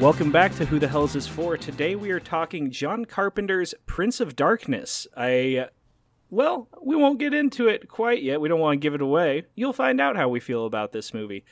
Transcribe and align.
Welcome 0.00 0.32
back 0.32 0.52
to 0.56 0.64
Who 0.66 0.80
the 0.80 0.88
Hell's 0.88 1.14
Is 1.14 1.26
This 1.26 1.32
For? 1.32 1.56
Today 1.56 1.94
we 1.94 2.10
are 2.10 2.18
talking 2.18 2.72
John 2.72 3.04
Carpenter's 3.04 3.72
Prince 3.86 4.18
of 4.18 4.34
Darkness. 4.34 5.06
I, 5.16 5.68
well, 6.30 6.68
we 6.82 6.96
won't 6.96 7.18
get 7.18 7.34
into 7.34 7.68
it 7.68 7.88
quite 7.88 8.22
yet. 8.22 8.40
We 8.40 8.48
don't 8.48 8.60
want 8.60 8.80
to 8.80 8.82
give 8.82 8.94
it 8.94 9.02
away. 9.02 9.44
You'll 9.54 9.72
find 9.72 10.00
out 10.00 10.16
how 10.16 10.28
we 10.28 10.40
feel 10.40 10.66
about 10.66 10.92
this 10.92 11.14
movie. 11.14 11.44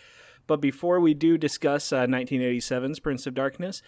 But 0.46 0.60
before 0.60 1.00
we 1.00 1.14
do 1.14 1.38
discuss 1.38 1.92
uh, 1.92 2.06
1987's 2.06 3.00
Prince 3.00 3.26
of 3.26 3.34
Darkness, 3.34 3.82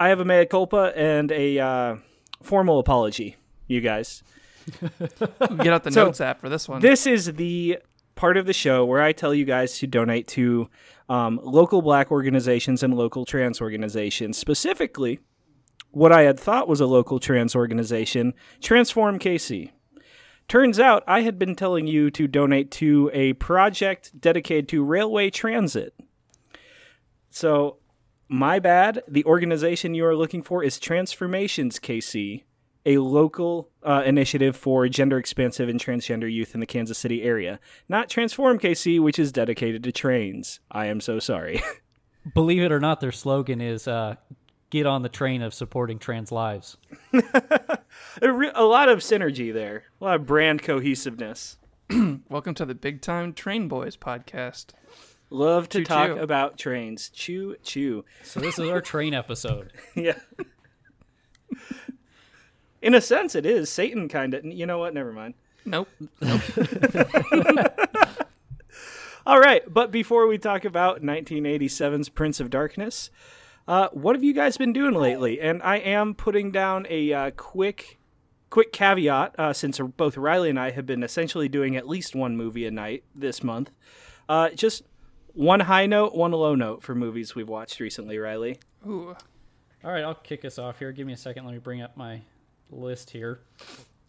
I 0.00 0.08
have 0.08 0.20
a 0.20 0.24
mea 0.24 0.46
culpa 0.46 0.92
and 0.96 1.30
a 1.32 1.58
uh, 1.58 1.96
formal 2.42 2.78
apology, 2.78 3.36
you 3.66 3.80
guys. 3.80 4.22
Get 4.80 5.68
out 5.68 5.84
the 5.84 5.90
So, 5.90 6.06
notes 6.06 6.20
app 6.20 6.40
for 6.40 6.48
this 6.48 6.68
one. 6.68 6.80
This 6.80 7.06
is 7.06 7.32
the 7.34 7.78
part 8.14 8.36
of 8.36 8.46
the 8.46 8.52
show 8.52 8.84
where 8.84 9.02
I 9.02 9.12
tell 9.12 9.34
you 9.34 9.44
guys 9.44 9.78
to 9.78 9.86
donate 9.86 10.26
to 10.28 10.68
um, 11.08 11.40
local 11.42 11.82
black 11.82 12.10
organizations 12.10 12.82
and 12.82 12.94
local 12.94 13.24
trans 13.24 13.60
organizations. 13.60 14.36
Specifically, 14.38 15.20
what 15.90 16.12
I 16.12 16.22
had 16.22 16.38
thought 16.38 16.68
was 16.68 16.80
a 16.80 16.86
local 16.86 17.18
trans 17.18 17.54
organization, 17.54 18.34
Transform 18.62 19.18
KC. 19.18 19.70
Turns 20.48 20.80
out 20.80 21.04
I 21.06 21.20
had 21.20 21.38
been 21.38 21.54
telling 21.54 21.86
you 21.86 22.10
to 22.12 22.26
donate 22.26 22.70
to 22.72 23.10
a 23.12 23.34
project 23.34 24.18
dedicated 24.18 24.66
to 24.70 24.82
railway 24.82 25.28
transit. 25.28 25.94
So, 27.30 27.76
my 28.28 28.58
bad. 28.58 29.02
The 29.06 29.24
organization 29.26 29.94
you 29.94 30.06
are 30.06 30.16
looking 30.16 30.42
for 30.42 30.64
is 30.64 30.78
Transformations 30.78 31.78
KC, 31.78 32.44
a 32.86 32.96
local 32.98 33.68
uh, 33.82 34.02
initiative 34.06 34.56
for 34.56 34.88
gender 34.88 35.18
expansive 35.18 35.68
and 35.68 35.78
transgender 35.78 36.30
youth 36.32 36.54
in 36.54 36.60
the 36.60 36.66
Kansas 36.66 36.98
City 36.98 37.22
area. 37.22 37.60
Not 37.88 38.08
Transform 38.08 38.58
KC, 38.58 39.00
which 39.00 39.18
is 39.18 39.32
dedicated 39.32 39.82
to 39.84 39.92
trains. 39.92 40.60
I 40.70 40.86
am 40.86 41.00
so 41.00 41.18
sorry. 41.18 41.62
Believe 42.34 42.62
it 42.62 42.72
or 42.72 42.80
not, 42.80 43.00
their 43.00 43.12
slogan 43.12 43.60
is 43.60 43.86
uh, 43.86 44.16
"Get 44.70 44.86
on 44.86 45.02
the 45.02 45.08
train 45.08 45.42
of 45.42 45.54
supporting 45.54 45.98
trans 45.98 46.30
lives." 46.30 46.76
a, 47.12 48.32
re- 48.32 48.52
a 48.54 48.64
lot 48.64 48.88
of 48.88 48.98
synergy 49.00 49.52
there, 49.52 49.84
a 50.00 50.04
lot 50.04 50.16
of 50.16 50.26
brand 50.26 50.62
cohesiveness. 50.62 51.56
Welcome 52.28 52.54
to 52.54 52.66
the 52.66 52.74
Big 52.74 53.00
Time 53.00 53.32
Train 53.32 53.68
Boys 53.68 53.96
podcast. 53.96 54.66
Love 55.30 55.68
to 55.70 55.78
Choo 55.78 55.84
talk 55.84 56.08
choo. 56.08 56.18
about 56.18 56.58
trains. 56.58 57.08
Choo 57.10 57.56
choo. 57.62 58.04
So 58.22 58.40
this 58.40 58.58
is 58.58 58.68
our 58.68 58.80
train 58.80 59.14
episode. 59.14 59.72
Yeah. 59.94 60.18
In 62.80 62.94
a 62.94 63.00
sense, 63.00 63.34
it 63.34 63.44
is. 63.44 63.68
Satan 63.70 64.08
kind 64.08 64.34
of. 64.34 64.44
You 64.44 64.64
know 64.66 64.78
what? 64.78 64.94
Never 64.94 65.12
mind. 65.12 65.34
Nope. 65.64 65.88
All 69.26 69.40
right, 69.40 69.62
but 69.66 69.90
before 69.90 70.26
we 70.26 70.38
talk 70.38 70.64
about 70.64 71.02
1987's 71.02 72.08
Prince 72.08 72.40
of 72.40 72.48
Darkness, 72.48 73.10
uh, 73.68 73.88
what 73.92 74.16
have 74.16 74.24
you 74.24 74.32
guys 74.32 74.56
been 74.56 74.72
doing 74.72 74.94
lately? 74.94 75.40
And 75.40 75.62
I 75.62 75.76
am 75.76 76.14
putting 76.14 76.50
down 76.50 76.86
a 76.88 77.12
uh, 77.12 77.30
quick, 77.32 77.98
quick 78.48 78.72
caveat 78.72 79.34
uh, 79.38 79.52
since 79.52 79.78
both 79.78 80.16
Riley 80.16 80.48
and 80.48 80.58
I 80.58 80.70
have 80.70 80.86
been 80.86 81.02
essentially 81.02 81.50
doing 81.50 81.76
at 81.76 81.86
least 81.86 82.16
one 82.16 82.34
movie 82.34 82.64
a 82.66 82.70
night 82.70 83.04
this 83.14 83.44
month. 83.44 83.70
Uh, 84.26 84.48
just 84.50 84.84
one 85.34 85.60
high 85.60 85.84
note, 85.84 86.14
one 86.14 86.32
low 86.32 86.54
note 86.54 86.82
for 86.82 86.94
movies 86.94 87.34
we've 87.34 87.48
watched 87.48 87.78
recently. 87.78 88.18
Riley, 88.18 88.58
Ooh. 88.86 89.14
All 89.84 89.92
right, 89.92 90.02
I'll 90.02 90.14
kick 90.14 90.46
us 90.46 90.58
off 90.58 90.78
here. 90.78 90.90
Give 90.90 91.06
me 91.06 91.12
a 91.12 91.16
second. 91.18 91.44
Let 91.44 91.52
me 91.52 91.58
bring 91.58 91.82
up 91.82 91.96
my 91.96 92.22
list 92.70 93.10
here. 93.10 93.40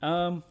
Um. 0.01 0.41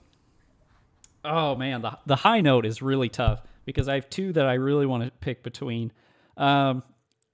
Oh 1.24 1.56
man, 1.56 1.82
the 1.82 1.98
the 2.06 2.16
high 2.16 2.40
note 2.40 2.64
is 2.66 2.80
really 2.80 3.08
tough 3.08 3.42
because 3.64 3.88
I 3.88 3.94
have 3.94 4.08
two 4.08 4.32
that 4.34 4.46
I 4.46 4.54
really 4.54 4.86
want 4.86 5.04
to 5.04 5.10
pick 5.10 5.42
between. 5.42 5.92
Um, 6.36 6.82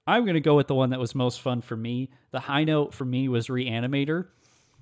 I'm 0.07 0.23
going 0.23 0.35
to 0.35 0.41
go 0.41 0.55
with 0.55 0.67
the 0.67 0.75
one 0.75 0.91
that 0.91 0.99
was 0.99 1.15
most 1.15 1.41
fun 1.41 1.61
for 1.61 1.75
me. 1.75 2.09
The 2.31 2.39
high 2.39 2.63
note 2.63 2.93
for 2.93 3.05
me 3.05 3.27
was 3.27 3.47
Reanimator. 3.47 4.27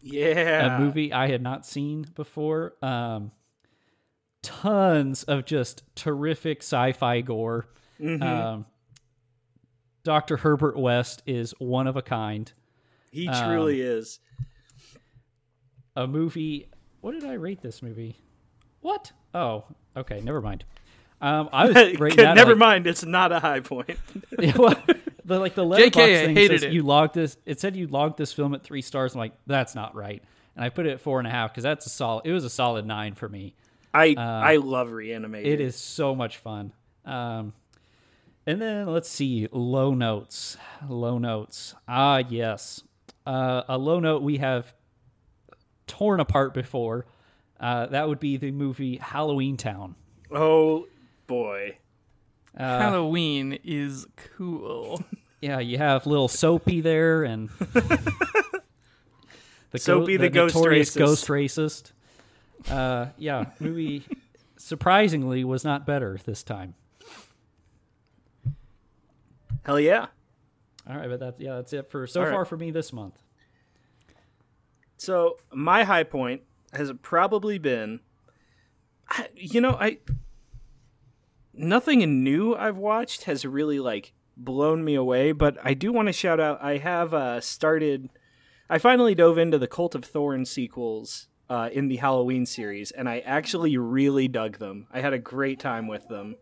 yeah, 0.01 0.75
a 0.75 0.79
movie 0.79 1.13
I 1.13 1.28
had 1.29 1.41
not 1.41 1.66
seen 1.66 2.06
before. 2.16 2.73
Um, 2.81 3.31
tons 4.41 5.23
of 5.23 5.45
just 5.45 5.83
terrific 5.95 6.59
sci-fi 6.62 7.22
gore. 7.22 7.67
Um, 8.01 8.66
Dr. 10.03 10.35
Herbert 10.38 10.78
West 10.78 11.23
is 11.25 11.53
one 11.59 11.88
of 11.88 11.95
a 11.95 12.01
kind. 12.01 12.51
he 13.12 13.28
truly 13.28 13.79
is. 13.81 14.19
A 15.95 16.06
movie. 16.07 16.67
What 17.01 17.13
did 17.13 17.23
I 17.23 17.33
rate 17.33 17.62
this 17.62 17.81
movie? 17.81 18.17
What? 18.81 19.12
Oh, 19.33 19.63
okay. 19.95 20.19
Never 20.22 20.41
mind. 20.41 20.66
Um, 21.22 21.47
I 21.53 21.67
was 21.67 21.75
Never 22.17 22.50
like, 22.50 22.57
mind, 22.57 22.88
it's 22.88 23.06
not 23.06 23.31
a 23.31 23.39
high 23.39 23.62
point. 23.62 23.97
Well, 24.57 24.75
the 25.25 25.39
like 25.39 25.56
the 25.56 25.66
Letterboxd 25.66 25.97
I 25.97 26.25
thing 26.25 26.35
hated 26.35 26.59
says 26.61 26.63
it. 26.63 26.73
you 26.73 26.84
logged 26.84 27.13
this. 27.16 27.38
It 27.45 27.59
said 27.59 27.75
you 27.75 27.88
logged 27.88 28.17
this 28.17 28.34
film 28.34 28.53
at 28.53 28.63
three 28.63 28.81
stars. 28.81 29.13
I'm 29.13 29.19
like, 29.19 29.34
that's 29.47 29.75
not 29.75 29.95
right. 29.95 30.23
And 30.56 30.63
I 30.63 30.69
put 30.69 30.85
it 30.85 30.91
at 30.91 31.01
four 31.01 31.19
and 31.19 31.28
a 31.28 31.31
half 31.31 31.51
because 31.51 31.63
that's 31.63 31.85
a 31.85 31.89
solid. 31.89 32.25
It 32.25 32.31
was 32.31 32.45
a 32.45 32.50
solid 32.50 32.85
nine 32.85 33.16
for 33.16 33.28
me. 33.28 33.56
I 33.94 34.16
I 34.17 34.56
love 34.57 34.89
Reanimator. 34.89 35.45
It 35.45 35.62
is 35.62 35.75
so 35.75 36.16
much 36.16 36.38
fun. 36.38 36.73
Um, 37.06 37.53
and 38.45 38.62
then 38.62 38.88
let's 38.88 39.09
see, 39.09 39.47
low 39.51 39.94
notes. 39.94 40.57
Low 40.88 41.17
notes. 41.17 41.75
Ah, 41.88 42.23
yes. 42.28 42.83
Uh, 43.25 43.63
a 43.69 43.78
low 43.78 44.00
note 44.00 44.22
we 44.22 44.38
have 44.38 44.73
torn 45.88 46.19
apart 46.19 46.53
before. 46.53 47.06
Uh, 47.59 47.85
that 47.88 48.07
would 48.09 48.19
be 48.19 48.35
the 48.38 48.51
movie 48.51 48.97
Halloween 48.97 49.56
Town. 49.57 49.95
Oh 50.31 50.88
boy. 51.28 51.78
Halloween 52.57 53.59
is 53.63 54.07
cool. 54.37 55.01
Yeah, 55.41 55.59
you 55.59 55.77
have 55.77 56.05
little 56.07 56.29
Soapy 56.29 56.79
there 56.79 57.25
and 57.25 57.49
the 59.71 59.77
Soapy 59.77 60.15
the 60.15 60.29
ghost 60.29 60.55
notorious 60.55 60.91
racist. 60.91 60.97
ghost 60.97 61.27
racist. 61.27 61.91
Uh, 62.71 63.07
yeah, 63.17 63.47
movie 63.59 64.05
surprisingly 64.55 65.43
was 65.43 65.65
not 65.65 65.85
better 65.85 66.17
this 66.23 66.43
time. 66.43 66.75
Hell 69.65 69.81
yeah. 69.81 70.05
All 70.89 70.95
right, 70.95 71.09
but 71.09 71.19
that's 71.19 71.41
yeah, 71.41 71.55
that's 71.55 71.73
it 71.73 71.89
for 71.91 72.07
so 72.07 72.21
All 72.21 72.27
right. 72.27 72.33
far 72.33 72.45
for 72.45 72.55
me 72.55 72.71
this 72.71 72.93
month. 72.93 73.21
So 74.95 75.39
my 75.53 75.83
high 75.83 76.03
point 76.03 76.43
has 76.71 76.89
probably 77.01 77.57
been, 77.57 77.99
you 79.35 79.59
know, 79.59 79.71
I 79.71 79.97
nothing 81.53 82.23
new 82.23 82.55
I've 82.55 82.77
watched 82.77 83.23
has 83.23 83.45
really 83.45 83.79
like 83.79 84.13
blown 84.35 84.83
me 84.83 84.95
away. 84.95 85.31
But 85.31 85.57
I 85.63 85.73
do 85.73 85.91
want 85.91 86.07
to 86.07 86.13
shout 86.13 86.39
out. 86.39 86.63
I 86.63 86.77
have 86.77 87.13
uh, 87.13 87.41
started. 87.41 88.09
I 88.69 88.77
finally 88.77 89.15
dove 89.15 89.37
into 89.37 89.57
the 89.57 89.67
Cult 89.67 89.95
of 89.95 90.05
Thorn 90.05 90.45
sequels 90.45 91.27
uh, 91.49 91.69
in 91.71 91.87
the 91.87 91.97
Halloween 91.97 92.45
series, 92.45 92.91
and 92.91 93.07
I 93.07 93.19
actually 93.19 93.77
really 93.77 94.27
dug 94.27 94.57
them. 94.57 94.87
I 94.91 95.01
had 95.01 95.13
a 95.13 95.19
great 95.19 95.59
time 95.59 95.87
with 95.87 96.07
them. 96.07 96.35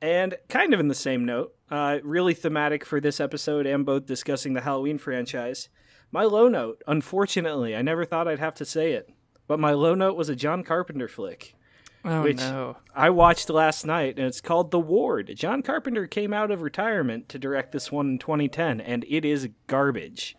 And 0.00 0.36
kind 0.48 0.72
of 0.72 0.78
in 0.78 0.86
the 0.86 0.94
same 0.94 1.24
note, 1.24 1.54
uh, 1.70 1.98
really 2.04 2.34
thematic 2.34 2.84
for 2.84 3.00
this 3.00 3.18
episode 3.18 3.66
and 3.66 3.84
both 3.84 4.06
discussing 4.06 4.52
the 4.52 4.60
Halloween 4.60 4.98
franchise. 4.98 5.68
My 6.12 6.22
low 6.22 6.46
note, 6.46 6.82
unfortunately, 6.86 7.74
I 7.74 7.82
never 7.82 8.04
thought 8.04 8.28
I'd 8.28 8.38
have 8.38 8.54
to 8.56 8.64
say 8.64 8.92
it, 8.92 9.10
but 9.48 9.58
my 9.58 9.72
low 9.72 9.94
note 9.94 10.16
was 10.16 10.28
a 10.28 10.36
John 10.36 10.62
Carpenter 10.62 11.08
flick. 11.08 11.56
Oh 12.04 12.22
Which- 12.22 12.36
no. 12.38 12.76
I 12.94 13.10
watched 13.10 13.48
last 13.50 13.84
night, 13.86 14.18
and 14.18 14.26
it's 14.26 14.40
called 14.40 14.70
The 14.70 14.78
Ward. 14.80 15.32
John 15.36 15.62
Carpenter 15.62 16.06
came 16.06 16.32
out 16.32 16.50
of 16.50 16.62
retirement 16.62 17.28
to 17.28 17.38
direct 17.38 17.72
this 17.72 17.92
one 17.92 18.08
in 18.10 18.18
2010, 18.18 18.80
and 18.80 19.04
it 19.08 19.24
is 19.24 19.48
garbage. 19.66 20.36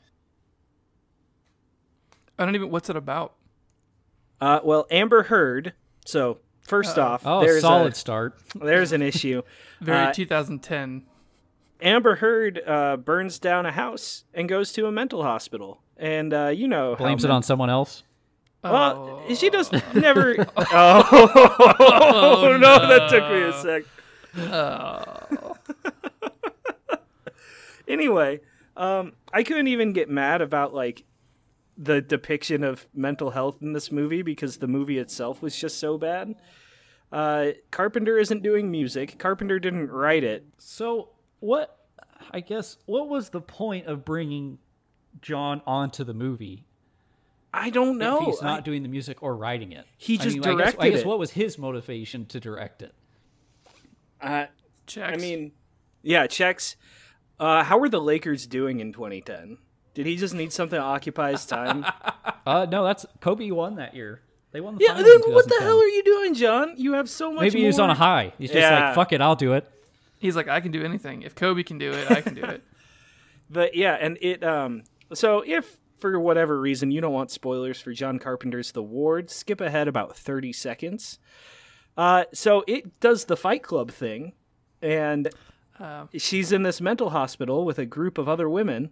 I 2.38 2.46
don't 2.46 2.56
even. 2.56 2.70
What's 2.70 2.90
it 2.90 2.96
about? 2.96 3.34
Uh, 4.40 4.60
well, 4.64 4.88
Amber 4.90 5.24
Heard. 5.24 5.74
So 6.06 6.40
first 6.62 6.98
off, 6.98 7.24
Oh, 7.26 7.42
there's 7.42 7.62
solid 7.62 7.94
a, 7.94 7.96
start. 7.96 8.40
there's 8.56 8.92
an 8.94 9.02
issue. 9.02 9.42
Very 9.82 10.08
Uh, 10.08 10.14
2010. 10.14 11.04
Amber 11.82 12.16
Heard 12.16 12.62
uh, 12.66 12.98
burns 12.98 13.40
down 13.40 13.66
a 13.66 13.72
house 13.72 14.26
and 14.34 14.50
goes 14.50 14.72
to 14.74 14.86
a 14.86 14.92
mental 14.92 15.24
hospital, 15.24 15.82
and 15.98 16.34
uh, 16.34 16.48
you 16.48 16.68
know 16.68 16.92
how 16.92 16.98
Blames 17.06 17.24
it 17.24 17.28
men- 17.28 17.36
on 17.38 17.44
someone 17.44 17.70
else. 17.70 18.04
Well, 18.64 19.24
she 19.36 19.50
does 19.50 19.72
never. 19.94 20.36
oh, 20.58 22.58
no, 22.60 22.88
that 22.88 23.10
took 23.10 23.32
me 23.32 23.42
a 23.42 23.54
sec. 23.54 23.84
Oh. 24.38 25.56
anyway, 27.88 28.42
um, 28.76 29.14
I 29.34 29.44
couldn't 29.44 29.68
even 29.68 29.94
get 29.94 30.10
mad 30.10 30.42
about 30.42 30.74
like 30.74 31.04
the 31.78 32.02
depiction 32.02 32.64
of 32.64 32.88
mental 32.94 33.32
health 33.32 33.58
in 33.62 33.72
this 33.72 33.92
movie 33.92 34.22
because 34.22 34.58
the 34.58 34.68
movie 34.68 34.98
itself 34.98 35.42
was 35.42 35.56
just 35.56 35.80
so 35.80 35.98
bad. 35.98 36.36
Uh, 37.12 37.48
Carpenter 37.72 38.20
isn't 38.20 38.44
doing 38.44 38.70
music. 38.70 39.18
Carpenter 39.18 39.60
didn't 39.60 39.90
write 39.90 40.24
it. 40.24 40.46
So 40.58 41.10
what? 41.40 41.76
I 42.32 42.42
guess 42.42 42.78
what 42.86 43.08
was 43.08 43.30
the 43.30 43.42
point 43.42 43.88
of 43.88 44.06
bringing 44.06 44.60
John 45.22 45.62
onto 45.66 46.04
the 46.04 46.14
movie? 46.14 46.66
I 47.54 47.70
don't 47.72 47.98
know. 47.98 48.20
if 48.22 48.26
he's 48.28 48.42
not 48.42 48.60
I- 48.60 48.62
doing 48.62 48.84
the 48.84 48.90
music 48.90 49.24
or 49.24 49.36
writing 49.36 49.72
it. 49.72 49.86
He 49.98 50.20
I 50.20 50.24
just 50.24 50.36
mean, 50.38 50.44
I 50.46 50.52
guess, 50.52 50.52
I 50.52 50.56
directed 50.72 50.92
guess 50.92 51.00
it. 51.02 51.06
what 51.08 51.20
was 51.20 51.32
his 51.32 51.58
motivation 51.58 52.26
to 52.28 52.40
direct 52.40 52.82
it? 52.82 52.94
uh, 54.22 54.46
Checks. 54.88 55.14
I 55.14 55.22
mean, 55.22 55.52
yeah, 56.02 56.28
checks. 56.28 56.76
Uh, 57.40 57.64
how 57.64 57.78
were 57.78 57.90
the 57.90 58.02
Lakers 58.02 58.48
doing 58.48 58.80
in 58.80 58.92
2010? 58.92 59.58
Did 59.94 60.06
he 60.06 60.16
just 60.16 60.34
need 60.34 60.52
something 60.52 60.78
to 60.78 60.84
occupy 60.84 61.32
his 61.32 61.46
time? 61.46 61.86
Uh, 62.46 62.66
no, 62.66 62.84
that's 62.84 63.06
Kobe 63.22 63.52
won 63.52 63.76
that 63.76 63.94
year. 63.94 64.22
They 64.54 64.60
won 64.62 64.76
the 64.76 64.84
yeah, 64.84 64.94
then 64.94 65.20
what 65.34 65.48
the 65.48 65.58
hell 65.60 65.78
are 65.80 65.86
you 65.88 66.02
doing, 66.04 66.34
John? 66.34 66.74
You 66.78 66.94
have 66.94 67.08
so 67.08 67.32
much. 67.32 67.44
Maybe 67.44 67.60
he 67.60 67.68
was 67.68 67.78
on 67.78 67.92
a 67.92 67.94
high. 67.94 68.34
He's 68.40 68.50
just 68.50 68.60
Yeah. 68.60 68.86
like, 68.88 68.96
fuck 68.96 69.14
it, 69.14 69.22
I'll 69.22 69.36
do 69.36 69.54
it. 69.54 69.70
he's 70.18 70.36
like, 70.36 70.48
I 70.48 70.60
can 70.60 70.72
do 70.72 70.84
anything. 70.84 71.22
If 71.22 71.36
Kobe 71.36 71.62
can 71.62 71.78
do 71.78 71.92
it, 71.92 72.10
I 72.10 72.22
can 72.22 72.34
do 72.34 72.44
it. 72.44 72.64
But 73.52 73.76
yeah, 73.76 73.94
and 74.00 74.18
it 74.22 74.44
um 74.44 74.84
so 75.14 75.44
if 75.46 75.78
for 76.00 76.20
whatever 76.20 76.60
reason 76.60 76.92
you 76.92 77.02
don't 77.02 77.14
want 77.14 77.32
spoilers 77.32 77.80
for 77.82 77.94
John 77.94 78.20
Carpenter's 78.20 78.72
The 78.72 78.84
Ward, 78.84 79.30
skip 79.30 79.62
ahead 79.62 79.88
about 79.88 80.16
30 80.18 80.54
seconds. 80.54 81.20
Uh 81.98 82.26
so 82.34 82.64
it 82.68 83.00
does 83.00 83.26
the 83.26 83.38
Fight 83.38 83.64
Club 83.64 83.92
thing 83.92 84.34
and 84.82 85.30
Uh, 85.80 86.08
she's 86.18 86.52
in 86.52 86.64
this 86.64 86.82
mental 86.82 87.12
hospital 87.12 87.64
with 87.64 87.80
a 87.80 87.86
group 87.86 88.18
of 88.18 88.28
other 88.28 88.50
women. 88.50 88.90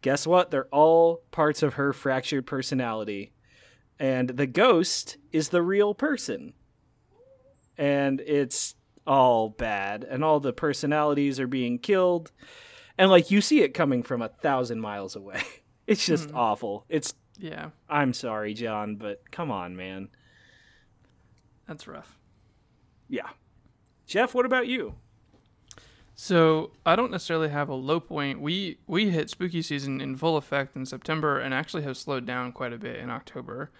Guess 0.00 0.26
what? 0.26 0.50
They're 0.50 0.68
all 0.72 1.22
parts 1.30 1.62
of 1.62 1.74
her 1.74 1.92
fractured 1.92 2.46
personality. 2.46 3.32
And 3.98 4.30
the 4.30 4.46
ghost 4.46 5.18
is 5.32 5.50
the 5.50 5.60
real 5.60 5.92
person. 5.92 6.54
And 7.76 8.22
it's 8.22 8.74
all 9.06 9.50
bad. 9.50 10.02
And 10.04 10.24
all 10.24 10.40
the 10.40 10.54
personalities 10.54 11.38
are 11.38 11.46
being 11.46 11.78
killed. 11.78 12.32
And 12.96 13.10
like 13.10 13.30
you 13.30 13.42
see 13.42 13.60
it 13.60 13.74
coming 13.74 14.02
from 14.02 14.22
a 14.22 14.28
thousand 14.28 14.80
miles 14.80 15.14
away. 15.16 15.42
It's 15.90 16.06
just 16.06 16.30
awful. 16.34 16.84
It's 16.88 17.14
yeah, 17.36 17.70
I'm 17.88 18.12
sorry, 18.12 18.54
John, 18.54 18.94
but 18.96 19.28
come 19.32 19.50
on, 19.50 19.74
man. 19.76 20.08
that's 21.66 21.88
rough. 21.88 22.16
Yeah. 23.08 23.28
Jeff, 24.06 24.32
what 24.34 24.46
about 24.46 24.68
you? 24.68 24.94
So 26.14 26.70
I 26.86 26.94
don't 26.94 27.10
necessarily 27.10 27.48
have 27.48 27.68
a 27.68 27.74
low 27.74 27.98
point. 27.98 28.40
We 28.40 28.78
we 28.86 29.10
hit 29.10 29.30
spooky 29.30 29.62
season 29.62 30.00
in 30.00 30.16
full 30.16 30.36
effect 30.36 30.76
in 30.76 30.86
September 30.86 31.40
and 31.40 31.52
actually 31.52 31.82
have 31.82 31.96
slowed 31.96 32.24
down 32.24 32.52
quite 32.52 32.72
a 32.72 32.78
bit 32.78 32.96
in 33.00 33.10
October. 33.10 33.72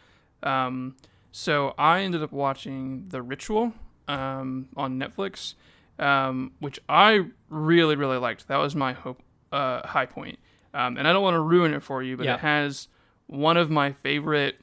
Um, 0.43 0.97
so 1.31 1.75
I 1.79 2.01
ended 2.01 2.25
up 2.25 2.33
watching 2.33 3.05
The 3.11 3.23
Ritual 3.23 3.73
um, 4.09 4.67
on 4.77 4.99
Netflix, 4.99 5.55
um, 6.01 6.51
which 6.59 6.81
I 6.89 7.27
really 7.51 7.95
really 7.95 8.17
liked. 8.17 8.49
That 8.49 8.57
was 8.57 8.75
my 8.75 8.95
hope 8.95 9.23
uh, 9.53 9.87
high 9.87 10.07
point. 10.07 10.40
Um, 10.73 10.97
and 10.97 11.07
I 11.09 11.13
don't 11.13 11.23
want 11.23 11.35
to 11.35 11.41
ruin 11.41 11.75
it 11.75 11.83
for 11.83 12.03
you, 12.03 12.17
but 12.17 12.27
Yeah. 12.27 12.35
it 12.35 12.41
has 12.41 12.89
one 13.27 13.57
of 13.57 13.71
my 13.71 13.93
favorite 13.93 14.61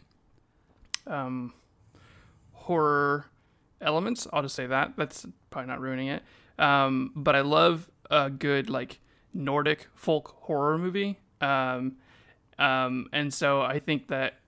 um, 1.06 1.54
horror 2.52 3.26
elements. 3.82 4.28
I'll 4.32 4.42
just 4.42 4.56
say 4.56 4.68
that. 4.68 4.94
That's 4.98 5.26
probably 5.50 5.68
not 5.70 5.80
ruining 5.82 6.08
it. 6.08 6.24
Um, 6.60 7.12
but 7.16 7.36
I 7.36 7.42
love 7.42 7.90
a 8.10 8.30
good 8.30 8.70
like 8.70 9.00
Nordic 9.34 9.88
folk 9.96 10.36
horror 10.42 10.78
movie. 10.78 11.20
Um, 11.42 11.98
um, 12.58 13.08
and 13.14 13.34
so 13.34 13.62
I 13.62 13.80
think 13.80 14.08
that 14.08 14.40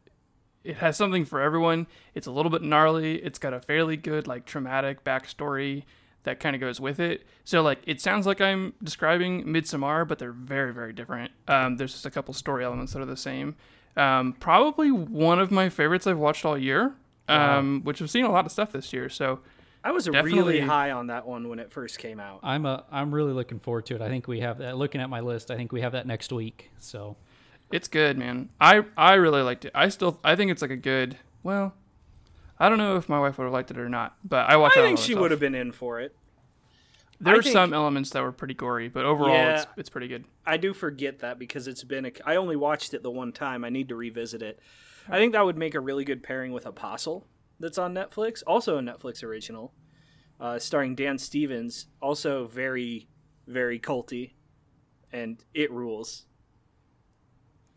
it 0.63 0.77
has 0.77 0.97
something 0.97 1.25
for 1.25 1.39
everyone. 1.39 1.87
It's 2.15 2.27
a 2.27 2.31
little 2.31 2.49
bit 2.49 2.61
gnarly. 2.61 3.17
It's 3.17 3.39
got 3.39 3.53
a 3.53 3.59
fairly 3.61 3.95
good 3.97 4.27
like 4.27 4.45
traumatic 4.45 5.03
backstory 5.03 5.83
that 6.23 6.39
kind 6.39 6.55
of 6.55 6.59
goes 6.59 6.79
with 6.79 6.99
it. 6.99 7.25
So 7.43 7.61
like 7.61 7.79
it 7.85 8.01
sounds 8.01 8.25
like 8.25 8.41
I'm 8.41 8.73
describing 8.83 9.45
Midsommar, 9.45 10.07
but 10.07 10.19
they're 10.19 10.31
very 10.31 10.73
very 10.73 10.93
different. 10.93 11.31
Um, 11.47 11.77
there's 11.77 11.93
just 11.93 12.05
a 12.05 12.11
couple 12.11 12.33
story 12.33 12.63
elements 12.63 12.93
that 12.93 13.01
are 13.01 13.05
the 13.05 13.17
same. 13.17 13.55
Um, 13.97 14.33
probably 14.39 14.91
one 14.91 15.39
of 15.39 15.51
my 15.51 15.69
favorites 15.69 16.07
I've 16.07 16.19
watched 16.19 16.45
all 16.45 16.57
year. 16.57 16.93
Um, 17.27 17.81
which 17.83 18.01
I've 18.01 18.09
seen 18.09 18.25
a 18.25 18.31
lot 18.31 18.47
of 18.47 18.51
stuff 18.51 18.71
this 18.71 18.91
year. 18.91 19.07
So 19.07 19.41
I 19.83 19.91
was 19.91 20.09
really 20.09 20.59
high 20.59 20.89
on 20.91 21.07
that 21.07 21.27
one 21.27 21.47
when 21.47 21.59
it 21.59 21.71
first 21.71 21.99
came 21.99 22.19
out. 22.19 22.39
I'm 22.41 22.65
a, 22.65 22.83
I'm 22.91 23.13
really 23.13 23.33
looking 23.33 23.59
forward 23.59 23.85
to 23.87 23.95
it. 23.95 24.01
I 24.01 24.09
think 24.09 24.27
we 24.27 24.39
have 24.39 24.57
that. 24.57 24.77
Looking 24.77 24.99
at 24.99 25.11
my 25.11 25.19
list, 25.19 25.51
I 25.51 25.55
think 25.55 25.71
we 25.71 25.81
have 25.81 25.91
that 25.91 26.07
next 26.07 26.31
week. 26.33 26.71
So 26.79 27.17
It's 27.71 27.87
good, 27.87 28.17
man. 28.17 28.49
I 28.59 28.83
I 28.97 29.13
really 29.13 29.43
liked 29.43 29.65
it. 29.65 29.71
I 29.75 29.89
still 29.89 30.19
I 30.23 30.35
think 30.35 30.49
it's 30.49 30.61
like 30.63 30.71
a 30.71 30.75
good. 30.75 31.17
Well, 31.43 31.75
I 32.59 32.67
don't 32.69 32.77
know 32.77 32.97
if 32.97 33.07
my 33.07 33.19
wife 33.19 33.37
would 33.37 33.45
have 33.45 33.53
liked 33.53 33.71
it 33.71 33.77
or 33.77 33.87
not, 33.89 34.17
but 34.23 34.49
I 34.49 34.57
watched. 34.57 34.77
It. 34.77 34.81
I 34.81 34.83
think 34.83 34.99
she 34.99 35.15
would 35.15 35.31
have 35.31 35.39
been 35.39 35.55
in 35.55 35.71
for 35.71 35.99
it. 36.01 36.15
There 37.21 37.33
I 37.33 37.37
were 37.37 37.43
think- 37.43 37.53
some 37.53 37.73
elements 37.73 38.09
that 38.11 38.21
were 38.21 38.31
pretty 38.31 38.53
gory, 38.53 38.87
but 38.89 39.05
overall, 39.05 39.33
Yeah. 39.35 39.55
it's 39.61 39.67
it's 39.77 39.89
pretty 39.89 40.07
good. 40.07 40.25
I 40.45 40.57
do 40.57 40.73
forget 40.73 41.19
that 41.19 41.37
because 41.39 41.67
it's 41.67 41.83
been 41.83 42.05
a, 42.05 42.11
I 42.25 42.35
only 42.37 42.55
watched 42.55 42.93
it 42.93 43.03
the 43.03 43.11
one 43.11 43.31
time. 43.33 43.63
I 43.65 43.69
need 43.69 43.89
to 43.89 43.95
revisit 43.95 44.41
it. 44.41 44.59
I 45.07 45.17
think 45.17 45.33
that 45.33 45.43
would 45.45 45.57
make 45.57 45.73
a 45.75 45.79
really 45.79 46.03
good 46.05 46.21
pairing 46.23 46.51
with 46.53 46.65
Apostle 46.65 47.25
that's 47.59 47.77
on 47.77 47.93
Netflix, 47.93 48.41
also 48.47 48.77
a 48.77 48.81
Netflix 48.81 49.23
original, 49.23 49.73
uh, 50.39 50.59
starring 50.59 50.95
Dan 50.95 51.17
Stevens, 51.17 51.87
also 52.01 52.45
very 52.47 53.07
very 53.47 53.79
culty, 53.79 54.33
and 55.11 55.43
it 55.53 55.71
rules. 55.71 56.25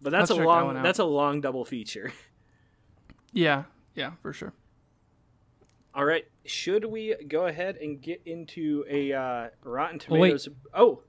But 0.00 0.10
that's 0.10 0.30
Let's 0.30 0.32
a 0.32 0.34
check 0.34 0.40
that 0.42 0.46
long 0.46 0.82
that's 0.82 0.98
a 0.98 1.04
long 1.04 1.40
double 1.40 1.64
feature. 1.64 2.12
Yeah, 3.34 3.64
yeah, 3.94 4.10
for 4.20 4.34
sure. 4.34 4.52
All 5.94 6.04
right, 6.04 6.26
should 6.46 6.86
we 6.86 7.14
go 7.28 7.46
ahead 7.46 7.76
and 7.76 8.00
get 8.00 8.22
into 8.24 8.84
a 8.88 9.12
uh, 9.12 9.48
Rotten 9.62 9.98
Tomatoes? 9.98 10.48
oh, 10.74 11.00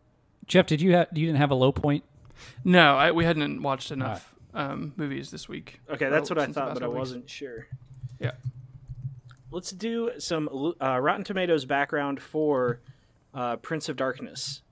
Jeff, 0.45 0.65
did 0.65 0.81
you 0.81 0.93
have 0.93 1.07
you 1.13 1.25
didn't 1.25 1.39
have 1.39 1.51
a 1.51 1.55
low 1.55 1.71
point? 1.71 2.03
No, 2.65 2.97
I, 2.97 3.11
we 3.11 3.23
hadn't 3.23 3.61
watched 3.61 3.91
enough 3.91 4.33
um, 4.53 4.93
movies 4.97 5.31
this 5.31 5.47
week. 5.47 5.79
okay, 5.89 6.09
that's 6.09 6.29
what 6.29 6.37
I 6.37 6.47
thought, 6.47 6.73
but 6.73 6.83
I 6.83 6.87
weeks. 6.87 6.97
wasn't 6.97 7.29
sure. 7.29 7.67
Yeah. 8.19 8.31
Let's 9.51 9.71
do 9.71 10.11
some 10.17 10.73
uh, 10.81 10.99
Rotten 10.99 11.23
Tomatoes 11.23 11.65
background 11.65 12.21
for 12.21 12.79
uh, 13.33 13.57
Prince 13.57 13.87
of 13.87 13.95
Darkness. 13.95 14.63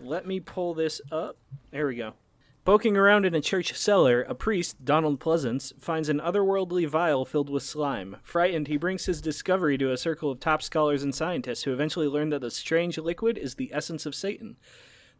Let 0.00 0.26
me 0.26 0.40
pull 0.40 0.72
this 0.72 1.00
up. 1.10 1.36
There 1.70 1.86
we 1.86 1.96
go. 1.96 2.14
Poking 2.64 2.96
around 2.96 3.26
in 3.26 3.34
a 3.34 3.42
church 3.42 3.74
cellar, 3.74 4.22
a 4.22 4.34
priest, 4.34 4.86
Donald 4.86 5.20
Pleasence, 5.20 5.78
finds 5.78 6.08
an 6.08 6.18
otherworldly 6.18 6.88
vial 6.88 7.26
filled 7.26 7.50
with 7.50 7.62
slime. 7.62 8.16
Frightened, 8.22 8.68
he 8.68 8.78
brings 8.78 9.04
his 9.04 9.20
discovery 9.20 9.76
to 9.76 9.92
a 9.92 9.98
circle 9.98 10.30
of 10.30 10.40
top 10.40 10.62
scholars 10.62 11.02
and 11.02 11.14
scientists 11.14 11.64
who 11.64 11.74
eventually 11.74 12.08
learn 12.08 12.30
that 12.30 12.40
the 12.40 12.50
strange 12.50 12.96
liquid 12.96 13.36
is 13.36 13.56
the 13.56 13.70
essence 13.74 14.06
of 14.06 14.14
Satan. 14.14 14.56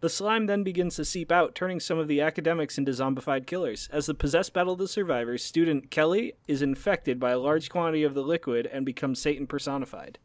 The 0.01 0.09
slime 0.09 0.47
then 0.47 0.63
begins 0.63 0.97
to 0.97 1.05
seep 1.05 1.31
out, 1.31 1.55
turning 1.55 1.81
some 1.81 1.99
of 1.99 2.09
the 2.09 2.23
academics 2.23 2.79
into 2.79 2.93
zombified 2.93 3.47
killers. 3.47 3.91
As 3.93 4.07
the 4.07 4.15
possessed 4.15 4.55
battle 4.55 4.75
the 4.75 4.89
survivors, 4.89 5.45
student 5.45 5.91
Kelly 5.91 6.33
is 6.49 6.63
infected 6.63 7.21
by 7.21 7.33
a 7.33 7.39
large 7.39 7.69
quantity 7.69 8.05
of 8.05 8.15
the 8.15 8.23
liquid 8.23 8.67
and 8.67 8.87
becomes 8.87 9.21
Satan 9.21 9.47
personified. 9.47 10.19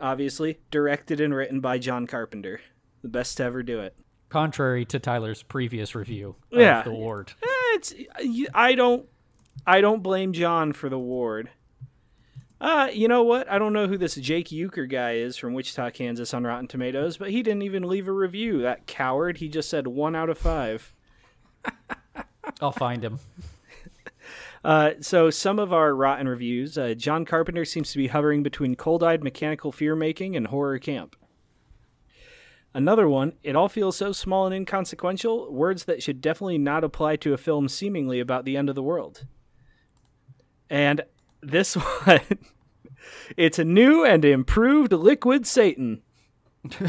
Obviously, 0.00 0.60
directed 0.70 1.20
and 1.20 1.34
written 1.34 1.60
by 1.60 1.76
John 1.76 2.06
Carpenter. 2.06 2.62
The 3.02 3.08
best 3.08 3.36
to 3.36 3.44
ever 3.44 3.62
do 3.62 3.80
it. 3.80 3.94
Contrary 4.32 4.86
to 4.86 4.98
Tyler's 4.98 5.42
previous 5.42 5.94
review 5.94 6.34
of 6.50 6.58
Yeah. 6.58 6.80
the 6.82 6.90
ward. 6.90 7.32
Eh, 7.42 7.46
It's 7.74 7.94
I 8.54 8.74
don't 8.74 9.06
I 9.66 9.82
don't 9.82 10.02
blame 10.02 10.32
John 10.32 10.72
for 10.72 10.88
the 10.88 10.98
ward. 10.98 11.50
Uh, 12.58 12.88
you 12.90 13.08
know 13.08 13.22
what? 13.24 13.50
I 13.50 13.58
don't 13.58 13.74
know 13.74 13.88
who 13.88 13.98
this 13.98 14.14
Jake 14.14 14.50
Euchre 14.50 14.86
guy 14.86 15.16
is 15.16 15.36
from 15.36 15.52
Wichita, 15.52 15.90
Kansas 15.90 16.32
on 16.32 16.44
Rotten 16.44 16.66
Tomatoes, 16.66 17.18
but 17.18 17.30
he 17.30 17.42
didn't 17.42 17.62
even 17.62 17.82
leave 17.82 18.08
a 18.08 18.12
review. 18.12 18.62
That 18.62 18.86
coward. 18.86 19.36
He 19.38 19.48
just 19.50 19.68
said 19.68 19.86
one 19.86 20.16
out 20.16 20.30
of 20.30 20.38
five. 20.38 20.94
I'll 22.62 22.72
find 22.72 23.04
him. 23.04 23.18
Uh, 24.64 24.92
so 25.00 25.28
some 25.28 25.58
of 25.58 25.72
our 25.74 25.94
rotten 25.94 26.28
reviews. 26.28 26.78
Uh, 26.78 26.94
John 26.94 27.24
Carpenter 27.26 27.64
seems 27.66 27.90
to 27.92 27.98
be 27.98 28.06
hovering 28.06 28.42
between 28.44 28.76
cold-eyed 28.76 29.22
mechanical 29.24 29.72
fear 29.72 29.94
making 29.96 30.36
and 30.36 30.46
horror 30.46 30.78
camp. 30.78 31.16
Another 32.74 33.08
one. 33.08 33.34
It 33.42 33.54
all 33.54 33.68
feels 33.68 33.96
so 33.96 34.12
small 34.12 34.46
and 34.46 34.54
inconsequential. 34.54 35.52
Words 35.52 35.84
that 35.84 36.02
should 36.02 36.20
definitely 36.20 36.58
not 36.58 36.84
apply 36.84 37.16
to 37.16 37.34
a 37.34 37.38
film 37.38 37.68
seemingly 37.68 38.18
about 38.18 38.44
the 38.44 38.56
end 38.56 38.68
of 38.68 38.74
the 38.74 38.82
world. 38.82 39.26
And 40.70 41.02
this 41.42 41.74
one. 42.04 42.20
It's 43.36 43.58
a 43.58 43.64
new 43.64 44.04
and 44.04 44.24
improved 44.24 44.92
liquid 44.92 45.46
Satan. 45.46 46.02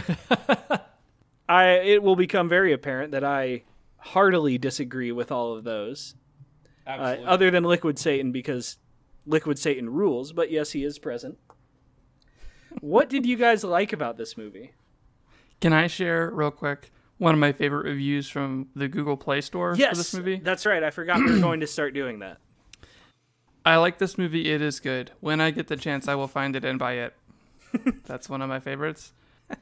I 1.50 1.66
it 1.66 2.04
will 2.04 2.16
become 2.16 2.48
very 2.48 2.72
apparent 2.72 3.12
that 3.12 3.24
I 3.24 3.64
heartily 3.98 4.58
disagree 4.58 5.12
with 5.12 5.32
all 5.32 5.56
of 5.56 5.64
those 5.64 6.16
uh, 6.86 7.18
other 7.26 7.50
than 7.50 7.64
Liquid 7.64 7.98
Satan 7.98 8.32
because 8.32 8.78
Liquid 9.26 9.58
Satan 9.58 9.90
rules. 9.90 10.32
But 10.34 10.52
yes, 10.52 10.72
he 10.72 10.84
is 10.84 11.00
present. 11.00 11.38
what 12.80 13.10
did 13.10 13.26
you 13.26 13.36
guys 13.36 13.64
like 13.64 13.92
about 13.92 14.18
this 14.18 14.38
movie? 14.38 14.74
Can 15.62 15.74
I 15.74 15.88
share 15.88 16.30
real 16.32 16.52
quick 16.52 16.92
one 17.18 17.34
of 17.34 17.40
my 17.40 17.52
favorite 17.52 17.86
reviews 17.86 18.28
from 18.30 18.68
the 18.76 18.88
Google 18.88 19.16
Play 19.18 19.42
Store 19.42 19.76
for 19.76 19.96
this 19.96 20.14
movie? 20.14 20.42
that's 20.44 20.66
right. 20.66 20.84
I 20.84 20.90
forgot 20.90 21.20
we 21.20 21.32
were 21.34 21.40
going 21.40 21.62
to 21.62 21.68
start 21.68 21.94
doing 21.94 22.20
that. 22.20 22.38
I 23.66 23.78
like 23.78 23.98
this 23.98 24.18
movie. 24.18 24.52
It 24.52 24.62
is 24.62 24.80
good. 24.82 25.12
When 25.22 25.40
I 25.40 25.52
get 25.52 25.68
the 25.68 25.78
chance, 25.78 26.08
I 26.10 26.16
will 26.16 26.28
find 26.28 26.56
it 26.56 26.66
and 26.66 26.78
buy 26.78 26.94
it. 26.94 27.16
That's 28.06 28.30
one 28.30 28.42
of 28.42 28.50
my 28.50 28.60
favorites. 28.60 29.14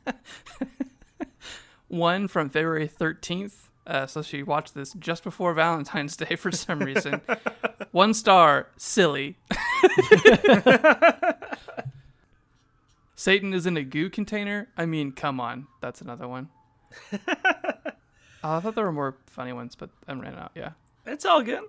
one 1.87 2.27
from 2.27 2.49
February 2.49 2.87
13th. 2.89 3.67
Uh, 3.85 4.07
so 4.07 4.21
she 4.21 4.41
watched 4.43 4.73
this 4.73 4.93
just 4.93 5.23
before 5.23 5.53
Valentine's 5.53 6.15
Day 6.15 6.35
for 6.35 6.51
some 6.51 6.79
reason. 6.79 7.21
one 7.91 8.13
star, 8.13 8.67
silly. 8.77 9.37
Satan 13.21 13.53
is 13.53 13.67
in 13.67 13.77
a 13.77 13.83
goo 13.83 14.09
container. 14.09 14.67
I 14.75 14.87
mean, 14.87 15.11
come 15.11 15.39
on. 15.39 15.67
That's 15.79 16.01
another 16.01 16.27
one. 16.27 16.49
oh, 17.13 17.19
I 18.43 18.59
thought 18.59 18.73
there 18.73 18.85
were 18.85 18.91
more 18.91 19.15
funny 19.27 19.53
ones, 19.53 19.75
but 19.75 19.91
I 20.07 20.13
ran 20.13 20.33
out. 20.33 20.53
Yeah. 20.55 20.71
It's 21.05 21.23
all 21.23 21.43
good. 21.43 21.61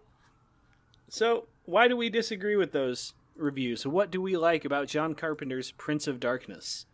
So, 1.10 1.48
why 1.66 1.88
do 1.88 1.96
we 1.98 2.08
disagree 2.08 2.56
with 2.56 2.72
those 2.72 3.12
reviews? 3.36 3.86
What 3.86 4.10
do 4.10 4.22
we 4.22 4.34
like 4.34 4.64
about 4.64 4.88
John 4.88 5.14
Carpenter's 5.14 5.72
Prince 5.72 6.06
of 6.06 6.20
Darkness? 6.20 6.86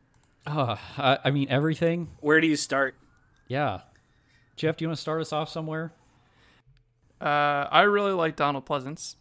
Uh, 0.44 0.74
I, 0.96 1.18
I 1.26 1.30
mean, 1.30 1.46
everything. 1.48 2.08
Where 2.18 2.40
do 2.40 2.48
you 2.48 2.56
start? 2.56 2.96
Yeah. 3.46 3.82
Jeff, 4.56 4.76
do 4.76 4.84
you 4.84 4.88
want 4.88 4.96
to 4.96 5.00
start 5.02 5.20
us 5.20 5.32
off 5.32 5.48
somewhere? 5.48 5.92
Uh, 7.20 7.68
I 7.70 7.82
really 7.82 8.10
like 8.10 8.34
Donald 8.34 8.66
Pleasence. 8.66 9.14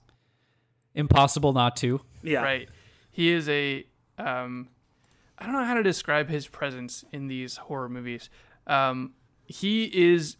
Impossible 0.96 1.54
not 1.54 1.76
to. 1.78 2.02
Yeah. 2.24 2.42
Right. 2.42 2.70
He 3.12 3.30
is 3.30 3.48
a 3.48 3.86
um 4.18 4.70
I 5.40 5.46
don't 5.46 5.54
know 5.54 5.66
how 5.66 5.76
to 5.76 5.84
describe 5.84 6.30
his 6.30 6.48
presence 6.48 7.06
in 7.12 7.28
these 7.28 7.58
horror 7.58 7.90
movies. 7.90 8.30
Um 8.66 9.14
he 9.46 9.86
is 9.86 10.38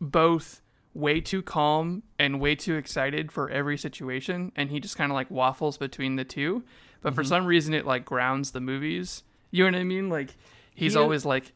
both 0.00 0.62
way 0.94 1.20
too 1.20 1.42
calm 1.42 2.02
and 2.18 2.40
way 2.40 2.54
too 2.54 2.76
excited 2.76 3.30
for 3.30 3.50
every 3.50 3.76
situation 3.76 4.52
and 4.56 4.70
he 4.70 4.80
just 4.80 4.96
kind 4.96 5.12
of 5.12 5.14
like 5.14 5.30
waffles 5.30 5.76
between 5.76 6.16
the 6.16 6.24
two. 6.24 6.64
But 7.02 7.14
for 7.14 7.22
mm-hmm. 7.22 7.28
some 7.28 7.46
reason 7.46 7.74
it 7.74 7.86
like 7.86 8.04
grounds 8.04 8.52
the 8.52 8.60
movies. 8.60 9.22
You 9.50 9.64
know 9.64 9.72
what 9.76 9.80
I 9.80 9.84
mean? 9.84 10.08
Like 10.08 10.36
he's 10.74 10.94
He- 10.94 10.98
always 10.98 11.24
like 11.24 11.52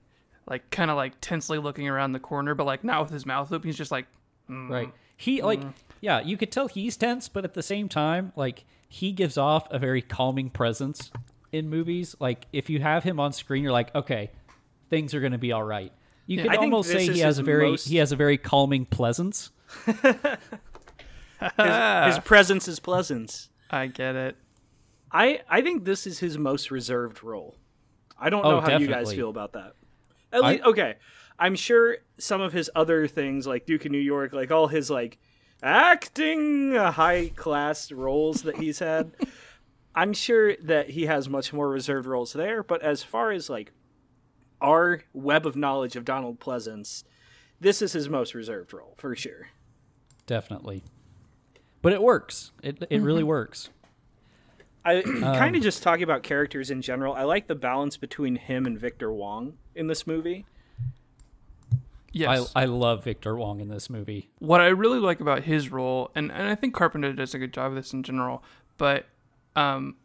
like 0.47 0.71
kind 0.71 0.91
of 0.91 0.97
like 0.97 1.15
tensely 1.21 1.59
looking 1.59 1.89
around 1.89 2.13
the 2.13 2.21
corner 2.21 2.55
but 2.55 2.65
like 2.65 2.83
not 2.83 3.03
with 3.03 3.13
his 3.13 3.25
mouth 3.25 3.53
open. 3.53 3.69
He's 3.69 3.79
just 3.79 3.93
like 3.93 4.07
mm, 4.49 4.69
Right. 4.69 4.93
He 5.17 5.41
mm. 5.41 5.45
like 5.45 5.61
yeah, 6.01 6.21
you 6.21 6.37
could 6.37 6.51
tell 6.51 6.67
he's 6.67 6.97
tense, 6.97 7.29
but 7.29 7.45
at 7.45 7.55
the 7.55 7.63
same 7.63 7.89
time, 7.89 8.33
like 8.37 8.65
he 8.89 9.13
gives 9.13 9.37
off 9.37 9.69
a 9.71 9.79
very 9.79 10.03
calming 10.03 10.51
presence 10.51 11.11
in 11.53 11.69
movies. 11.69 12.15
Like 12.21 12.47
if 12.53 12.71
you 12.71 12.81
have 12.81 13.03
him 13.05 13.19
on 13.21 13.33
screen, 13.33 13.63
you're 13.63 13.73
like, 13.73 13.95
okay, 13.95 14.31
things 14.89 15.15
are 15.15 15.21
going 15.21 15.33
to 15.33 15.39
be 15.39 15.53
all 15.53 15.63
right. 15.65 15.93
You 16.27 16.37
Yeah. 16.39 16.43
could 16.45 16.53
I 16.53 16.57
almost 16.57 16.91
say 16.91 17.07
he 17.07 17.21
has 17.21 17.39
a 17.39 17.43
very 17.43 17.71
most- 17.71 17.89
he 17.89 17.97
has 17.97 18.13
a 18.13 18.17
very 18.17 18.39
calming 18.39 18.85
presence. 18.87 19.51
His, 21.57 22.15
his 22.17 22.19
presence 22.25 22.69
is 22.69 22.81
pleasance. 22.81 23.49
I 23.71 23.87
get 23.87 24.15
it. 24.15 24.37
I 25.11 25.41
I 25.49 25.63
think 25.63 25.85
this 25.85 26.07
is 26.07 26.19
his 26.19 26.37
most 26.37 26.71
reserved 26.71 27.23
role. 27.25 27.57
I 28.19 28.29
don't 28.31 28.45
Oh, 28.45 28.51
know 28.53 28.61
how 28.61 28.79
you 28.79 28.87
guys 28.87 29.13
feel 29.13 29.31
about 29.31 29.55
that. 29.55 29.75
At 30.33 30.45
I- 30.45 30.51
least, 30.53 30.65
okay, 30.65 30.97
I'm 31.39 31.55
sure 31.57 31.97
some 32.19 32.41
of 32.43 32.53
his 32.53 32.71
other 32.75 33.07
things, 33.07 33.47
like 33.47 33.65
Duke 33.65 33.87
of 33.87 33.91
New 33.93 33.99
York, 33.99 34.33
like 34.35 34.51
all 34.51 34.67
his 34.67 34.91
like 34.91 35.19
acting 35.63 36.75
high 36.75 37.33
class 37.35 37.91
roles 37.91 38.43
that 38.43 38.57
he's 38.57 38.79
had, 38.79 39.13
I'm 39.95 40.13
sure 40.13 40.57
that 40.57 40.91
he 40.91 41.07
has 41.07 41.29
much 41.29 41.53
more 41.53 41.69
reserved 41.69 42.07
roles 42.07 42.33
there. 42.33 42.63
But 42.63 42.83
as 42.83 43.03
far 43.03 43.31
as 43.33 43.51
like 43.51 43.73
our 44.61 45.03
web 45.13 45.47
of 45.47 45.57
knowledge 45.57 45.97
of 45.97 46.05
Donald 46.05 46.41
Pleasence, 46.41 47.05
this 47.61 47.83
is 47.83 47.93
his 47.93 48.09
most 48.09 48.35
reserved 48.35 48.73
role 48.73 48.95
for 48.99 49.15
sure. 49.17 49.49
Definitely. 50.27 50.85
But 51.83 51.93
it 51.93 52.03
works. 52.03 52.53
It 52.63 52.79
it 52.83 52.91
mm-hmm. 52.91 53.05
really 53.05 53.25
works. 53.25 53.71
I 54.85 55.03
kind 55.05 55.57
of 55.57 55.61
um, 55.61 55.63
just 55.63 55.83
talking 55.83 56.05
about 56.05 56.23
characters 56.23 56.71
in 56.71 56.83
general. 56.83 57.15
I 57.15 57.25
like 57.25 57.47
the 57.47 57.55
balance 57.55 57.97
between 57.97 58.37
him 58.37 58.67
and 58.67 58.79
Victor 58.79 59.13
Wong 59.13 59.55
in 59.75 59.87
this 59.87 60.07
movie. 60.07 60.47
Yes. 62.13 62.53
I 62.55 62.63
I 62.63 62.65
love 62.65 63.05
Victor 63.05 63.37
Wong 63.37 63.61
in 63.61 63.69
this 63.69 63.89
movie. 63.89 64.31
what 64.39 64.61
I 64.61 64.69
really 64.69 64.99
like 64.99 65.21
about 65.21 65.45
his 65.45 65.71
role, 65.71 66.11
and, 66.15 66.33
and 66.33 66.49
I 66.49 66.55
think 66.55 66.75
Carpenter 66.75 67.13
does 67.13 67.35
a 67.35 67.39
good 67.39 67.53
job 67.53 67.73
of 67.73 67.77
this 67.77 67.93
in 67.93 68.03
general, 68.03 68.43
but 68.79 69.07
um, 69.57 69.97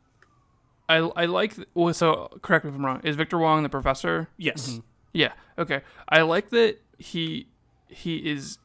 I 0.87 0.97
I 0.97 1.25
like 1.25 1.55
well. 1.73 1.93
So 1.93 2.37
correct 2.41 2.65
me 2.65 2.69
if 2.69 2.75
I'm 2.75 2.85
wrong. 2.85 3.01
Is 3.03 3.15
Victor 3.15 3.37
Wong 3.37 3.63
the 3.63 3.69
professor? 3.69 4.29
Yes. 4.37 4.79
Yeah. 5.13 5.33
Okay. 5.57 5.81
I 6.09 6.21
like 6.21 6.49
that 6.49 6.77
he 6.97 7.47
he 7.87 8.17
is 8.29 8.57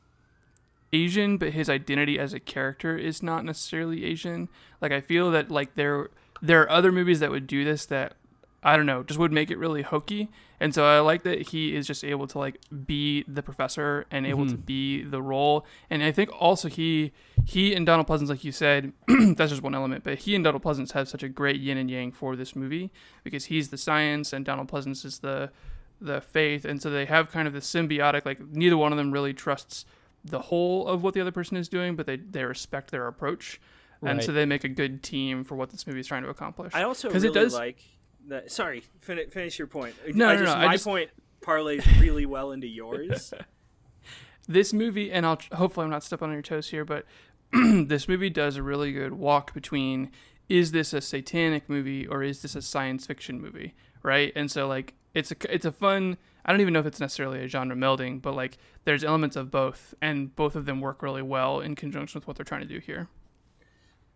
Asian, 0.93 1.37
but 1.39 1.51
his 1.53 1.69
identity 1.69 2.19
as 2.19 2.33
a 2.33 2.41
character 2.41 2.97
is 2.97 3.23
not 3.23 3.45
necessarily 3.45 4.05
Asian. 4.05 4.49
Like 4.81 4.93
I 4.93 5.01
feel 5.01 5.31
that 5.31 5.51
like 5.51 5.75
there 5.75 6.09
there 6.43 6.63
are 6.63 6.71
other 6.71 6.91
movies 6.93 7.21
that 7.21 7.31
would 7.31 7.47
do 7.47 7.65
this 7.65 7.87
that 7.87 8.15
I 8.63 8.77
don't 8.77 8.87
know, 8.87 9.03
just 9.03 9.19
would 9.19 9.33
make 9.33 9.51
it 9.51 9.59
really 9.59 9.83
hokey. 9.83 10.29
And 10.59 10.75
so 10.75 10.85
I 10.85 11.01
like 11.01 11.23
that 11.23 11.49
he 11.49 11.75
is 11.75 11.87
just 11.87 12.05
able 12.05 12.27
to 12.29 12.39
like 12.39 12.61
be 12.85 13.25
the 13.27 13.43
professor 13.43 14.07
and 14.11 14.27
able 14.27 14.45
to 14.47 14.53
mm-hmm. 14.53 14.63
be 14.63 15.03
the 15.03 15.23
role. 15.23 15.65
And 15.89 16.03
I 16.03 16.13
think 16.13 16.31
also 16.39 16.69
he 16.69 17.13
he 17.47 17.75
and 17.75 17.87
Donald 17.87 18.07
Pleasence, 18.07 18.29
like 18.29 18.45
you 18.45 18.53
said, 18.53 18.93
that's 19.09 19.51
just 19.51 19.63
one 19.63 19.75
element, 19.75 20.05
but 20.05 20.19
he 20.19 20.35
and 20.35 20.45
Donald 20.45 20.63
Pleasence 20.63 20.93
have 20.93 21.09
such 21.09 21.23
a 21.23 21.29
great 21.29 21.61
yin 21.61 21.79
and 21.79 21.91
yang 21.91 22.13
for 22.13 22.37
this 22.37 22.55
movie 22.55 22.91
because 23.25 23.47
he's 23.47 23.71
the 23.71 23.79
science 23.79 24.35
and 24.35 24.45
Donald 24.45 24.71
Pleasence 24.71 25.05
is 25.07 25.21
the 25.21 25.51
the 25.99 26.21
faith. 26.21 26.67
And 26.67 26.83
so 26.83 26.91
they 26.91 27.07
have 27.07 27.31
kind 27.31 27.49
of 27.49 27.55
the 27.55 27.61
symbiotic 27.61 28.27
like 28.27 28.41
neither 28.51 28.77
one 28.77 28.93
of 28.93 28.99
them 28.99 29.11
really 29.11 29.33
trusts 29.33 29.87
the 30.23 30.41
whole 30.41 30.87
of 30.87 31.03
what 31.03 31.15
the 31.15 31.21
other 31.23 31.33
person 31.33 31.57
is 31.57 31.67
doing 31.67 31.97
but 31.97 32.05
they 32.05 32.17
they 32.17 32.45
respect 32.45 32.91
their 32.91 33.07
approach. 33.07 33.59
And 34.03 34.23
so 34.23 34.33
they 34.33 34.47
make 34.47 34.65
a 34.65 34.69
good 34.69 35.03
team 35.03 35.45
for 35.45 35.57
what 35.57 35.71
this 35.71 35.87
movie 35.87 36.01
is 36.01 36.07
trying 36.07 36.23
to 36.23 36.31
accomplish. 36.31 36.75
I 36.75 36.85
also 36.85 37.11
'Cause 37.11 37.23
really 37.23 37.39
it 37.39 37.43
does 37.43 37.55
like 37.55 37.83
that. 38.31 38.51
Sorry, 38.51 38.83
fin- 39.01 39.31
finish 39.31 39.59
your 39.59 39.69
point. 39.69 39.95
No, 40.15 40.29
I 40.29 40.35
no, 40.35 40.43
just, 40.45 40.57
no, 40.57 40.67
My 40.67 40.73
just- 40.75 40.85
point 40.85 41.11
parlays 41.41 42.01
really 42.01 42.27
well 42.27 42.53
into 42.53 42.67
yours. 42.67 43.33
this 44.49 44.73
movie 44.73 45.13
and 45.13 45.25
I'll 45.25 45.39
hopefully 45.53 45.85
I'm 45.85 45.91
not 45.91 46.03
stepping 46.03 46.29
on 46.29 46.33
your 46.33 46.43
toes 46.43 46.71
here 46.71 46.85
but 46.85 47.05
this 47.53 48.09
movie 48.09 48.31
does 48.31 48.57
a 48.57 48.63
really 48.63 48.93
good 48.93 49.13
walk 49.13 49.55
between 49.55 50.11
is 50.49 50.73
this 50.73 50.93
a 50.93 51.01
satanic 51.01 51.69
movie 51.69 52.07
or 52.07 52.23
is 52.23 52.43
this 52.43 52.57
a 52.57 52.63
science 52.63 53.07
fiction 53.07 53.41
movie 53.41 53.75
right 54.03 54.33
and 54.35 54.51
so 54.51 54.67
like 54.67 54.95
it's 55.15 55.31
a 55.31 55.37
it's 55.55 55.65
a 55.65 55.71
fun 55.73 56.17
I 56.45 56.51
don't 56.51 56.61
even 56.61 56.73
know 56.73 56.81
if 56.81 56.87
it's 56.87 56.99
necessarily 57.01 57.45
a 57.45 57.47
genre 57.49 57.77
melding 57.77 58.21
but 58.21 58.35
like 58.35 58.59
there's 58.85 59.05
elements 59.05 59.37
of 59.37 59.51
both 59.53 59.95
and 60.03 60.35
both 60.35 60.57
of 60.57 60.65
them 60.67 60.81
work 60.81 61.01
really 61.03 61.23
well 61.23 61.61
in 61.61 61.77
conjunction 61.77 62.19
with 62.19 62.27
what 62.27 62.37
they're 62.37 62.45
trying 62.45 62.63
to 62.63 62.67
do 62.67 62.81
here 62.81 63.09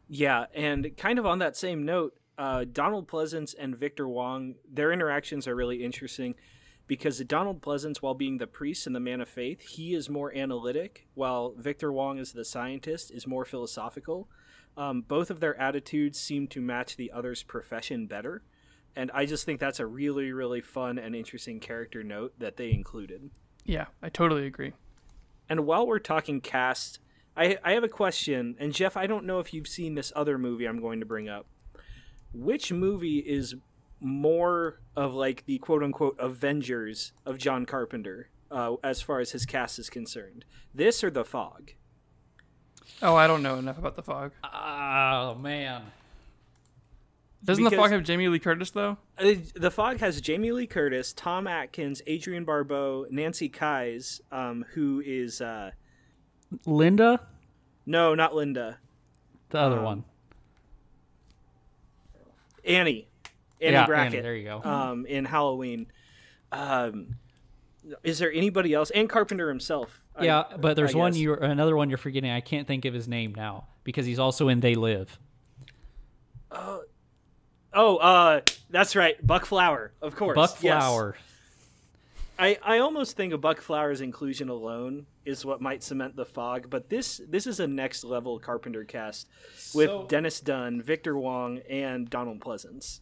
yeah, 0.09 0.47
and 0.55 0.97
kind 0.97 1.19
of 1.19 1.27
on 1.27 1.39
that 1.39 1.57
same 1.57 1.85
note, 1.85 2.15
uh, 2.39 2.65
Donald 2.71 3.09
Pleasence 3.09 3.55
and 3.59 3.77
Victor 3.77 4.09
Wong, 4.09 4.55
their 4.71 4.93
interactions 4.93 5.47
are 5.47 5.55
really 5.55 5.85
interesting 5.85 6.35
because 6.87 7.19
Donald 7.21 7.63
Pleasence, 7.63 7.99
while 7.99 8.15
being 8.15 8.39
the 8.39 8.47
priest 8.47 8.87
and 8.87 8.95
the 8.95 9.01
man 9.01 9.21
of 9.21 9.29
faith, 9.29 9.61
he 9.63 9.95
is 9.95 10.11
more 10.11 10.35
analytic, 10.35 11.07
while 11.15 11.55
Victor 11.57 11.93
Wong, 11.93 12.19
as 12.19 12.33
the 12.33 12.45
scientist, 12.45 13.11
is 13.11 13.27
more 13.27 13.45
philosophical. 13.45 14.29
Um, 14.77 15.03
both 15.03 15.31
of 15.31 15.41
their 15.41 15.59
attitudes 15.59 16.19
seem 16.21 16.47
to 16.49 16.61
match 16.61 16.97
the 16.97 17.13
other's 17.13 17.43
profession 17.43 18.07
better. 18.07 18.43
And 18.97 19.11
I 19.13 19.27
just 19.27 19.45
think 19.45 19.61
that's 19.61 19.81
a 19.81 19.87
really, 19.87 20.33
really 20.33 20.61
fun 20.61 20.99
and 20.99 21.17
interesting 21.17 21.61
character 21.61 22.03
note 22.03 22.35
that 22.39 22.57
they 22.57 22.73
included. 22.73 23.31
yeah 23.65 23.87
I 24.03 24.09
totally 24.09 24.47
agree 24.47 24.73
And 25.49 25.67
while 25.67 25.87
we're 25.87 25.99
talking 25.99 26.41
cast, 26.41 27.01
I, 27.37 27.59
I 27.65 27.73
have 27.73 27.85
a 27.85 27.89
question. 27.89 28.57
And 28.59 28.73
Jeff, 28.73 28.97
I 28.97 29.07
don't 29.07 29.25
know 29.25 29.41
if 29.41 29.53
you've 29.53 29.69
seen 29.69 29.95
this 29.95 30.13
other 30.15 30.39
movie 30.39 30.67
I'm 30.67 30.81
going 30.81 31.01
to 31.01 31.07
bring 31.07 31.29
up. 31.29 31.47
Which 32.35 32.73
movie 32.73 33.19
is 33.19 33.55
more 34.01 34.81
of 34.97 35.15
like 35.15 35.45
the 35.47 35.59
quote 35.59 35.83
unquote 35.83 36.17
Avengers 36.19 37.13
of 37.25 37.39
John 37.39 37.65
Carpenter 37.65 38.29
uh, 38.51 38.75
as 38.83 39.01
far 39.01 39.21
as 39.21 39.31
his 39.33 39.47
cast 39.47 39.79
is 39.79 39.89
concerned? 39.89 40.45
This 40.75 41.03
or 41.05 41.11
The 41.11 41.25
Fog? 41.25 41.73
oh 43.03 43.17
I 43.17 43.27
don't 43.27 43.43
know 43.43 43.57
enough 43.57 43.79
about 43.79 43.97
the 43.97 44.03
fog 44.03 44.33
Oh 44.45 45.35
man. 45.41 45.83
doesn't 47.43 47.65
the 47.65 47.71
fog 47.71 47.91
have 47.91 48.03
Jamie 48.05 48.29
Lee 48.29 48.39
Curtis 48.39 48.71
though 48.71 48.99
Uh, 49.19 49.35
the 49.55 49.71
Fog 49.71 49.99
has 50.01 50.21
Jamie 50.21 50.53
Lee 50.53 50.67
Curtis, 50.67 51.13
Tom 51.13 51.47
Atkins, 51.47 52.03
Adrienne 52.09 52.45
Barbeau, 52.45 53.07
Nancy 53.11 53.49
Kyes, 53.49 54.21
um, 54.31 54.65
who 54.75 55.03
is 55.05 55.41
uh, 55.41 55.71
Linda, 56.67 57.21
no, 57.87 58.15
not 58.15 58.35
Linda, 58.35 58.79
the 59.51 59.59
other 59.59 59.79
Um, 59.79 59.85
one. 59.85 60.05
Annie, 62.67 63.09
Annie 63.61 63.73
yeah, 63.73 63.87
Brackett. 63.87 64.15
Annie, 64.15 64.23
there 64.23 64.37
you 64.37 64.45
go. 64.45 64.63
um, 64.63 65.07
in 65.07 65.25
Halloween. 65.25 65.87
Um, 66.53 67.17
is 68.03 68.19
there 68.19 68.33
anybody 68.33 68.73
else? 68.73 68.91
And 68.91 69.09
Carpenter 69.09 69.49
himself. 69.49 70.01
I- 70.17 70.25
yeah, 70.25 70.45
but 70.59 70.77
there's 70.77 70.95
I 70.95 70.99
one 70.99 71.15
you 71.15 71.35
another 71.35 71.77
one 71.77 71.89
you're 71.89 71.99
forgetting. 71.99 72.31
I 72.31 72.41
can't 72.41 72.67
think 72.67 72.85
of 72.85 72.95
his 72.95 73.09
name 73.09 73.35
now 73.35 73.67
because 73.83 74.07
he's 74.07 74.19
also 74.19 74.49
in 74.49 74.61
They 74.61 74.75
Live. 74.75 75.19
Oh, 77.75 77.97
uh, 77.97 78.41
that's 78.71 78.95
right, 78.95 79.25
Buck 79.27 79.47
Flower, 79.47 79.93
of 80.01 80.15
course. 80.15 80.37
Buck 80.37 80.63
yes. 80.63 81.15
I, 82.39 82.59
I 82.63 82.79
almost 82.79 83.17
think 83.17 83.33
a 83.33 83.39
Buck 83.39 83.61
Flowers 83.61 84.01
inclusion 84.01 84.49
alone 84.49 85.07
is 85.25 85.45
what 85.45 85.61
might 85.61 85.83
cement 85.83 86.17
the 86.17 86.25
fog, 86.25 86.69
but 86.69 86.91
this 86.91 87.21
this 87.29 87.47
is 87.47 87.61
a 87.61 87.67
next 87.67 88.05
level 88.05 88.39
Carpenter 88.39 88.85
cast 88.85 89.29
with 89.75 89.89
So- 89.89 90.07
Dennis 90.09 90.41
Dun, 90.41 90.83
Victor 90.83 91.17
Wong, 91.17 91.59
and 91.71 92.11
Donald 92.11 92.41
Pleasence. 92.41 93.01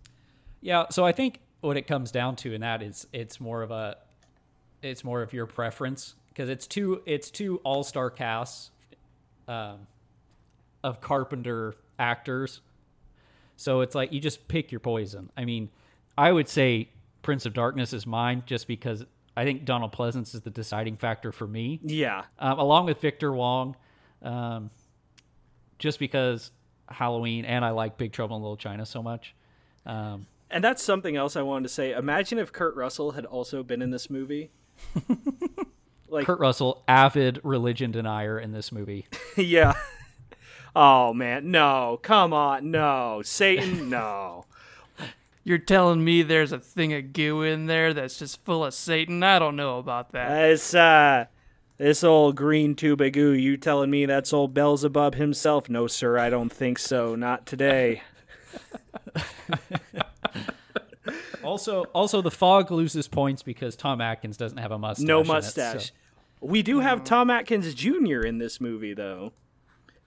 Yeah, 0.60 0.84
so 0.90 1.04
I 1.04 1.12
think 1.12 1.40
what 1.60 1.76
it 1.76 1.86
comes 1.86 2.10
down 2.10 2.36
to 2.36 2.52
in 2.52 2.60
that 2.60 2.82
is 2.82 3.06
it's 3.12 3.40
more 3.40 3.62
of 3.62 3.70
a 3.70 3.96
it's 4.82 5.02
more 5.02 5.22
of 5.22 5.32
your 5.32 5.46
preference 5.46 6.14
because 6.28 6.48
it's 6.48 6.66
two 6.66 7.02
it's 7.06 7.30
two 7.30 7.60
all-star 7.64 8.10
casts 8.10 8.70
um, 9.48 9.86
of 10.84 11.00
Carpenter 11.00 11.74
actors. 11.98 12.60
So 13.56 13.80
it's 13.80 13.94
like 13.94 14.12
you 14.12 14.20
just 14.20 14.46
pick 14.48 14.72
your 14.72 14.80
poison. 14.80 15.30
I 15.36 15.44
mean, 15.44 15.70
I 16.18 16.32
would 16.32 16.48
say 16.48 16.88
Prince 17.22 17.46
of 17.46 17.54
Darkness 17.54 17.92
is 17.92 18.06
mine 18.06 18.42
just 18.44 18.66
because 18.66 19.04
I 19.36 19.44
think 19.44 19.64
Donald 19.64 19.92
Pleasence 19.92 20.34
is 20.34 20.42
the 20.42 20.50
deciding 20.50 20.96
factor 20.96 21.32
for 21.32 21.46
me 21.46 21.80
Yeah, 21.82 22.24
um, 22.38 22.58
along 22.58 22.86
with 22.86 23.00
Victor 23.00 23.32
Wong, 23.32 23.76
um, 24.22 24.70
just 25.78 25.98
because 25.98 26.50
Halloween 26.88 27.44
and 27.44 27.64
I 27.64 27.70
like 27.70 27.96
Big 27.96 28.12
Trouble 28.12 28.36
in 28.36 28.42
Little 28.42 28.56
China 28.56 28.84
so 28.84 29.02
much. 29.02 29.34
Um, 29.86 30.26
and 30.50 30.62
that's 30.62 30.82
something 30.82 31.16
else 31.16 31.34
I 31.34 31.42
wanted 31.42 31.64
to 31.64 31.68
say. 31.70 31.92
Imagine 31.92 32.38
if 32.38 32.52
Kurt 32.52 32.76
Russell 32.76 33.12
had 33.12 33.24
also 33.24 33.62
been 33.62 33.80
in 33.80 33.90
this 33.90 34.10
movie. 34.10 34.50
like, 36.08 36.26
Kurt 36.26 36.38
Russell, 36.38 36.84
avid 36.86 37.40
religion 37.42 37.90
denier 37.90 38.38
in 38.38 38.52
this 38.52 38.70
movie. 38.70 39.06
yeah. 39.36 39.72
Oh 40.74 41.12
man, 41.12 41.50
no! 41.50 41.98
Come 42.02 42.32
on, 42.32 42.70
no! 42.70 43.20
Satan, 43.22 43.90
no! 43.90 44.46
You're 45.44 45.58
telling 45.58 46.04
me 46.04 46.22
there's 46.22 46.52
a 46.52 46.58
thing 46.58 46.92
of 46.94 47.12
goo 47.12 47.42
in 47.42 47.66
there 47.66 47.92
that's 47.92 48.18
just 48.18 48.44
full 48.44 48.64
of 48.64 48.74
Satan? 48.74 49.22
I 49.22 49.38
don't 49.38 49.56
know 49.56 49.78
about 49.78 50.12
that. 50.12 50.28
This 50.28 50.74
uh, 50.74 51.26
this 51.78 52.04
old 52.04 52.36
green 52.36 52.74
tube 52.76 53.00
of 53.00 53.12
goo. 53.12 53.32
You 53.32 53.56
telling 53.56 53.90
me 53.90 54.06
that's 54.06 54.32
old 54.32 54.54
Beelzebub 54.54 55.16
himself? 55.16 55.68
No, 55.68 55.86
sir, 55.88 56.16
I 56.18 56.30
don't 56.30 56.52
think 56.52 56.78
so. 56.78 57.14
Not 57.14 57.46
today. 57.46 58.02
Also, 61.42 61.82
also 61.92 62.22
the 62.22 62.30
fog 62.30 62.70
loses 62.70 63.08
points 63.08 63.42
because 63.42 63.74
Tom 63.74 64.00
Atkins 64.00 64.36
doesn't 64.36 64.58
have 64.58 64.70
a 64.70 64.78
mustache. 64.78 65.04
no 65.06 65.16
in 65.18 65.22
it, 65.22 65.26
so- 65.26 65.32
mustache. 65.32 65.92
We 66.40 66.62
do 66.62 66.80
have 66.80 67.04
Tom 67.04 67.30
Atkins 67.30 67.74
Jr. 67.74 68.20
in 68.20 68.38
this 68.38 68.60
movie, 68.60 68.94
though. 68.94 69.32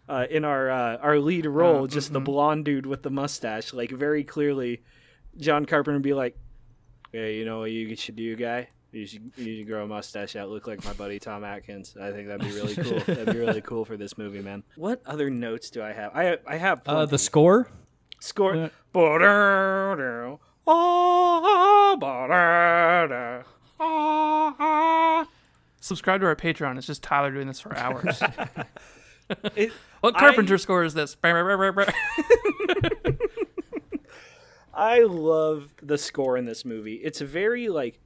Uh, 0.08 0.26
in 0.30 0.46
our 0.46 0.70
uh, 0.70 0.98
our 0.98 1.18
lead 1.20 1.46
role, 1.46 1.88
just 1.88 2.14
the 2.14 2.20
blonde 2.20 2.64
dude 2.66 2.86
with 2.86 3.04
the 3.04 3.10
mustache, 3.10 3.74
like 3.74 3.90
very 3.90 4.24
clearly, 4.24 4.82
John 5.38 5.66
Carpenter 5.66 5.98
would 5.98 6.02
be 6.04 6.14
like, 6.14 6.38
"Hey, 7.12 7.38
you 7.38 7.46
know 7.46 7.60
what 7.60 7.72
you 7.72 7.96
should 7.96 8.16
do, 8.16 8.36
guy? 8.36 8.70
You 8.92 9.06
should 9.06 9.32
you 9.36 9.58
should 9.58 9.68
grow 9.68 9.84
a 9.84 9.88
mustache 9.88 10.36
out, 10.38 10.50
look 10.50 10.68
like 10.68 10.84
my 10.86 10.94
buddy 10.94 11.20
Tom 11.20 11.44
Atkins. 11.44 11.96
I 12.00 12.12
think 12.12 12.28
that'd 12.28 12.42
be 12.48 12.56
really 12.56 12.76
cool. 12.76 13.00
that'd 13.00 13.26
be 13.34 13.40
really 13.40 13.62
cool 13.62 13.84
for 13.86 13.98
this 13.98 14.18
movie, 14.18 14.42
man." 14.42 14.64
What 14.76 15.02
other 15.06 15.30
notes 15.30 15.70
do 15.70 15.82
I 15.84 15.92
have? 15.94 16.12
I 16.16 16.38
I 16.48 16.56
have 16.58 16.82
Uh, 16.86 17.06
the 17.06 17.18
score. 17.18 17.68
score. 18.22 18.56
uh, 18.56 18.70
Ba-da-da. 18.94 20.38
Ah, 20.68 21.96
ba-da-da. 22.00 23.44
Ah. 23.80 25.28
Subscribe 25.82 26.22
to 26.22 26.28
our 26.28 26.36
Patreon. 26.36 26.78
It's 26.78 26.88
just 26.88 27.04
Tyler 27.04 27.30
doing 27.32 27.48
this 27.48 27.60
for 27.60 27.76
hours. 27.78 28.22
It- 29.56 29.72
what 30.02 30.16
I- 30.16 30.20
Carpenter 30.20 30.58
score 30.58 30.84
is 30.86 30.94
this? 30.94 31.16
I 34.76 35.00
love 35.00 35.74
the 35.82 35.98
score 35.98 36.38
in 36.38 36.46
this 36.46 36.66
movie. 36.66 36.96
It's 36.96 37.22
very 37.22 37.70
like 37.70 38.00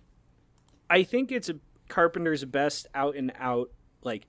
I 0.89 1.03
think 1.03 1.31
it's 1.31 1.49
Carpenter's 1.87 2.45
best 2.45 2.87
out 2.93 3.15
and 3.15 3.31
out 3.39 3.71
like 4.03 4.27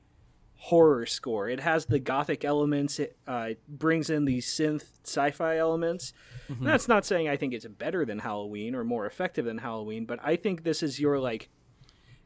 horror 0.56 1.06
score. 1.06 1.48
It 1.48 1.60
has 1.60 1.86
the 1.86 1.98
gothic 1.98 2.44
elements. 2.44 2.98
It 2.98 3.16
uh, 3.26 3.50
brings 3.66 4.10
in 4.10 4.24
these 4.26 4.46
synth 4.46 4.84
sci-fi 5.04 5.56
elements. 5.56 6.12
And 6.48 6.66
That's 6.66 6.88
not 6.88 7.06
saying 7.06 7.28
I 7.28 7.36
think 7.36 7.54
it's 7.54 7.66
better 7.66 8.04
than 8.04 8.18
Halloween 8.18 8.74
or 8.74 8.84
more 8.84 9.06
effective 9.06 9.44
than 9.44 9.58
Halloween, 9.58 10.04
but 10.04 10.18
I 10.22 10.36
think 10.36 10.64
this 10.64 10.82
is 10.82 10.98
your 10.98 11.18
like 11.18 11.48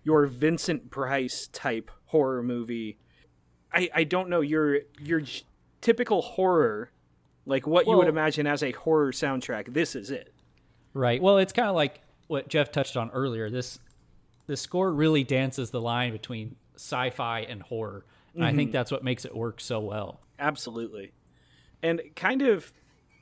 your 0.03 0.27
Vincent 0.27 0.91
Price 0.91 1.49
type 1.53 1.91
horror 2.07 2.43
movie. 2.43 2.99
I 3.73 3.91
I 3.95 4.05
don't 4.05 4.29
know 4.29 4.41
your 4.41 4.81
your 5.01 5.21
j- 5.21 5.43
typical 5.81 6.23
horror 6.23 6.91
like 7.47 7.67
what 7.67 7.87
you 7.87 7.97
would 7.97 8.09
imagine 8.09 8.47
as 8.47 8.63
a 8.63 8.73
horror 8.73 9.13
soundtrack. 9.13 9.73
This 9.73 9.95
is 9.95 10.11
it. 10.11 10.33
Right. 10.93 11.21
Well, 11.21 11.39
it's 11.39 11.53
kind 11.53 11.69
of 11.69 11.75
like 11.75 12.01
what 12.27 12.49
Jeff 12.49 12.73
touched 12.73 12.97
on 12.97 13.11
earlier. 13.11 13.51
This 13.51 13.79
the 14.47 14.57
score 14.57 14.93
really 14.93 15.25
dances 15.25 15.71
the 15.71 15.81
line 15.81 16.13
between 16.13 16.57
sci-fi 16.77 17.41
and 17.41 17.63
horror, 17.63 18.05
and 18.35 18.45
I 18.45 18.53
think 18.53 18.69
mm-hmm. 18.69 18.73
that's 18.73 18.91
what 18.91 19.05
makes 19.05 19.25
it 19.25 19.35
work 19.35 19.61
so 19.61 19.81
well. 19.81 20.21
Absolutely. 20.39 21.13
And 21.83 22.01
kind 22.17 22.43
of 22.43 22.73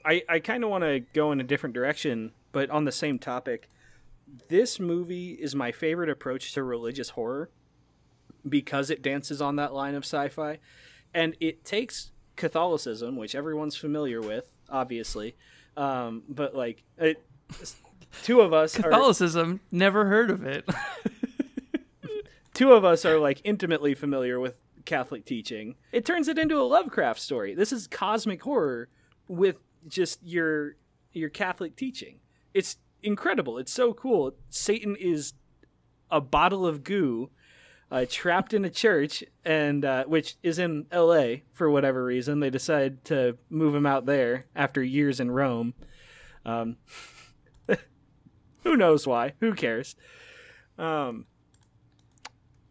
I 0.04 0.22
I 0.28 0.38
kind 0.38 0.64
of 0.64 0.70
want 0.70 0.85
to 0.85 1.00
go 1.12 1.32
in 1.32 1.40
a 1.40 1.44
different 1.44 1.74
direction, 1.74 2.32
but 2.52 2.70
on 2.70 2.85
the 2.85 2.92
same 2.92 3.18
topic. 3.18 3.68
This 4.48 4.80
movie 4.80 5.32
is 5.32 5.54
my 5.54 5.72
favorite 5.72 6.08
approach 6.08 6.54
to 6.54 6.62
religious 6.62 7.11
horror 7.11 7.50
because 8.48 8.88
it 8.88 9.02
dances 9.02 9.42
on 9.42 9.56
that 9.56 9.74
line 9.74 9.94
of 9.94 10.04
sci-fi 10.04 10.58
and 11.14 11.37
it 11.40 11.64
takes 11.64 12.12
Catholicism, 12.42 13.14
which 13.14 13.37
everyone's 13.37 13.76
familiar 13.76 14.20
with, 14.20 14.52
obviously. 14.68 15.37
Um, 15.76 16.24
but 16.28 16.57
like 16.57 16.83
it, 16.98 17.24
two 18.24 18.40
of 18.40 18.52
us 18.52 18.76
are 18.81 18.83
Catholicism, 18.83 19.61
never 19.70 20.07
heard 20.07 20.28
of 20.28 20.44
it. 20.44 20.68
two 22.52 22.72
of 22.72 22.85
us 22.85 23.05
are 23.05 23.20
like 23.20 23.40
intimately 23.44 23.94
familiar 23.94 24.40
with 24.40 24.57
Catholic 24.85 25.24
teaching. 25.24 25.76
It 25.92 26.05
turns 26.05 26.26
it 26.26 26.37
into 26.37 26.61
a 26.61 26.66
Lovecraft 26.66 27.20
story. 27.20 27.55
This 27.55 27.70
is 27.70 27.87
cosmic 27.87 28.42
horror 28.42 28.88
with 29.28 29.59
just 29.87 30.18
your 30.24 30.74
your 31.12 31.28
Catholic 31.28 31.76
teaching. 31.76 32.18
It's 32.55 32.76
incredible. 33.05 33.57
It's 33.57 33.72
so 33.72 33.94
cool. 33.94 34.35
Satan 34.50 34.96
is 34.98 35.35
a 36.11 36.20
bottle 36.20 36.66
of 36.66 36.83
goo 36.83 37.31
uh, 37.92 38.07
trapped 38.09 38.55
in 38.55 38.64
a 38.64 38.70
church, 38.70 39.22
and 39.44 39.85
uh, 39.85 40.05
which 40.05 40.37
is 40.42 40.59
in 40.59 40.87
L.A. 40.90 41.44
for 41.52 41.70
whatever 41.70 42.02
reason. 42.02 42.40
They 42.40 42.48
decide 42.48 43.05
to 43.05 43.37
move 43.50 43.74
him 43.74 43.85
out 43.85 44.07
there 44.07 44.46
after 44.57 44.83
years 44.83 45.20
in 45.20 45.31
Rome. 45.31 45.74
Um, 46.46 46.78
who 48.64 48.78
knows 48.78 49.07
why? 49.07 49.35
Who 49.40 49.52
cares? 49.52 49.94
Um, 50.78 51.26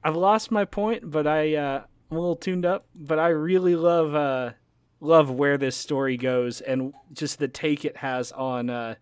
I've 0.03 0.15
lost 0.15 0.49
my 0.49 0.65
point, 0.65 1.11
but 1.11 1.27
I 1.27 1.53
uh, 1.55 1.83
I'm 2.09 2.17
a 2.17 2.19
little 2.19 2.35
tuned 2.35 2.65
up. 2.65 2.87
But 2.95 3.19
I 3.19 3.27
really 3.27 3.75
love 3.75 4.15
uh, 4.15 4.53
love 4.99 5.29
where 5.29 5.59
this 5.59 5.77
story 5.77 6.17
goes 6.17 6.61
and 6.61 6.95
just 7.13 7.37
the 7.37 7.47
take 7.47 7.85
it 7.85 7.97
has 7.97 8.31
on 8.31 8.71
uh, 8.71 8.95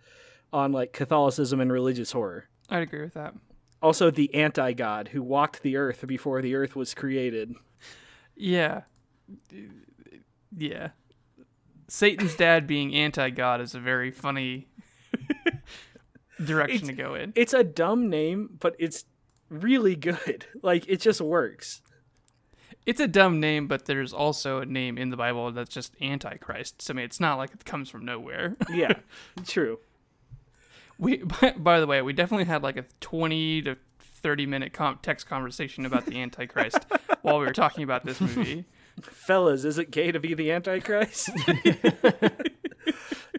on 0.51 0.73
like 0.73 0.91
Catholicism 0.91 1.61
and 1.61 1.71
religious 1.71 2.11
horror. 2.11 2.49
I'd 2.69 2.83
agree 2.83 3.03
with 3.03 3.13
that. 3.13 3.35
Also, 3.81 4.11
the 4.11 4.33
anti 4.35 4.73
god 4.73 5.09
who 5.09 5.23
walked 5.23 5.61
the 5.61 5.77
earth 5.77 6.05
before 6.05 6.41
the 6.41 6.55
earth 6.55 6.75
was 6.75 6.93
created. 6.93 7.55
Yeah. 8.35 8.81
Yeah. 10.55 10.89
Satan's 11.87 12.35
dad 12.35 12.67
being 12.67 12.93
anti 12.93 13.29
God 13.29 13.61
is 13.61 13.73
a 13.75 13.79
very 13.79 14.11
funny 14.11 14.67
direction 16.43 16.87
to 16.87 16.93
go 16.93 17.15
in. 17.15 17.33
It's 17.35 17.53
a 17.53 17.63
dumb 17.63 18.09
name, 18.09 18.57
but 18.59 18.75
it's 18.79 19.05
really 19.49 19.95
good. 19.95 20.45
Like 20.61 20.87
it 20.87 21.01
just 21.01 21.21
works. 21.21 21.81
It's 22.85 22.99
a 22.99 23.07
dumb 23.07 23.39
name, 23.39 23.67
but 23.67 23.85
there's 23.85 24.13
also 24.13 24.59
a 24.59 24.65
name 24.65 24.97
in 24.97 25.09
the 25.09 25.17
Bible 25.17 25.51
that's 25.51 25.73
just 25.73 25.95
Antichrist. 26.01 26.81
So 26.81 26.93
I 26.93 26.95
mean, 26.95 27.05
it's 27.05 27.19
not 27.19 27.37
like 27.37 27.51
it 27.53 27.65
comes 27.65 27.89
from 27.89 28.05
nowhere. 28.05 28.55
Yeah, 28.73 28.93
true. 29.45 29.79
We, 30.99 31.17
by, 31.41 31.55
by 31.57 31.79
the 31.79 31.87
way, 31.87 32.01
we 32.03 32.13
definitely 32.13 32.45
had 32.45 32.61
like 32.61 32.77
a 32.77 32.85
20 32.99 33.63
to 33.63 33.77
30 33.99 34.45
minute 34.45 34.73
com- 34.73 34.99
text 35.01 35.27
conversation 35.27 35.85
about 35.85 36.05
the 36.05 36.21
Antichrist 36.21 36.77
while 37.23 37.39
we 37.39 37.45
were 37.45 37.53
talking 37.53 37.83
about 37.83 38.05
this 38.05 38.21
movie. 38.21 38.65
Fellas, 39.01 39.63
is 39.63 39.77
it 39.77 39.89
gay 39.91 40.11
to 40.11 40.19
be 40.19 40.33
the 40.33 40.51
Antichrist? 40.51 41.29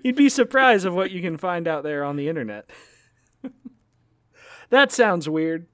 You'd 0.03 0.17
be 0.17 0.31
surprised 0.31 0.87
of 0.87 0.95
what 0.95 1.11
you 1.11 1.21
can 1.21 1.37
find 1.37 1.69
out 1.69 1.83
there 1.83 2.03
on 2.03 2.17
the 2.17 2.29
internet. 2.29 2.71
that 4.71 4.91
sounds 4.91 5.29
weird. 5.29 5.67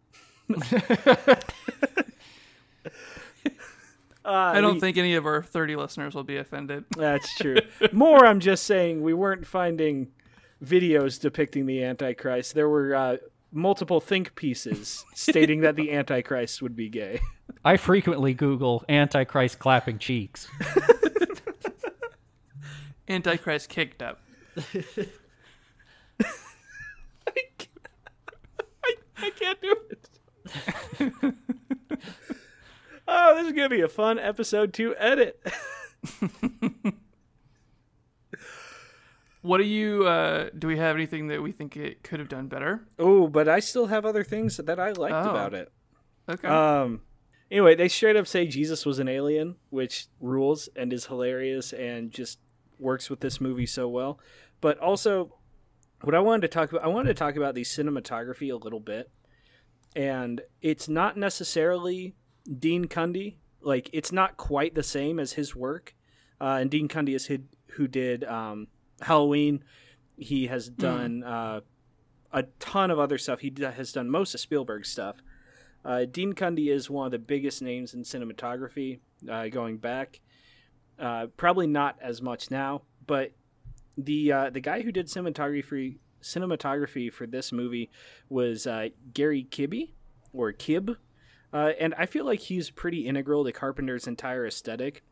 Uh, 4.26 4.54
I 4.54 4.60
don't 4.60 4.80
think 4.80 4.96
any 4.96 5.14
of 5.14 5.24
our 5.24 5.40
30 5.40 5.76
listeners 5.76 6.12
will 6.12 6.24
be 6.24 6.36
offended. 6.36 6.84
That's 6.96 7.32
true. 7.36 7.58
More, 7.92 8.26
I'm 8.26 8.40
just 8.40 8.64
saying 8.64 9.02
we 9.02 9.14
weren't 9.14 9.46
finding 9.46 10.08
videos 10.64 11.20
depicting 11.20 11.66
the 11.66 11.82
Antichrist, 11.82 12.54
there 12.54 12.68
were 12.68 12.94
uh, 12.94 13.16
multiple 13.52 14.00
think 14.00 14.34
pieces 14.34 15.04
stating 15.14 15.60
that 15.60 15.76
the 15.76 15.92
Antichrist 15.96 16.62
would 16.62 16.76
be 16.76 16.88
gay. 16.88 17.20
I 17.64 17.76
frequently 17.76 18.34
Google 18.34 18.84
Antichrist 18.88 19.58
clapping 19.58 19.98
cheeks. 19.98 20.48
Antichrist 23.08 23.68
kicked 23.68 24.02
up. 24.02 24.20
I, 24.56 24.62
can't, 27.58 27.68
I, 28.84 28.94
I 29.18 29.30
can't 29.30 29.60
do 29.60 29.76
it. 29.90 30.08
oh, 33.08 33.34
this 33.34 33.46
is 33.46 33.52
going 33.52 33.62
to 33.62 33.68
be 33.68 33.82
a 33.82 33.88
fun 33.88 34.18
episode 34.18 34.72
to 34.74 34.94
edit. 34.96 35.40
What 39.46 39.58
do 39.58 39.64
you? 39.64 40.06
Uh, 40.06 40.50
do 40.58 40.66
we 40.66 40.76
have 40.78 40.96
anything 40.96 41.28
that 41.28 41.40
we 41.42 41.52
think 41.52 41.76
it 41.76 42.02
could 42.02 42.18
have 42.20 42.28
done 42.28 42.48
better? 42.48 42.86
oh, 42.98 43.28
but 43.28 43.48
I 43.48 43.60
still 43.60 43.86
have 43.86 44.04
other 44.04 44.24
things 44.24 44.56
that 44.56 44.78
I 44.80 44.90
liked 44.92 45.14
Oh. 45.14 45.30
about 45.30 45.54
it. 45.54 45.72
Okay. 46.28 46.48
Um. 46.48 47.02
Anyway, 47.50 47.76
they 47.76 47.86
straight 47.88 48.16
up 48.16 48.26
say 48.26 48.46
Jesus 48.46 48.84
was 48.84 48.98
an 48.98 49.06
alien, 49.08 49.54
which 49.70 50.08
rules 50.20 50.68
and 50.74 50.92
is 50.92 51.06
hilarious 51.06 51.72
and 51.72 52.10
just 52.10 52.38
works 52.80 53.08
with 53.08 53.20
this 53.20 53.40
movie 53.40 53.66
so 53.66 53.88
well. 53.88 54.18
But 54.60 54.78
also, 54.78 55.36
what 56.02 56.14
I 56.16 56.18
wanted 56.20 56.42
to 56.42 56.48
talk 56.48 56.72
about, 56.72 56.82
I 56.84 56.88
wanted 56.88 57.08
to 57.08 57.14
talk 57.14 57.36
about 57.36 57.54
the 57.54 57.62
cinematography 57.62 58.52
a 58.52 58.56
little 58.56 58.80
bit, 58.80 59.10
and 59.94 60.40
it's 60.60 60.88
not 60.88 61.16
necessarily 61.16 62.16
Dean 62.58 62.86
Cundey. 62.86 63.36
Like, 63.60 63.90
it's 63.92 64.10
not 64.12 64.36
quite 64.36 64.74
the 64.74 64.82
same 64.82 65.18
as 65.20 65.34
his 65.34 65.54
work. 65.54 65.94
Uh, 66.40 66.58
and 66.60 66.70
Dean 66.70 66.88
Cundey 66.88 67.14
is 67.14 67.26
hid, 67.26 67.48
who 67.72 67.86
did 67.88 68.24
um, 68.24 68.66
Halloween. 69.00 69.62
He 70.16 70.46
has 70.46 70.68
done 70.68 71.22
uh, 71.22 71.60
a 72.32 72.44
ton 72.58 72.90
of 72.90 72.98
other 72.98 73.18
stuff. 73.18 73.40
He 73.40 73.50
d- 73.50 73.64
has 73.64 73.92
done 73.92 74.10
most 74.10 74.34
of 74.34 74.40
Spielberg's 74.40 74.88
stuff. 74.88 75.16
Uh, 75.84 76.04
Dean 76.04 76.32
Cundey 76.32 76.70
is 76.70 76.90
one 76.90 77.06
of 77.06 77.12
the 77.12 77.18
biggest 77.18 77.62
names 77.62 77.94
in 77.94 78.02
cinematography 78.02 78.98
uh, 79.30 79.48
going 79.48 79.76
back. 79.76 80.20
Uh, 80.98 81.26
probably 81.36 81.66
not 81.66 81.96
as 82.00 82.22
much 82.22 82.50
now, 82.50 82.82
but 83.06 83.32
the 83.96 84.32
uh, 84.32 84.50
the 84.50 84.60
guy 84.60 84.82
who 84.82 84.90
did 84.90 85.06
cinematography 85.06 85.98
cinematography 86.22 87.12
for 87.12 87.26
this 87.26 87.52
movie 87.52 87.90
was 88.28 88.66
uh, 88.66 88.88
Gary 89.12 89.46
Kibbe 89.48 89.92
or 90.32 90.52
Kib, 90.52 90.96
uh, 91.52 91.72
and 91.78 91.94
I 91.96 92.06
feel 92.06 92.24
like 92.24 92.40
he's 92.40 92.70
pretty 92.70 93.06
integral 93.06 93.44
to 93.44 93.52
Carpenter's 93.52 94.06
entire 94.06 94.46
aesthetic 94.46 95.04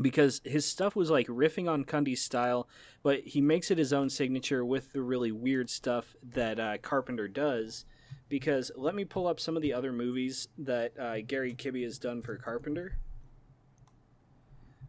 because 0.00 0.40
his 0.44 0.66
stuff 0.66 0.96
was 0.96 1.10
like 1.10 1.26
riffing 1.28 1.68
on 1.70 1.84
Cundey's 1.84 2.22
style, 2.22 2.68
but 3.02 3.20
he 3.20 3.40
makes 3.40 3.70
it 3.70 3.78
his 3.78 3.92
own 3.92 4.10
signature 4.10 4.64
with 4.64 4.92
the 4.92 5.02
really 5.02 5.32
weird 5.32 5.70
stuff 5.70 6.16
that 6.22 6.58
uh, 6.58 6.78
Carpenter 6.78 7.28
does. 7.28 7.84
Because 8.28 8.72
let 8.76 8.94
me 8.94 9.04
pull 9.04 9.26
up 9.26 9.38
some 9.38 9.56
of 9.56 9.62
the 9.62 9.72
other 9.72 9.92
movies 9.92 10.48
that 10.58 10.98
uh, 10.98 11.16
Gary 11.26 11.54
Kibbe 11.54 11.84
has 11.84 11.98
done 11.98 12.22
for 12.22 12.36
Carpenter. 12.36 12.98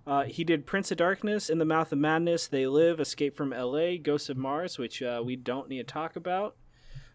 Uh, 0.08 0.24
he 0.24 0.44
did 0.44 0.68
Prince 0.68 0.92
of 0.92 0.98
Darkness, 0.98 1.50
In 1.50 1.58
the 1.58 1.66
Mouth 1.66 1.92
of 1.92 1.98
Madness, 1.98 2.48
They 2.48 2.68
Live, 2.68 3.00
Escape 3.00 3.36
from 3.36 3.52
L.A., 3.52 3.98
Ghosts 3.98 4.30
of 4.30 4.38
Mars, 4.38 4.78
which 4.78 5.02
uh, 5.02 5.22
we 5.26 5.36
don't 5.36 5.68
need 5.68 5.80
to 5.80 5.84
talk 5.84 6.16
about. 6.16 6.56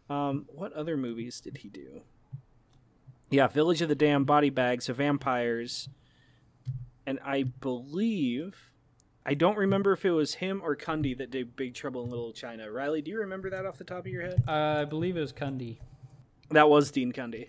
Um, 0.08 0.46
what 0.48 0.72
other 0.72 0.96
movies 0.96 1.40
did 1.40 1.58
he 1.58 1.68
do? 1.68 2.02
Yeah, 3.30 3.46
Village 3.46 3.80
of 3.80 3.88
the 3.88 3.94
Damned, 3.94 4.26
Body 4.26 4.50
Bags, 4.50 4.86
The 4.86 4.92
Vampires, 4.94 5.88
and 7.10 7.18
I 7.24 7.42
believe 7.42 8.70
I 9.26 9.34
don't 9.34 9.58
remember 9.58 9.92
if 9.92 10.04
it 10.04 10.12
was 10.12 10.34
him 10.34 10.62
or 10.64 10.76
Cundey 10.76 11.18
that 11.18 11.32
did 11.32 11.56
Big 11.56 11.74
Trouble 11.74 12.04
in 12.04 12.10
Little 12.10 12.32
China. 12.32 12.70
Riley, 12.70 13.02
do 13.02 13.10
you 13.10 13.18
remember 13.18 13.50
that 13.50 13.66
off 13.66 13.78
the 13.78 13.84
top 13.84 14.00
of 14.00 14.06
your 14.06 14.22
head? 14.22 14.44
Uh, 14.46 14.82
I 14.82 14.84
believe 14.84 15.16
it 15.16 15.20
was 15.20 15.32
Cundey. 15.32 15.78
That 16.50 16.70
was 16.70 16.92
Dean 16.92 17.12
Cundey. 17.12 17.48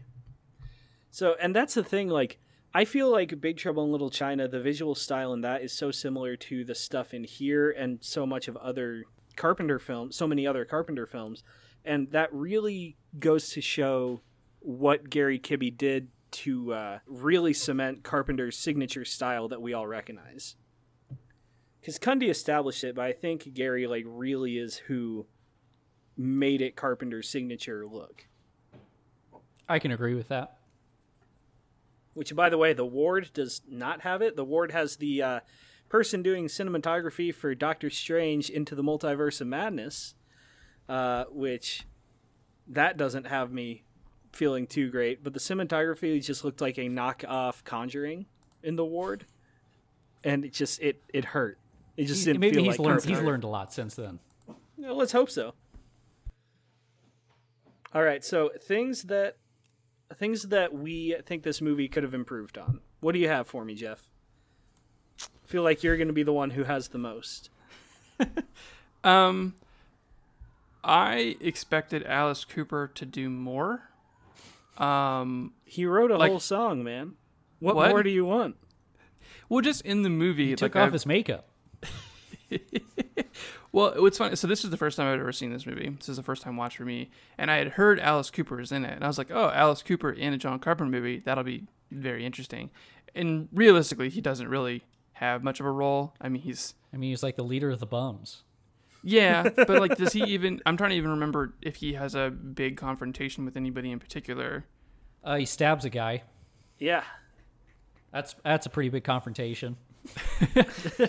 So, 1.12 1.36
and 1.40 1.56
that's 1.56 1.76
the 1.76 1.84
thing. 1.84 2.10
Like, 2.10 2.40
I 2.74 2.86
feel 2.86 3.12
like 3.12 3.40
Big 3.40 3.58
Trouble 3.58 3.86
in 3.86 3.92
Little 3.92 4.10
China, 4.10 4.48
the 4.48 4.60
visual 4.60 4.96
style 4.96 5.32
in 5.32 5.42
that 5.42 5.62
is 5.62 5.72
so 5.72 5.92
similar 5.92 6.36
to 6.38 6.66
the 6.66 6.76
stuff 6.76 7.14
in 7.14 7.24
here 7.24 7.70
and 7.70 8.00
so 8.02 8.26
much 8.26 8.48
of 8.48 8.58
other 8.58 9.04
Carpenter 9.36 9.78
films, 9.78 10.16
so 10.16 10.28
many 10.28 10.48
other 10.48 10.66
Carpenter 10.66 11.06
films, 11.06 11.44
and 11.86 12.12
that 12.12 12.34
really 12.34 12.98
goes 13.20 13.50
to 13.52 13.62
show 13.62 14.22
what 14.60 15.10
Gary 15.10 15.40
Kibbe 15.40 15.78
did 15.78 16.10
to 16.32 16.74
uh, 16.74 17.00
really 17.08 17.54
cement 17.54 18.04
Carpenter's 18.04 18.58
signature 18.58 19.06
style 19.06 19.48
that 19.50 19.62
we 19.62 19.74
all 19.74 19.88
recognize. 19.88 20.56
Because 21.80 21.98
Cundey 21.98 22.30
established 22.30 22.84
it, 22.84 22.96
but 22.96 23.06
I 23.06 23.12
think 23.12 23.54
Gary 23.54 23.88
like 23.88 24.06
really 24.08 24.58
is 24.58 24.78
who 24.78 25.26
made 26.16 26.62
it 26.62 26.76
Carpenter's 26.76 27.30
signature 27.30 27.86
look. 27.86 28.28
I 29.68 29.80
can 29.80 29.92
agree 29.92 30.14
with 30.14 30.28
that. 30.28 30.58
Which, 32.14 32.36
by 32.36 32.50
the 32.50 32.58
way, 32.58 32.74
the 32.74 32.86
Ward 32.86 33.32
does 33.34 33.62
not 33.68 34.02
have 34.02 34.22
it. 34.22 34.36
The 34.36 34.44
Ward 34.46 34.72
has 34.72 34.98
the 34.98 35.24
uh, 35.24 35.40
person 35.90 36.22
doing 36.22 36.48
cinematography 36.48 37.34
for 37.34 37.56
Doctor 37.56 37.90
Strange 37.90 38.50
into 38.50 38.76
the 38.76 38.84
Multiverse 38.84 39.42
of 39.42 39.48
Madness, 39.48 40.16
uh, 40.90 41.26
which 41.32 41.88
that 42.68 42.98
doesn't 42.98 43.28
have 43.28 43.52
me 43.52 43.84
feeling 44.34 44.68
too 44.68 44.90
great. 44.90 45.24
But 45.24 45.34
the 45.34 45.40
cinematography 45.40 46.24
just 46.24 46.44
looked 46.44 46.62
like 46.62 46.78
a 46.78 46.88
knockoff 46.90 47.64
Conjuring 47.64 48.26
in 48.64 48.76
the 48.76 48.86
Ward, 48.86 49.26
and 50.24 50.46
it 50.46 50.54
just 50.54 50.82
it 50.82 51.02
it 51.14 51.26
hurt. 51.26 51.58
It 51.98 52.06
just 52.06 52.20
He- 52.22 52.26
didn't 52.26 52.40
maybe 52.40 52.56
feel 52.56 52.64
he's 52.66 52.80
like 52.80 52.88
learned. 52.88 53.04
He's 53.04 53.20
learned 53.22 53.44
a 53.44 53.48
lot 53.48 53.74
since 53.74 53.96
then. 53.96 54.20
Yeah, 54.78 54.92
let's 54.92 55.12
hope 55.12 55.30
so. 55.30 55.54
All 57.94 58.04
right, 58.04 58.24
so 58.24 58.50
things 58.60 59.04
that 59.04 59.36
things 60.16 60.44
that 60.44 60.74
we 60.74 61.16
think 61.26 61.44
this 61.44 61.62
movie 61.62 61.88
could 61.88 62.04
have 62.04 62.14
improved 62.14 62.58
on. 62.58 62.80
What 63.02 63.12
do 63.14 63.20
you 63.20 63.28
have 63.28 63.48
for 63.48 63.66
me, 63.66 63.76
Jeff? 63.76 64.10
I 65.20 65.48
feel 65.48 65.64
like 65.64 65.84
you're 65.84 65.98
going 65.98 66.08
to 66.08 66.14
be 66.14 66.24
the 66.24 66.34
one 66.34 66.52
who 66.52 66.64
has 66.64 66.90
the 66.90 66.98
most. 66.98 67.50
Um, 69.04 69.56
I 70.84 71.36
expected 71.42 72.04
Alice 72.04 72.46
Cooper 72.46 72.92
to 72.94 73.04
do 73.04 73.32
more. 73.32 73.90
Um, 74.78 75.54
He 75.66 75.86
wrote 75.86 76.12
a 76.12 76.18
Like- 76.18 76.32
whole 76.32 76.40
song, 76.40 76.84
man. 76.84 77.14
What, 77.60 77.76
What? 77.76 77.90
more 77.90 78.04
do 78.04 78.10
you 78.10 78.26
want? 78.26 78.56
well, 79.50 79.62
just 79.62 79.82
in 79.86 80.02
the 80.04 80.10
movie, 80.10 80.48
He 80.50 80.56
took 80.56 80.76
like 80.76 80.82
off 80.82 80.88
I've- 80.88 80.94
his 80.94 81.06
makeup. 81.06 81.48
Well, 83.74 84.06
it's 84.06 84.18
funny? 84.18 84.36
So 84.36 84.48
this 84.48 84.66
is 84.66 84.70
the 84.70 84.76
first 84.76 84.98
time 84.98 85.08
I've 85.08 85.22
ever 85.22 85.32
seen 85.32 85.54
this 85.54 85.66
movie. 85.66 85.88
This 85.88 86.10
is 86.10 86.18
the 86.18 86.24
first 86.24 86.42
time 86.42 86.58
watch 86.58 86.76
for 86.76 86.84
me, 86.84 87.10
and 87.38 87.50
I 87.50 87.56
had 87.56 87.70
heard 87.70 88.02
Alice 88.02 88.30
Cooper 88.30 88.60
is 88.60 88.74
in 88.74 88.84
it, 88.84 88.94
and 88.94 89.02
I 89.02 89.08
was 89.08 89.18
like, 89.18 89.32
"Oh, 89.32 89.50
Alice 89.52 89.82
Cooper 89.82 90.12
in 90.12 90.34
a 90.34 90.38
John 90.38 90.60
Carpenter 90.60 90.92
movie. 90.92 91.20
That'll 91.20 91.46
be 91.46 91.68
very 91.90 92.26
interesting." 92.26 92.70
And 93.16 93.48
realistically, 93.54 94.10
he 94.10 94.20
doesn't 94.20 94.50
really 94.50 94.84
have 95.14 95.42
much 95.42 95.62
of 95.62 95.66
a 95.66 95.72
role. 95.72 96.14
I 96.20 96.28
mean, 96.28 96.42
he's 96.42 96.76
I 96.94 96.98
mean, 96.98 97.12
he's 97.12 97.24
like 97.24 97.38
the 97.38 97.46
leader 97.46 97.70
of 97.72 97.80
the 97.80 97.86
bums. 97.86 98.44
Yeah, 99.04 99.44
but 99.56 99.70
like, 99.70 99.98
does 99.98 100.14
he 100.14 100.24
even? 100.26 100.62
I'm 100.66 100.78
trying 100.78 100.92
to 100.92 100.96
even 100.96 101.12
remember 101.12 101.54
if 101.62 101.78
he 101.78 101.94
has 101.94 102.16
a 102.16 102.30
big 102.30 102.78
confrontation 102.78 103.46
with 103.46 103.56
anybody 103.58 103.92
in 103.92 104.00
particular. 104.00 104.66
Uh, 105.24 105.36
he 105.38 105.46
stabs 105.46 105.86
a 105.86 105.90
guy. 105.90 106.24
Yeah. 106.80 107.04
That's 108.12 108.36
that's 108.44 108.66
a 108.66 108.70
pretty 108.70 108.90
big 108.90 109.04
confrontation. 109.04 109.78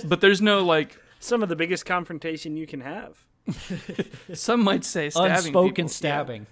But 0.05 0.21
there's 0.21 0.41
no 0.43 0.65
like. 0.65 0.99
Some 1.19 1.43
of 1.43 1.49
the 1.49 1.57
biggest 1.57 1.87
confrontation 1.87 2.57
you 2.57 2.67
can 2.67 2.81
have. 2.81 3.25
Some 4.35 4.63
might 4.65 4.85
say 4.85 5.09
stabbing 5.11 5.33
Unspoken 5.37 5.75
people. 5.75 5.89
stabbing. 5.89 6.47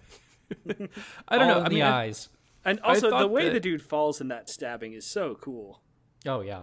I 1.29 1.39
don't 1.39 1.49
All 1.49 1.49
know. 1.49 1.59
in 1.59 1.67
I 1.67 1.69
the 1.69 1.75
mean, 1.75 1.83
I- 1.83 2.03
eyes. 2.05 2.29
And 2.65 2.79
also, 2.81 3.17
the 3.19 3.27
way 3.27 3.45
that- 3.47 3.55
the 3.55 3.61
dude 3.61 3.83
falls 3.83 4.21
in 4.21 4.29
that 4.29 4.49
stabbing 4.49 4.93
is 4.93 5.05
so 5.07 5.35
cool. 5.41 5.83
Oh 6.27 6.41
yeah. 6.41 6.63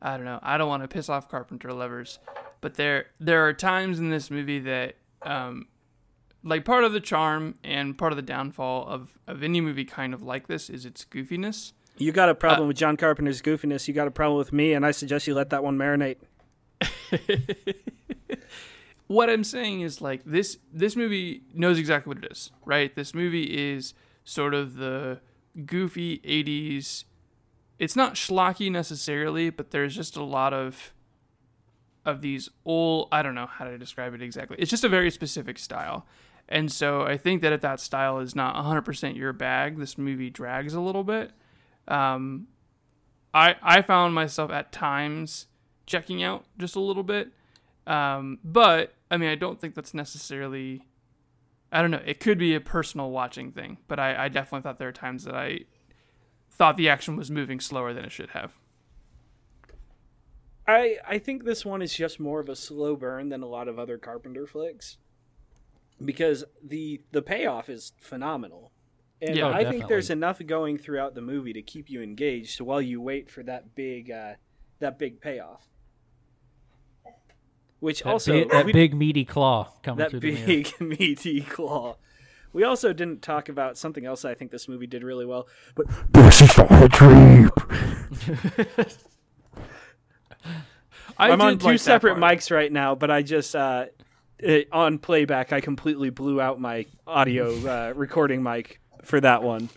I 0.00 0.16
don't 0.16 0.24
know. 0.26 0.38
I 0.42 0.58
don't 0.58 0.68
want 0.68 0.82
to 0.84 0.88
piss 0.88 1.08
off 1.08 1.28
Carpenter 1.28 1.72
lovers, 1.72 2.18
but 2.60 2.74
there 2.74 3.06
there 3.20 3.46
are 3.46 3.52
times 3.52 3.98
in 3.98 4.10
this 4.10 4.30
movie 4.30 4.58
that 4.60 4.96
um 5.22 5.66
like 6.44 6.64
part 6.64 6.84
of 6.84 6.92
the 6.92 7.00
charm 7.00 7.56
and 7.64 7.98
part 7.98 8.12
of 8.12 8.16
the 8.16 8.22
downfall 8.22 8.86
of 8.88 9.18
of 9.26 9.42
any 9.42 9.60
movie 9.60 9.84
kind 9.84 10.14
of 10.14 10.22
like 10.22 10.46
this 10.46 10.70
is 10.70 10.84
its 10.86 11.04
goofiness. 11.04 11.72
You 11.96 12.12
got 12.12 12.28
a 12.28 12.34
problem 12.34 12.64
Uh, 12.64 12.68
with 12.68 12.76
John 12.76 12.96
Carpenter's 12.96 13.42
goofiness. 13.42 13.88
You 13.88 13.94
got 13.94 14.06
a 14.06 14.12
problem 14.12 14.38
with 14.38 14.52
me, 14.52 14.72
and 14.72 14.86
I 14.86 14.92
suggest 14.92 15.26
you 15.26 15.34
let 15.34 15.50
that 15.50 15.64
one 15.64 15.76
marinate. 15.76 16.18
What 19.08 19.30
I'm 19.30 19.42
saying 19.42 19.80
is 19.80 20.02
like 20.02 20.22
this 20.26 20.58
this 20.70 20.94
movie 20.94 21.42
knows 21.54 21.78
exactly 21.78 22.10
what 22.14 22.22
it 22.22 22.30
is, 22.30 22.50
right? 22.66 22.94
This 22.94 23.14
movie 23.14 23.44
is 23.44 23.94
sort 24.22 24.52
of 24.52 24.74
the 24.74 25.20
goofy 25.64 26.18
80s 26.18 27.04
it's 27.78 27.96
not 27.96 28.14
schlocky 28.16 28.70
necessarily, 28.70 29.48
but 29.50 29.70
there's 29.70 29.94
just 29.96 30.16
a 30.16 30.22
lot 30.22 30.52
of 30.52 30.92
of 32.04 32.20
these 32.22 32.48
old 32.64 33.08
I 33.12 33.22
don't 33.22 33.34
know 33.34 33.46
how 33.46 33.64
to 33.64 33.78
describe 33.78 34.14
it 34.14 34.22
exactly. 34.22 34.56
It's 34.58 34.70
just 34.70 34.84
a 34.84 34.88
very 34.88 35.10
specific 35.10 35.58
style. 35.58 36.06
And 36.48 36.72
so 36.72 37.02
I 37.02 37.18
think 37.18 37.42
that 37.42 37.52
if 37.52 37.60
that 37.60 37.78
style 37.78 38.20
is 38.20 38.34
not 38.34 38.56
100% 38.56 39.16
your 39.16 39.34
bag, 39.34 39.78
this 39.78 39.98
movie 39.98 40.30
drags 40.30 40.72
a 40.72 40.80
little 40.80 41.04
bit. 41.04 41.32
Um, 41.86 42.48
I 43.34 43.56
I 43.62 43.82
found 43.82 44.14
myself 44.14 44.50
at 44.50 44.72
times 44.72 45.46
checking 45.86 46.22
out 46.22 46.44
just 46.58 46.76
a 46.76 46.80
little 46.80 47.02
bit. 47.02 47.32
Um, 47.86 48.38
but 48.44 48.94
I 49.10 49.16
mean, 49.16 49.30
I 49.30 49.34
don't 49.34 49.60
think 49.60 49.74
that's 49.74 49.94
necessarily. 49.94 50.84
I 51.70 51.82
don't 51.82 51.90
know. 51.90 52.02
It 52.04 52.20
could 52.20 52.38
be 52.38 52.54
a 52.54 52.60
personal 52.60 53.10
watching 53.10 53.52
thing, 53.52 53.76
but 53.88 53.98
I, 53.98 54.24
I 54.24 54.28
definitely 54.28 54.62
thought 54.62 54.78
there 54.78 54.88
were 54.88 54.92
times 54.92 55.24
that 55.24 55.34
I 55.34 55.60
thought 56.50 56.76
the 56.78 56.88
action 56.88 57.16
was 57.16 57.30
moving 57.30 57.60
slower 57.60 57.92
than 57.92 58.04
it 58.04 58.12
should 58.12 58.30
have. 58.30 58.54
I 60.68 60.98
I 61.08 61.18
think 61.18 61.44
this 61.44 61.64
one 61.64 61.80
is 61.82 61.94
just 61.94 62.20
more 62.20 62.38
of 62.40 62.48
a 62.48 62.54
slow 62.54 62.94
burn 62.94 63.30
than 63.30 63.42
a 63.42 63.46
lot 63.46 63.66
of 63.68 63.78
other 63.78 63.96
Carpenter 63.98 64.46
flicks, 64.46 64.98
because 66.04 66.44
the 66.62 67.00
the 67.10 67.22
payoff 67.22 67.68
is 67.68 67.92
phenomenal. 68.00 68.70
And 69.20 69.34
Yeah. 69.34 69.48
Oh, 69.48 69.52
I 69.52 69.64
think 69.64 69.88
there's 69.88 70.10
enough 70.10 70.40
going 70.46 70.78
throughout 70.78 71.14
the 71.14 71.22
movie 71.22 71.52
to 71.54 71.62
keep 71.62 71.90
you 71.90 72.02
engaged 72.02 72.60
while 72.60 72.80
you 72.82 73.00
wait 73.00 73.28
for 73.30 73.42
that 73.44 73.74
big 73.74 74.10
uh, 74.10 74.34
that 74.78 74.98
big 74.98 75.20
payoff. 75.20 75.66
Which 77.80 78.02
That, 78.02 78.10
also 78.10 78.32
big, 78.32 78.50
that 78.50 78.66
we- 78.66 78.72
big 78.72 78.94
meaty 78.94 79.24
claw 79.24 79.72
coming 79.82 79.98
that 79.98 80.10
through 80.10 80.20
the 80.20 80.32
mirror. 80.32 80.46
big 80.46 80.80
meaty 80.80 81.40
claw. 81.40 81.96
We 82.52 82.64
also 82.64 82.92
didn't 82.92 83.22
talk 83.22 83.48
about 83.48 83.76
something 83.78 84.04
else 84.06 84.24
I 84.24 84.34
think 84.34 84.50
this 84.50 84.68
movie 84.68 84.86
did 84.86 85.02
really 85.04 85.26
well, 85.26 85.46
but 85.74 85.86
this 86.12 86.40
is 86.42 86.50
a 86.58 86.88
dream. 86.88 87.50
I 91.18 91.30
I'm 91.30 91.40
on 91.40 91.52
did 91.52 91.60
two 91.60 91.66
like 91.68 91.80
separate 91.80 92.16
mics 92.16 92.50
right 92.50 92.70
now, 92.70 92.94
but 92.94 93.10
I 93.10 93.22
just 93.22 93.56
uh, 93.56 93.86
it, 94.38 94.68
on 94.72 94.98
playback 94.98 95.52
I 95.52 95.60
completely 95.60 96.10
blew 96.10 96.40
out 96.40 96.60
my 96.60 96.86
audio 97.06 97.54
uh, 97.68 97.92
recording 97.94 98.42
mic 98.42 98.80
for 99.02 99.20
that 99.20 99.42
one. 99.42 99.68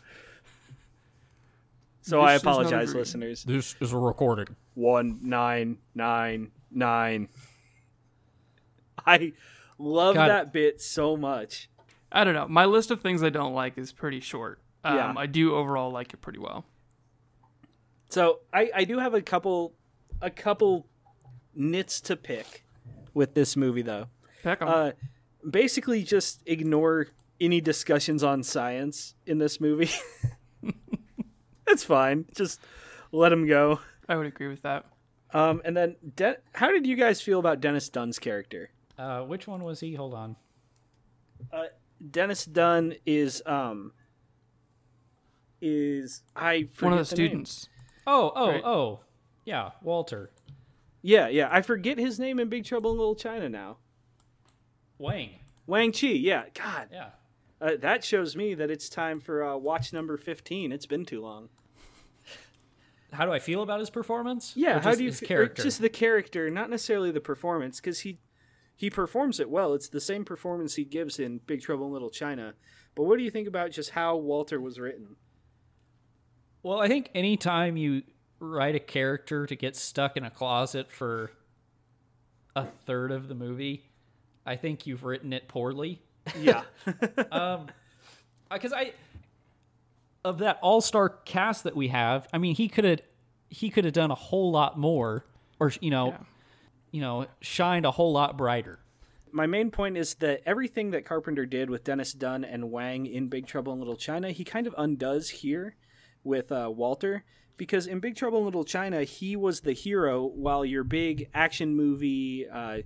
So 2.04 2.22
I 2.22 2.34
This 2.34 2.42
is 2.42 2.46
not 2.46 2.54
a 2.54 2.58
apologize, 2.60 2.96
listeners. 2.96 3.44
This 3.44 3.76
is 3.80 3.94
a 3.94 3.98
recording. 3.98 4.56
One 4.74 5.20
nine 5.22 5.78
nine 5.96 6.52
nine. 6.72 7.30
I 9.06 9.34
love 9.78 10.16
God. 10.16 10.30
that 10.30 10.54
bit 10.54 10.82
so 10.82 11.18
much. 11.18 11.70
I 12.12 12.24
don't 12.24 12.34
know. 12.34 12.48
My 12.48 12.66
list 12.66 12.92
of 12.92 13.02
things 13.02 13.24
I 13.24 13.30
don't 13.30 13.54
like 13.54 13.78
is 13.78 13.92
pretty 13.92 14.20
short. 14.20 14.62
Um, 14.84 14.96
Yeah. 14.96 15.14
I 15.18 15.26
do 15.26 15.56
overall 15.56 15.92
like 15.92 16.14
it 16.14 16.22
pretty 16.22 16.40
well. 16.40 16.66
So 18.10 18.40
I, 18.54 18.70
I 18.76 18.84
do 18.84 19.00
have 19.00 19.14
a 19.14 19.22
couple 19.22 19.74
a 20.22 20.30
couple 20.30 20.86
nits 21.56 22.00
to 22.02 22.16
pick 22.16 22.64
with 23.14 23.34
this 23.34 23.56
movie 23.58 23.82
though. 23.82 24.08
Peckham. 24.44 24.68
Uh, 24.68 24.92
basically, 25.50 26.04
just 26.04 26.42
ignore 26.46 27.08
any 27.40 27.62
discussions 27.62 28.24
on 28.24 28.44
science 28.44 29.16
in 29.26 29.38
this 29.38 29.60
movie. 29.62 29.90
That's 31.68 31.84
fine. 31.84 32.26
Just 32.36 32.60
let 33.12 33.30
them 33.30 33.48
go. 33.48 33.80
I 34.10 34.16
would 34.16 34.26
agree 34.28 34.48
with 34.48 34.62
that. 34.64 34.86
Um, 35.34 35.62
and 35.64 35.76
then, 35.78 35.96
De- 36.16 36.38
how 36.54 36.72
did 36.72 36.86
you 36.86 36.96
guys 36.98 37.22
feel 37.22 37.40
about 37.40 37.62
Dennis 37.62 37.88
Dun's 37.90 38.20
character? 38.20 38.70
Uh, 38.98 39.22
which 39.22 39.48
one 39.48 39.64
was 39.64 39.80
he? 39.80 39.94
Hold 39.96 40.14
on. 40.14 40.36
Uh, 41.52 41.64
Dennis 42.12 42.46
Dun 42.46 42.96
is 43.06 43.42
um 43.46 43.94
is 45.62 46.24
I 46.36 46.64
forget 46.74 46.82
One 46.92 47.00
of 47.00 47.10
the 47.10 47.16
name. 47.16 47.28
students. 47.30 47.70
Oh, 48.08 48.32
oh, 48.36 48.48
Right. 48.50 48.64
oh. 48.64 49.00
Yeah, 49.46 49.72
Walter. 49.82 50.30
Yeah, 51.02 51.28
yeah. 51.30 51.50
I 51.52 51.62
forget 51.62 51.98
his 51.98 52.20
name 52.20 52.40
in 52.40 52.50
Big 52.50 52.66
Trouble 52.66 52.92
in 52.92 52.98
Little 52.98 53.16
China 53.16 53.50
now. 53.50 53.78
Wang. 54.98 55.32
Wang 55.66 55.92
Chi. 55.92 56.08
Yeah. 56.08 56.44
God, 56.54 56.90
Yeah. 56.92 57.10
uh, 57.60 57.76
that 57.80 58.04
shows 58.04 58.36
me 58.36 58.54
that 58.56 58.70
it's 58.70 58.88
time 58.90 59.20
for 59.20 59.44
uh, 59.44 59.58
watch 59.58 59.94
number 59.94 60.18
fifteen. 60.18 60.72
It's 60.72 60.86
been 60.86 61.06
too 61.06 61.22
long. 61.22 61.50
How 63.14 63.26
do 63.26 63.32
I 63.32 63.40
feel 63.40 63.62
about 63.62 63.80
his 63.80 63.90
performance? 63.90 64.54
Yeah, 64.56 64.80
how 64.80 64.90
just 64.92 64.98
do 65.00 65.04
you 65.04 65.10
his 65.10 65.20
character? 65.20 65.64
just 65.64 65.82
the 65.82 65.90
character, 65.90 66.50
not 66.50 66.70
necessarily 66.70 67.12
the 67.12 67.20
performance, 67.20 67.80
because 67.82 68.02
he 68.02 68.20
he 68.76 68.90
performs 68.90 69.40
it 69.40 69.50
well. 69.50 69.74
It's 69.74 69.90
the 69.90 70.00
same 70.00 70.24
performance 70.24 70.76
he 70.76 70.86
gives 70.86 71.20
in 71.20 71.40
Big 71.46 71.62
Trouble 71.62 71.88
in 71.88 71.94
Little 71.94 72.10
China. 72.10 72.54
But 72.96 73.04
what 73.04 73.18
do 73.18 73.24
you 73.24 73.30
think 73.32 73.48
about 73.48 73.72
just 73.72 73.92
how 73.92 74.16
Walter 74.18 74.60
was 74.62 74.80
written? 74.80 75.16
Well, 76.64 76.80
I 76.80 76.88
think 76.88 77.10
anytime 77.16 77.76
you 77.78 78.04
write 78.42 78.74
a 78.76 78.80
character 78.80 79.46
to 79.46 79.56
get 79.56 79.76
stuck 79.76 80.18
in 80.18 80.24
a 80.24 80.30
closet 80.32 80.92
for 80.92 81.32
a 82.56 82.66
third 82.86 83.12
of 83.12 83.28
the 83.28 83.36
movie, 83.36 83.84
I 84.46 84.56
think 84.56 84.88
you've 84.88 85.04
written 85.04 85.32
it 85.32 85.48
poorly. 85.48 86.02
Yeah, 86.40 86.64
Because 88.52 88.74
I, 88.74 88.94
of 90.26 90.40
that 90.40 90.60
all-star 90.62 91.10
cast 91.10 91.64
that 91.64 91.76
we 91.76 91.88
have, 91.90 92.28
I 92.34 92.38
mean, 92.40 92.56
he 92.56 92.68
could 92.68 92.84
have, 92.84 93.00
he 93.50 93.70
could 93.70 93.86
have 93.86 93.94
done 93.94 94.12
a 94.12 94.16
whole 94.16 94.52
lot 94.52 94.78
more, 94.78 95.26
or 95.60 95.72
you 95.80 95.90
know, 95.92 96.08
Yeah. 96.10 96.18
you 96.92 97.02
know, 97.02 97.28
shined 97.42 97.86
a 97.86 97.92
whole 97.92 98.12
lot 98.12 98.38
brighter. 98.38 98.80
my 99.32 99.46
main 99.46 99.72
point 99.72 99.98
is 99.98 100.16
that 100.16 100.42
everything 100.46 100.92
that 100.92 101.06
Carpenter 101.06 101.46
did 101.46 101.70
with 101.70 101.84
Dennis 101.86 102.12
Dun 102.12 102.44
and 102.44 102.70
Wang 102.72 103.06
in 103.06 103.28
Big 103.30 103.46
Trouble 103.48 103.72
in 103.72 103.80
Little 103.80 103.96
China, 103.96 104.32
he 104.32 104.44
kind 104.44 104.68
of 104.68 104.76
undoes 104.78 105.30
here 105.30 105.76
with 106.24 106.52
uh, 106.52 106.70
Walter. 106.74 107.24
Because 107.58 107.86
in 107.88 108.00
Big 108.00 108.16
Trouble 108.16 108.40
in 108.40 108.46
Little 108.46 108.64
China, 108.64 109.04
he 109.04 109.36
was 109.36 109.62
the 109.62 109.74
hero, 109.74 110.26
while 110.26 110.66
your 110.66 110.84
big 110.84 111.30
action 111.34 111.76
movie, 111.76 112.48
uh, 112.52 112.80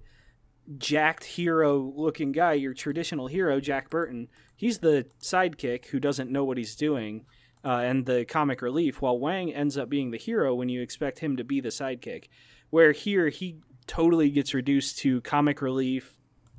jacked 0.78 1.24
hero 1.24 1.94
looking 1.96 2.32
guy, 2.32 2.54
your 2.54 2.74
traditional 2.74 3.28
hero, 3.28 3.60
Jack 3.60 3.90
Burton, 3.90 4.28
he's 4.56 4.80
the 4.80 5.06
sidekick 5.22 5.88
who 5.88 6.00
doesn't 6.00 6.32
know 6.32 6.44
what 6.44 6.58
he's 6.58 6.76
doing 6.76 7.26
uh, 7.64 7.82
and 7.84 8.06
the 8.06 8.26
comic 8.26 8.62
relief, 8.62 9.02
while 9.02 9.18
Wang 9.18 9.54
ends 9.54 9.78
up 9.78 9.90
being 9.90 10.12
the 10.12 10.18
hero 10.18 10.54
when 10.54 10.70
you 10.70 10.82
expect 10.82 11.20
him 11.20 11.38
to 11.38 11.44
be 11.44 11.62
the 11.62 11.70
sidekick. 11.70 12.26
Where 12.70 12.92
here, 12.92 13.30
he 13.30 13.58
totally 13.88 14.30
gets 14.30 14.54
reduced 14.54 15.00
to 15.00 15.22
comic 15.22 15.62
relief, 15.62 16.16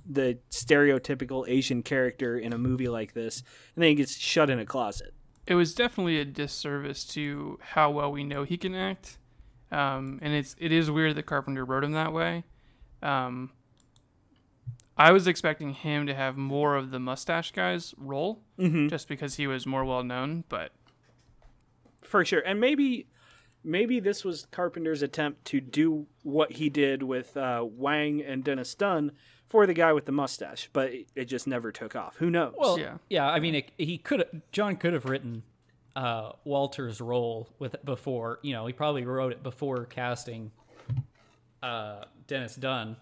the 0.09 0.38
stereotypical 0.51 1.49
Asian 1.49 1.83
character 1.83 2.38
in 2.38 2.53
a 2.53 2.59
movie 2.59 2.88
like 2.88 3.12
this, 3.12 3.42
and 3.75 3.83
then 3.83 3.90
he 3.90 3.95
gets 3.97 4.16
shut 4.16 4.51
in 4.51 4.59
a 4.59 4.66
closet. 4.66 5.14
It 5.46 5.54
was 5.54 5.74
definitely 5.74 6.18
a 6.18 6.24
disservice 6.24 7.04
to 7.14 7.59
how 7.62 7.90
well 7.90 8.11
we 8.11 8.24
know 8.24 8.42
he 8.44 8.56
can 8.56 8.74
act. 8.74 9.18
Um, 9.70 10.18
and 10.22 10.32
it's 10.35 10.54
it 10.59 10.72
is 10.72 10.90
weird 10.90 11.16
that 11.16 11.26
Carpenter 11.26 11.64
wrote 11.64 11.85
him 11.85 11.92
that 11.92 12.12
way. 12.12 12.44
Um, 13.02 13.50
I 14.96 15.12
was 15.12 15.26
expecting 15.26 15.74
him 15.74 16.06
to 16.06 16.14
have 16.14 16.37
more 16.37 16.74
of 16.76 16.90
the 16.90 16.98
mustache 16.98 17.52
guy's 17.52 17.94
role, 17.98 18.42
Mm-hmm. 18.59 18.88
just 18.88 19.06
because 19.09 19.35
he 19.37 19.46
was 19.46 19.66
more 19.66 19.85
well 19.85 20.02
known. 20.02 20.44
But 20.48 20.72
for 22.02 22.24
sure 22.24 22.40
and 22.46 22.61
maybe 22.61 23.06
maybe 23.64 23.98
this 23.98 24.24
was 24.24 24.46
carpenter's 24.52 25.02
attempt 25.02 25.44
to 25.44 25.61
do 25.61 26.06
what 26.22 26.52
he 26.52 26.68
did 26.70 27.02
with 27.02 27.37
uh, 27.37 27.64
wang 27.68 28.22
and 28.22 28.44
dennis 28.44 28.74
dun 28.76 29.11
for 29.48 29.66
the 29.66 29.74
guy 29.74 29.92
with 29.92 30.04
the 30.06 30.12
mustache 30.12 30.68
but 30.72 30.92
it, 30.92 31.06
it 31.14 31.24
just 31.26 31.46
never 31.46 31.70
took 31.72 31.94
off 31.96 32.16
who 32.16 32.30
knows 32.30 32.54
Well, 32.59 32.78
Yeah. 32.78 32.98
yeah, 33.09 33.28
I 33.28 33.38
mean, 33.40 33.54
it, 33.56 33.70
he 33.78 33.98
could 33.98 34.42
John 34.52 34.76
could 34.76 34.92
have 34.92 35.04
written 35.04 35.42
uh, 35.94 36.32
Walter's 36.44 37.00
role 37.00 37.48
with 37.59 37.74
before. 37.85 38.38
You 38.42 38.52
know, 38.52 38.66
he 38.66 38.72
probably 38.74 39.04
wrote 39.06 39.32
it 39.32 39.42
before 39.42 39.87
casting 39.87 40.50
uh, 41.62 42.04
Dennis 42.26 42.54
Dun. 42.54 42.96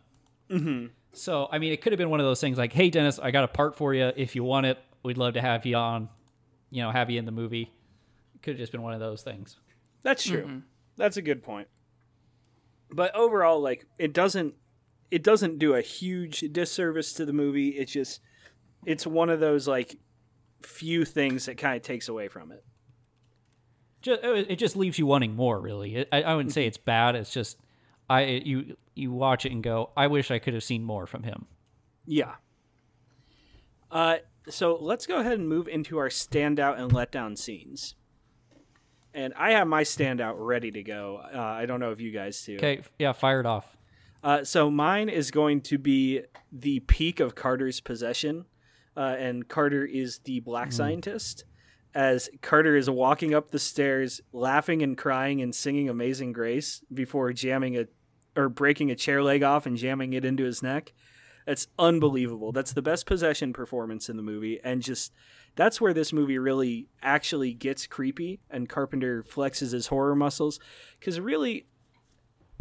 Mm-hmm. 0.48 0.86
So, 1.12 1.48
I 1.50 1.58
mean, 1.58 1.72
it 1.72 1.80
could 1.82 1.92
have 1.92 1.98
been 1.98 2.10
one 2.10 2.20
of 2.20 2.26
those 2.26 2.40
things 2.40 2.56
like, 2.58 2.72
"Hey, 2.72 2.90
Dennis, 2.90 3.18
I 3.18 3.30
got 3.32 3.42
a 3.44 3.48
part 3.48 3.74
for 3.76 3.94
you. 3.94 4.12
If 4.16 4.36
you 4.36 4.44
want 4.44 4.66
it, 4.66 4.78
we'd 5.02 5.18
love 5.18 5.34
to 5.34 5.40
have 5.40 5.66
you 5.66 5.74
on. 5.76 6.08
You 6.70 6.82
know, 6.82 6.90
have 6.92 7.10
you 7.10 7.18
in 7.18 7.24
the 7.24 7.32
movie." 7.32 7.72
It 8.34 8.42
could 8.42 8.50
have 8.52 8.58
just 8.58 8.70
been 8.72 8.82
one 8.82 8.92
of 8.94 9.00
those 9.00 9.22
things. 9.22 9.56
that's 10.02 10.24
true 10.24 10.62
that's 10.96 11.16
a 11.16 11.22
good 11.22 11.42
point 11.42 11.66
but 12.90 13.12
overall 13.16 13.60
like 13.60 13.86
it 13.98 14.12
doesn't 14.12 14.54
it 15.10 15.22
doesn't 15.22 15.58
do 15.58 15.74
a 15.74 15.80
huge 15.80 16.40
disservice 16.52 17.12
to 17.14 17.24
the 17.24 17.32
movie 17.32 17.68
it's 17.70 17.92
just 17.92 18.20
it's 18.86 19.06
one 19.06 19.30
of 19.30 19.40
those 19.40 19.66
like 19.68 19.96
few 20.62 21.04
things 21.04 21.46
that 21.46 21.56
kind 21.58 21.76
of 21.76 21.82
takes 21.82 22.08
away 22.08 22.28
from 22.28 22.50
it 22.52 22.64
Just, 24.02 24.20
it 24.22 24.56
just 24.56 24.76
leaves 24.76 24.98
you 24.98 25.06
wanting 25.06 25.34
more. 25.34 25.60
Really, 25.60 25.96
It- 25.96 26.08
I, 26.12 26.22
I 26.22 26.34
wouldn't 26.34 26.52
say 26.52 26.66
it's 26.66 26.76
bad. 26.78 27.14
It's 27.16 27.32
just 27.32 27.58
I 28.10 28.24
you 28.24 28.76
you 28.94 29.12
watch 29.12 29.46
it 29.46 29.52
and 29.52 29.62
go, 29.62 29.90
"I 29.96 30.06
wish 30.08 30.30
I 30.30 30.38
could 30.38 30.52
have 30.54 30.62
seen 30.62 30.84
more 30.84 31.06
from 31.06 31.22
him." 31.22 31.46
Yeah. 32.06 32.34
Uh, 33.90 34.16
so 34.48 34.76
let's 34.80 35.06
go 35.06 35.18
ahead 35.20 35.38
and 35.38 35.48
move 35.48 35.68
into 35.68 35.96
our 35.98 36.08
standout 36.10 36.78
and 36.78 36.92
letdown 36.92 37.36
scenes. 37.38 37.94
And 39.14 39.32
I 39.38 39.52
have 39.52 39.66
my 39.68 39.84
standout 39.84 40.34
ready 40.36 40.70
to 40.72 40.82
go. 40.82 41.20
Uh, 41.32 41.38
I 41.38 41.66
don't 41.66 41.80
know 41.80 41.92
if 41.92 42.00
you 42.00 42.10
guys 42.10 42.42
do. 42.44 42.56
Okay, 42.56 42.82
yeah, 42.98 43.12
fired 43.12 43.46
off. 43.46 43.73
Uh, 44.24 44.42
so 44.42 44.70
mine 44.70 45.10
is 45.10 45.30
going 45.30 45.60
to 45.60 45.76
be 45.76 46.22
the 46.50 46.80
peak 46.80 47.20
of 47.20 47.34
Carter's 47.34 47.80
possession, 47.80 48.46
uh, 48.96 49.14
and 49.18 49.46
Carter 49.46 49.84
is 49.84 50.20
the 50.20 50.40
black 50.40 50.72
scientist. 50.72 51.44
As 51.94 52.30
Carter 52.40 52.74
is 52.74 52.88
walking 52.88 53.34
up 53.34 53.50
the 53.50 53.58
stairs, 53.58 54.22
laughing 54.32 54.82
and 54.82 54.96
crying 54.96 55.42
and 55.42 55.54
singing 55.54 55.90
"Amazing 55.90 56.32
Grace" 56.32 56.82
before 56.92 57.32
jamming 57.34 57.76
a 57.76 57.86
or 58.34 58.48
breaking 58.48 58.90
a 58.90 58.96
chair 58.96 59.22
leg 59.22 59.42
off 59.42 59.66
and 59.66 59.76
jamming 59.76 60.14
it 60.14 60.24
into 60.24 60.44
his 60.44 60.62
neck. 60.62 60.92
That's 61.46 61.68
unbelievable. 61.78 62.50
That's 62.52 62.72
the 62.72 62.82
best 62.82 63.04
possession 63.04 63.52
performance 63.52 64.08
in 64.08 64.16
the 64.16 64.22
movie, 64.22 64.58
and 64.64 64.80
just 64.80 65.12
that's 65.54 65.80
where 65.80 65.92
this 65.92 66.12
movie 66.12 66.38
really 66.38 66.88
actually 67.02 67.52
gets 67.52 67.86
creepy. 67.86 68.40
And 68.50 68.70
Carpenter 68.70 69.22
flexes 69.22 69.72
his 69.72 69.88
horror 69.88 70.16
muscles 70.16 70.58
because 70.98 71.20
really, 71.20 71.66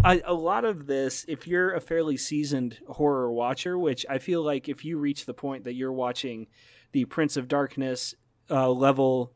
I, 0.03 0.21
a 0.25 0.33
lot 0.33 0.65
of 0.65 0.85
this, 0.85 1.25
if 1.27 1.47
you're 1.47 1.73
a 1.73 1.81
fairly 1.81 2.17
seasoned 2.17 2.79
horror 2.87 3.31
watcher, 3.31 3.77
which 3.77 4.05
I 4.09 4.17
feel 4.17 4.43
like 4.43 4.67
if 4.67 4.83
you 4.83 4.97
reach 4.97 5.25
the 5.25 5.33
point 5.33 5.63
that 5.63 5.73
you're 5.73 5.93
watching 5.93 6.47
the 6.91 7.05
Prince 7.05 7.37
of 7.37 7.47
Darkness 7.47 8.13
uh, 8.49 8.69
level 8.69 9.33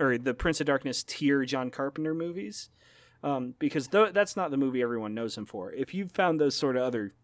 or 0.00 0.18
the 0.18 0.34
Prince 0.34 0.60
of 0.60 0.66
Darkness 0.66 1.04
tier 1.04 1.44
John 1.44 1.70
Carpenter 1.70 2.14
movies, 2.14 2.68
um, 3.22 3.54
because 3.58 3.88
th- 3.88 4.12
that's 4.12 4.36
not 4.36 4.50
the 4.50 4.56
movie 4.56 4.82
everyone 4.82 5.14
knows 5.14 5.36
him 5.36 5.46
for. 5.46 5.72
If 5.72 5.94
you've 5.94 6.12
found 6.12 6.40
those 6.40 6.54
sort 6.54 6.76
of 6.76 6.82
other 6.82 7.14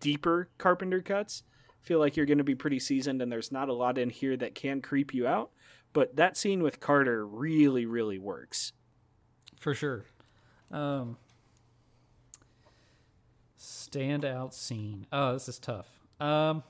deeper 0.00 0.48
Carpenter 0.58 1.02
cuts, 1.02 1.42
feel 1.82 1.98
like 1.98 2.16
you're 2.16 2.26
going 2.26 2.38
to 2.38 2.44
be 2.44 2.54
pretty 2.54 2.78
seasoned 2.78 3.20
and 3.20 3.30
there's 3.30 3.52
not 3.52 3.68
a 3.68 3.74
lot 3.74 3.98
in 3.98 4.10
here 4.10 4.36
that 4.36 4.54
can 4.54 4.80
creep 4.80 5.12
you 5.12 5.26
out. 5.26 5.50
But 5.92 6.16
that 6.16 6.36
scene 6.36 6.62
with 6.62 6.80
Carter 6.80 7.26
really, 7.26 7.86
really 7.86 8.18
works. 8.18 8.72
For 9.60 9.74
sure. 9.74 10.06
Um, 10.70 11.18
standout 13.94 14.52
scene. 14.52 15.06
Oh, 15.12 15.32
this 15.32 15.48
is 15.48 15.58
tough. 15.58 15.86
Um, 16.20 16.62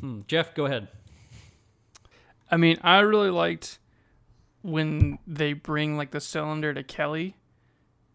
hmm, 0.00 0.20
Jeff, 0.26 0.54
go 0.54 0.66
ahead. 0.66 0.88
I 2.50 2.56
mean, 2.56 2.78
I 2.82 3.00
really 3.00 3.30
liked 3.30 3.78
when 4.62 5.18
they 5.26 5.52
bring 5.52 5.96
like 5.96 6.10
the 6.10 6.20
cylinder 6.20 6.72
to 6.74 6.82
Kelly, 6.82 7.36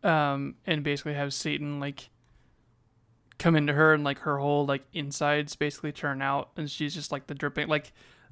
um, 0.04 0.56
and 0.66 0.84
basically 0.84 1.14
have 1.14 1.34
Satan 1.34 1.80
like 1.80 2.10
come 3.38 3.56
into 3.56 3.74
her 3.74 3.94
and 3.94 4.04
like 4.04 4.20
her 4.20 4.38
whole 4.38 4.66
like 4.66 4.84
insides 4.94 5.56
basically 5.56 5.92
turn 5.92 6.22
out, 6.22 6.50
and 6.58 6.70
she's 6.70 6.94
just 6.94 7.12
like 7.12 7.28
the 7.28 7.36
dripping 7.36 7.68
like 7.68 7.92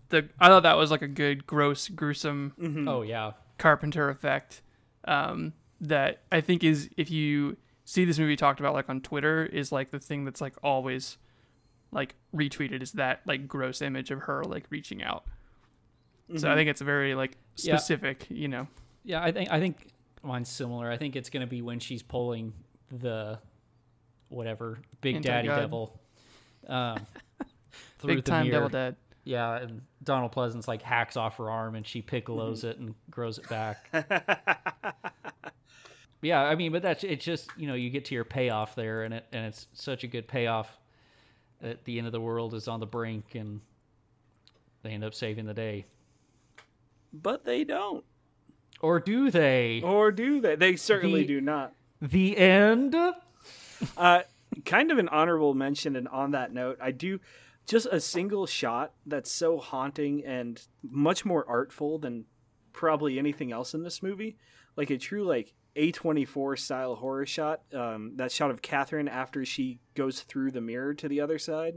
the. 0.10 0.30
I 0.40 0.48
thought 0.48 0.63
that 0.63 0.78
was 0.78 0.92
like 0.92 1.02
a 1.02 1.08
good, 1.08 1.48
gross, 1.48 1.88
gruesome 1.88 2.86
Oh 2.88 3.02
yeah, 3.02 3.32
Carpenter 3.58 4.10
effect. 4.10 4.62
Um, 5.06 5.54
that 5.80 6.22
I 6.32 6.42
think 6.42 6.63
is 6.63 6.90
if 6.98 7.12
you 7.12 7.56
see 7.89 8.04
this 8.04 8.19
movie 8.19 8.36
talked 8.36 8.60
about 8.60 8.73
like 8.73 8.89
on 8.89 9.00
Twitter 9.00 9.45
is 9.45 9.71
like 9.71 9.91
the 9.91 10.00
thing 10.00 10.26
that's 10.26 10.41
like 10.41 10.54
always 10.62 11.17
like 11.91 12.15
retweeted 12.36 12.82
is 12.84 12.91
that 12.91 13.21
like 13.26 13.47
gross 13.47 13.82
image 13.82 14.12
of 14.12 14.23
her 14.23 14.43
like 14.43 14.65
reaching 14.69 15.02
out. 15.02 15.23
So 16.36 16.52
I 16.52 16.56
think 16.56 16.69
it's 16.69 16.82
very 16.82 17.15
like 17.15 17.38
Yeah. 17.56 17.78
specific, 17.78 18.28
you 18.30 18.50
know. 18.50 18.67
yeah. 19.06 19.23
I 19.23 19.32
think 19.32 19.50
I 19.50 19.62
think 19.62 19.88
mine's 20.21 20.50
similar. 20.50 20.91
I 20.91 20.97
think 20.97 21.15
it's 21.15 21.30
gonna 21.30 21.47
be 21.47 21.62
when 21.62 21.80
she's 21.80 22.04
pulling 22.04 22.52
the 22.91 23.39
whatever 24.28 24.80
Big 25.00 25.21
Daddy 25.21 25.47
Anti-God. 25.47 25.62
Devil. 25.62 26.00
Um, 26.67 27.08
through 28.00 28.15
Big 28.15 28.26
the 28.26 28.30
time 28.32 28.47
mirror. 28.47 28.56
Devil 28.56 28.69
Dead. 28.69 28.95
Yeah, 29.23 29.56
and 29.60 29.82
Donald 30.04 30.34
Pleasence 30.34 30.67
like 30.67 30.82
hacks 30.82 31.15
off 31.15 31.38
her 31.38 31.50
arm 31.50 31.76
and 31.76 31.88
she 31.88 32.02
piccolos 32.02 32.65
it 32.65 32.78
and 32.80 32.93
grows 33.10 33.38
it 33.38 33.47
back. 33.47 33.89
yeah, 36.21 36.41
I 36.41 36.56
mean, 36.56 36.71
but 36.71 36.82
that's 36.82 37.03
it's 37.03 37.23
just 37.25 37.49
you 37.58 37.67
know 37.67 37.73
you 37.75 37.89
get 37.89 38.06
to 38.06 38.15
your 38.15 38.25
payoff 38.25 38.75
there, 38.75 39.03
and 39.03 39.13
it 39.13 39.25
and 39.32 39.45
it's 39.45 39.67
such 39.73 40.03
a 40.03 40.08
good 40.08 40.27
payoff. 40.27 40.69
That 41.62 41.84
the 41.86 41.97
end 41.97 42.06
of 42.08 42.13
the 42.13 42.21
world 42.21 42.53
is 42.53 42.67
on 42.67 42.80
the 42.80 42.86
brink, 42.86 43.34
and 43.36 43.62
they 44.84 44.91
end 44.91 45.03
up 45.03 45.13
saving 45.15 45.45
the 45.45 45.53
day, 45.56 45.86
But 47.13 47.45
they 47.45 47.63
don't. 47.63 48.03
or 48.80 48.99
do 48.99 49.32
they? 49.32 49.82
Or 49.84 50.12
do 50.12 50.39
they? 50.39 50.56
They 50.56 50.75
certainly 50.75 51.21
The- 51.21 51.27
do 51.27 51.41
not. 51.41 51.73
The 52.01 52.38
end. 52.38 52.95
Uh, 53.95 54.23
kind 54.65 54.91
of 54.91 54.97
an 54.97 55.08
honorable 55.10 55.53
mention, 55.53 55.95
and 55.95 56.08
on 56.08 56.32
that 56.32 56.51
note, 56.51 56.80
I 56.82 56.89
do 56.89 57.19
just 57.67 57.86
a 57.91 57.99
single 57.99 58.47
shot 58.47 58.93
that's 59.06 59.32
so 59.32 59.60
haunting 59.60 60.25
and 60.25 60.60
much 60.82 61.23
more 61.23 61.45
artful 61.47 61.99
than 61.99 62.25
probably 62.73 63.19
anything 63.19 63.51
else 63.51 63.75
in 63.75 63.84
this 63.84 64.01
movie. 64.01 64.36
Like 64.75 64.89
a 64.89 64.97
true 64.97 65.23
like 65.23 65.53
A24 65.78 66.58
style 66.60 66.96
horror 66.96 67.26
shot. 67.26 67.62
Um, 67.74 68.13
that 68.18 68.32
shot 68.32 68.50
of 68.52 68.62
Catherine 68.62 69.08
after 69.08 69.46
she 69.46 69.80
goes 69.96 70.22
through 70.22 70.52
the 70.52 70.62
mirror 70.62 70.94
to 70.96 71.08
the 71.08 71.22
other 71.22 71.38
side, 71.40 71.76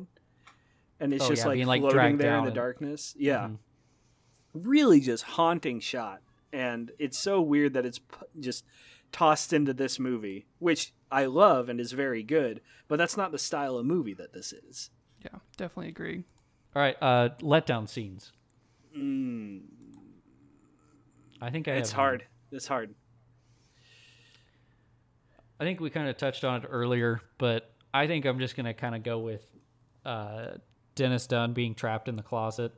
and 0.99 1.13
it's 1.13 1.25
Oh, 1.25 1.29
just 1.29 1.43
yeah, 1.43 1.47
like 1.49 1.57
being, 1.57 1.67
like, 1.67 1.81
floating 1.81 1.97
dragged 1.97 2.19
there 2.21 2.37
in 2.39 2.43
the 2.45 2.47
and- 2.49 2.55
darkness. 2.55 3.15
Yeah, 3.19 3.49
Mhm. 3.49 3.59
really 4.55 5.01
just 5.01 5.25
haunting 5.25 5.81
shot, 5.81 6.23
and 6.53 6.93
it's 6.99 7.19
so 7.19 7.41
weird 7.43 7.75
that 7.75 7.85
it's 7.87 7.99
p- 7.99 8.17
just 8.41 8.65
tossed 9.13 9.53
into 9.53 9.73
this 9.75 9.99
movie, 9.99 10.47
which 10.61 10.93
I 11.11 11.27
love 11.27 11.69
and 11.69 11.81
is 11.81 11.93
very 11.93 12.23
good, 12.23 12.61
but 12.89 12.97
that's 12.97 13.17
not 13.17 13.33
the 13.33 13.39
style 13.39 13.77
of 13.77 13.85
movie 13.87 14.15
that 14.15 14.33
this 14.33 14.53
is. 14.53 14.91
Yeah, 15.25 15.39
definitely 15.57 15.89
agree. 15.89 16.25
All 16.75 16.81
right, 16.83 16.97
uh, 17.03 17.31
letdown 17.41 17.89
scenes. 17.89 18.33
Mm, 18.97 19.63
I 21.41 21.51
think 21.51 21.69
I. 21.69 21.73
it's 21.73 21.91
have 21.91 21.99
one. 21.99 22.05
hard. 22.07 22.25
It's 22.53 22.67
hard. 22.67 22.95
I 25.61 25.65
think 25.65 25.79
we 25.81 25.91
kind 25.91 26.09
of 26.09 26.17
touched 26.17 26.43
on 26.43 26.63
it 26.65 26.69
earlier, 26.71 27.21
but 27.39 27.71
I 27.95 28.07
think 28.07 28.25
I'm 28.25 28.39
just 28.39 28.57
gonna 28.57 28.75
kind 28.75 28.95
of 28.95 29.03
go 29.03 29.19
with 29.19 29.47
uh, 30.05 30.53
Dennis 30.95 31.27
Dun 31.27 31.53
being 31.53 31.75
trapped 31.75 32.09
in 32.09 32.17
the 32.17 32.23
closet. 32.23 32.73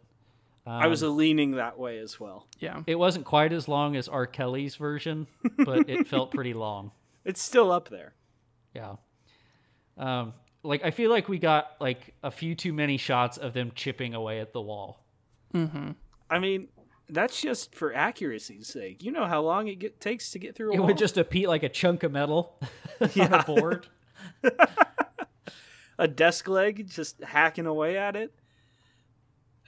I 0.66 0.87
was 0.88 1.03
Um, 1.03 1.16
leaning 1.16 1.53
that 1.53 1.79
way 1.79 1.99
as 1.99 2.21
well. 2.21 2.47
Yeah. 2.61 2.83
It 2.87 2.95
wasn't 2.97 3.25
quite 3.25 3.53
as 3.53 3.66
long 3.66 3.97
as 3.97 4.09
R. 4.09 4.27
Kelly's 4.27 4.77
version, 4.77 5.27
but 5.59 5.88
it 5.88 6.07
felt 6.09 6.31
pretty 6.33 6.55
long. 6.55 6.92
It's 7.25 7.42
still 7.42 7.73
up 7.73 7.88
there. 7.88 8.14
Yeah. 8.75 8.95
Um, 9.99 10.35
like 10.62 10.85
I 10.85 10.90
feel 10.92 11.11
like 11.11 11.29
we 11.29 11.38
got 11.38 11.73
like 11.81 12.14
a 12.23 12.31
few 12.31 12.55
too 12.55 12.73
many 12.73 12.97
shots 12.97 13.38
of 13.38 13.55
them 13.55 13.73
chipping 13.75 14.14
away 14.14 14.38
at 14.40 14.53
the 14.53 14.61
wall. 14.61 15.05
I 15.55 16.38
mean, 16.38 16.68
that's 17.09 17.41
just 17.41 17.75
for 17.75 17.93
accuracy's 17.95 18.69
sake. 18.69 19.03
You 19.03 19.12
know 19.12 19.27
how 19.27 19.43
long 19.43 19.69
it 19.69 19.79
get, 19.79 20.01
takes 20.01 20.31
to 20.33 20.38
get 20.38 20.55
through 20.55 20.71
a 20.71 20.75
It 20.75 20.79
wall. 20.79 20.87
would 20.88 20.99
just 20.99 21.19
appear 21.19 21.49
like 21.49 21.62
a 21.62 21.69
chunk 21.69 22.03
of 22.03 22.12
metal 22.12 22.59
on 23.01 23.33
a 23.35 23.43
board. 23.45 23.87
a 25.99 26.09
desk 26.09 26.49
leg 26.49 26.88
just 26.88 27.23
hacking 27.23 27.67
away 27.67 27.97
at 27.99 28.17
it. 28.17 28.33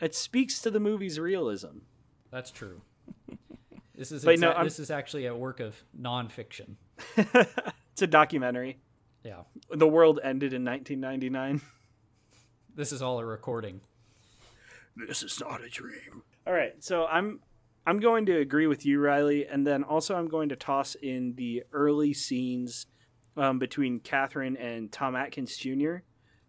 It 0.01 0.15
speaks 0.15 0.61
to 0.63 0.71
the 0.71 0.81
movie's 0.81 1.19
realism. 1.21 1.79
That's 2.31 2.51
true. 2.51 2.81
This 3.97 4.11
is 4.11 4.25
But 4.25 4.41
no, 4.41 4.65
this 4.65 4.81
is 4.81 4.91
actually 4.91 5.27
a 5.27 5.37
work 5.37 5.61
of 5.61 5.77
nonfiction. 5.97 6.75
It's 7.17 8.03
a 8.03 8.09
documentary. 8.09 8.79
Yeah. 9.23 9.43
The 9.71 9.87
world 9.87 10.19
ended 10.25 10.53
in 10.53 10.65
1999. 10.65 11.61
This 12.75 12.91
is 12.91 13.03
all 13.03 13.21
a 13.21 13.25
recording. 13.25 13.83
This 14.97 15.23
is 15.23 15.39
not 15.41 15.63
a 15.63 15.69
dream. 15.69 16.25
All 16.47 16.53
right, 16.53 16.73
so 16.85 17.07
I'm 17.07 17.41
I'm 17.87 18.01
going 18.01 18.27
to 18.27 18.39
agree 18.39 18.67
with 18.67 18.85
you, 18.85 19.01
Riley, 19.01 19.47
and 19.47 19.67
then 19.67 19.83
also 19.83 20.15
I'm 20.15 20.29
going 20.29 20.51
to 20.51 20.57
toss 20.57 20.95
in 20.95 21.35
the 21.37 21.65
early 21.73 22.13
scenes 22.13 22.87
um, 23.37 23.59
between 23.59 24.01
Catherine 24.01 24.57
and 24.57 24.91
Tom 24.93 25.17
Atkins 25.17 25.57
Jr. 25.57 25.97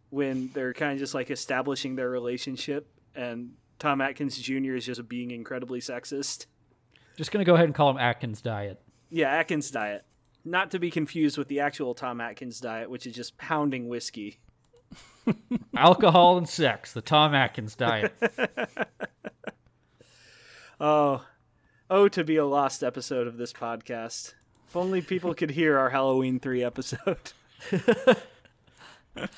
when 0.10 0.50
they're 0.54 0.74
kind 0.74 0.94
of 0.94 1.00
just 1.00 1.14
like 1.14 1.32
establishing 1.32 1.96
their 1.96 2.10
relationship, 2.10 2.88
and 3.16 3.52
Tom 3.80 4.02
Atkins 4.02 4.38
Jr. 4.38 4.76
is 4.76 4.86
just 4.86 5.08
being 5.08 5.32
incredibly 5.32 5.80
sexist. 5.80 6.48
Just 7.18 7.32
gonna 7.32 7.46
go 7.46 7.56
ahead 7.56 7.66
and 7.66 7.76
call 7.76 7.90
him 7.90 7.98
Atkins 7.98 8.42
diet. 8.42 8.82
Yeah, 9.10 9.30
Atkins 9.30 9.72
diet, 9.72 10.04
not 10.44 10.72
to 10.72 10.80
be 10.80 10.92
confused 10.92 11.38
with 11.38 11.48
the 11.48 11.62
actual 11.62 11.94
Tom 11.94 12.20
Atkins 12.20 12.60
diet, 12.60 12.90
which 12.90 13.08
is 13.08 13.16
just 13.16 13.38
pounding 13.38 13.88
whiskey. 13.88 14.40
Alcohol 15.78 16.38
and 16.38 16.48
sex, 16.48 16.92
the 16.92 17.02
Tom 17.02 17.34
Atkins 17.34 17.76
diet. 17.76 18.14
Oh, 20.80 21.26
oh, 21.90 22.08
to 22.10 22.24
be 22.24 22.36
a 22.36 22.46
lost 22.46 22.84
episode 22.84 23.28
of 23.28 23.38
this 23.38 23.54
podcast. 23.54 24.34
If 24.68 24.76
only 24.76 25.02
people 25.02 25.34
could 25.34 25.52
hear 25.52 25.78
our 25.78 25.90
Halloween 25.90 26.40
3 26.40 26.64
episode. 26.64 27.32
And 29.16 29.36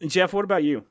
Jeff, 0.08 0.32
what 0.32 0.44
about 0.44 0.64
you? 0.64 0.84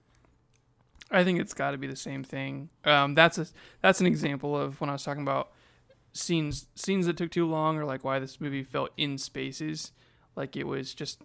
I 1.12 1.24
think 1.24 1.40
it's 1.40 1.54
got 1.54 1.72
to 1.72 1.78
be 1.78 1.88
the 1.88 1.96
same 1.96 2.24
thing. 2.24 2.70
Um, 2.86 3.16
that's 3.16 3.38
a 3.38 3.48
that's 3.82 4.00
an 4.00 4.06
example 4.06 4.56
of 4.56 4.80
when 4.80 4.90
I 4.90 4.94
was 4.94 5.04
talking 5.04 5.24
about 5.24 5.52
scenes 6.14 6.68
scenes 6.76 7.08
that 7.08 7.18
took 7.18 7.32
too 7.32 7.48
long, 7.48 7.78
or 7.78 7.86
like 7.86 8.04
why 8.04 8.20
this 8.20 8.40
movie 8.40 8.64
felt 8.64 8.92
in 8.96 9.18
spaces, 9.18 9.92
like 10.36 10.56
it 10.56 10.68
was 10.68 10.94
just 10.94 11.22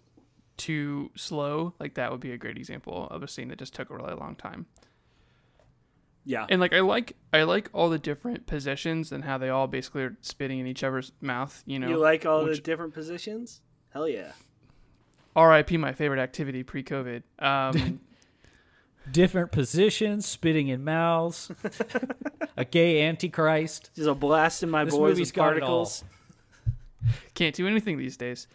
too 0.57 1.11
slow. 1.15 1.73
Like 1.79 1.93
that 1.95 2.11
would 2.11 2.19
be 2.19 2.31
a 2.31 2.37
great 2.37 2.57
example 2.57 3.07
of 3.11 3.21
a 3.21 3.27
scene 3.27 3.49
that 3.49 3.59
just 3.59 3.75
took 3.75 3.91
a 3.91 3.95
really 3.95 4.15
long 4.15 4.35
time. 4.35 4.65
Yeah. 6.25 6.45
And 6.49 6.59
like 6.59 6.73
I 6.73 6.79
like 6.81 7.15
I 7.31 7.43
like 7.43 7.69
all 7.71 7.89
the 7.89 7.99
different 7.99 8.47
positions 8.47 9.11
and 9.11 9.23
how 9.23 9.37
they 9.37 9.49
all 9.49 9.67
basically 9.67 10.03
are 10.03 10.17
spitting 10.21 10.59
in 10.59 10.67
each 10.67 10.83
other's 10.83 11.11
mouth. 11.21 11.63
You 11.65 11.79
know, 11.79 11.87
You 11.89 11.97
like 11.97 12.25
all 12.25 12.43
the 12.45 12.57
different 12.57 12.93
positions? 12.93 13.61
Hell 13.89 14.09
yeah. 14.09 14.31
R.I.P. 15.35 15.77
My 15.77 15.91
favorite 15.93 16.19
activity 16.19 16.63
pre-COVID. 16.63 17.23
Um, 17.39 17.99
Different 19.11 19.51
positions, 19.51 20.25
spitting 20.25 20.69
in 20.69 20.83
mouths, 20.83 21.51
a 22.57 22.65
gay 22.65 23.03
antichrist. 23.07 23.91
Just 23.95 24.07
a 24.07 24.15
blast 24.15 24.63
in 24.63 24.69
my 24.71 24.83
This 24.83 24.95
boys 24.95 25.11
movie's 25.11 25.27
with 25.27 25.35
got 25.35 25.57
it 25.57 25.61
all. 25.61 25.85
particles. 25.85 26.03
can't 27.35 27.53
do 27.53 27.67
anything 27.67 27.99
these 27.99 28.17
days. 28.17 28.47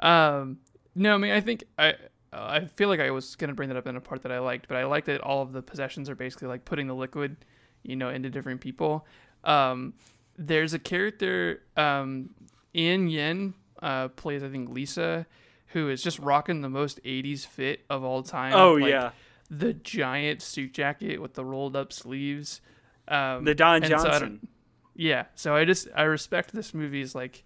Um, 0.00 0.60
no, 0.94 1.12
I 1.14 1.18
mean, 1.18 1.32
I 1.32 1.42
think 1.42 1.64
I 1.76 1.94
I 2.32 2.66
feel 2.66 2.88
like 2.88 3.00
I 3.00 3.10
was 3.10 3.36
gonna 3.36 3.54
bring 3.54 3.68
that 3.70 3.76
up 3.78 3.86
in 3.86 3.96
a 3.96 4.00
part 4.00 4.22
that 4.22 4.32
I 4.32 4.38
liked, 4.38 4.68
but 4.68 4.76
I 4.76 4.84
like 4.84 5.06
that 5.06 5.20
all 5.22 5.42
of 5.42 5.52
the 5.52 5.62
possessions 5.62 6.10
are 6.10 6.14
basically 6.14 6.48
like 6.48 6.64
putting 6.64 6.86
the 6.86 6.94
liquid, 6.94 7.36
you 7.82 7.96
know, 7.96 8.10
into 8.10 8.28
different 8.30 8.60
people. 8.60 9.06
Um, 9.44 9.94
there's 10.36 10.74
a 10.74 10.78
character, 10.78 11.62
um, 11.76 12.30
Ann 12.74 13.08
Yen, 13.08 13.54
uh, 13.82 14.08
plays 14.08 14.42
I 14.42 14.48
think 14.48 14.68
Lisa, 14.70 15.26
who 15.68 15.88
is 15.88 16.02
just 16.02 16.18
rocking 16.18 16.60
the 16.60 16.68
most 16.68 17.02
'80s 17.04 17.46
fit 17.46 17.80
of 17.88 18.04
all 18.04 18.22
time. 18.22 18.52
Oh, 18.54 18.74
Like, 18.74 18.90
yeah. 18.90 19.10
the 19.50 19.72
giant 19.72 20.42
suit 20.42 20.74
jacket 20.74 21.20
with 21.22 21.34
the 21.34 21.44
rolled 21.44 21.76
up 21.76 21.92
sleeves. 21.92 22.60
Um, 23.08 23.44
The 23.44 23.54
Don 23.54 23.76
and 23.76 23.86
so 23.86 23.90
Johnson. 24.08 24.48
yeah, 24.94 25.26
so 25.34 25.54
I 25.56 25.64
just 25.64 25.88
I 25.96 26.02
respect 26.02 26.52
this 26.52 26.74
movie's 26.74 27.14
like, 27.14 27.44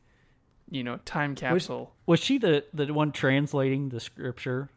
you 0.70 0.82
know, 0.82 0.98
time 1.04 1.34
capsule. 1.34 1.94
Was 2.06 2.20
she 2.20 2.38
the, 2.38 2.64
the 2.72 2.92
one 2.92 3.12
translating 3.12 3.88
the 3.90 4.00
scripture? 4.00 4.68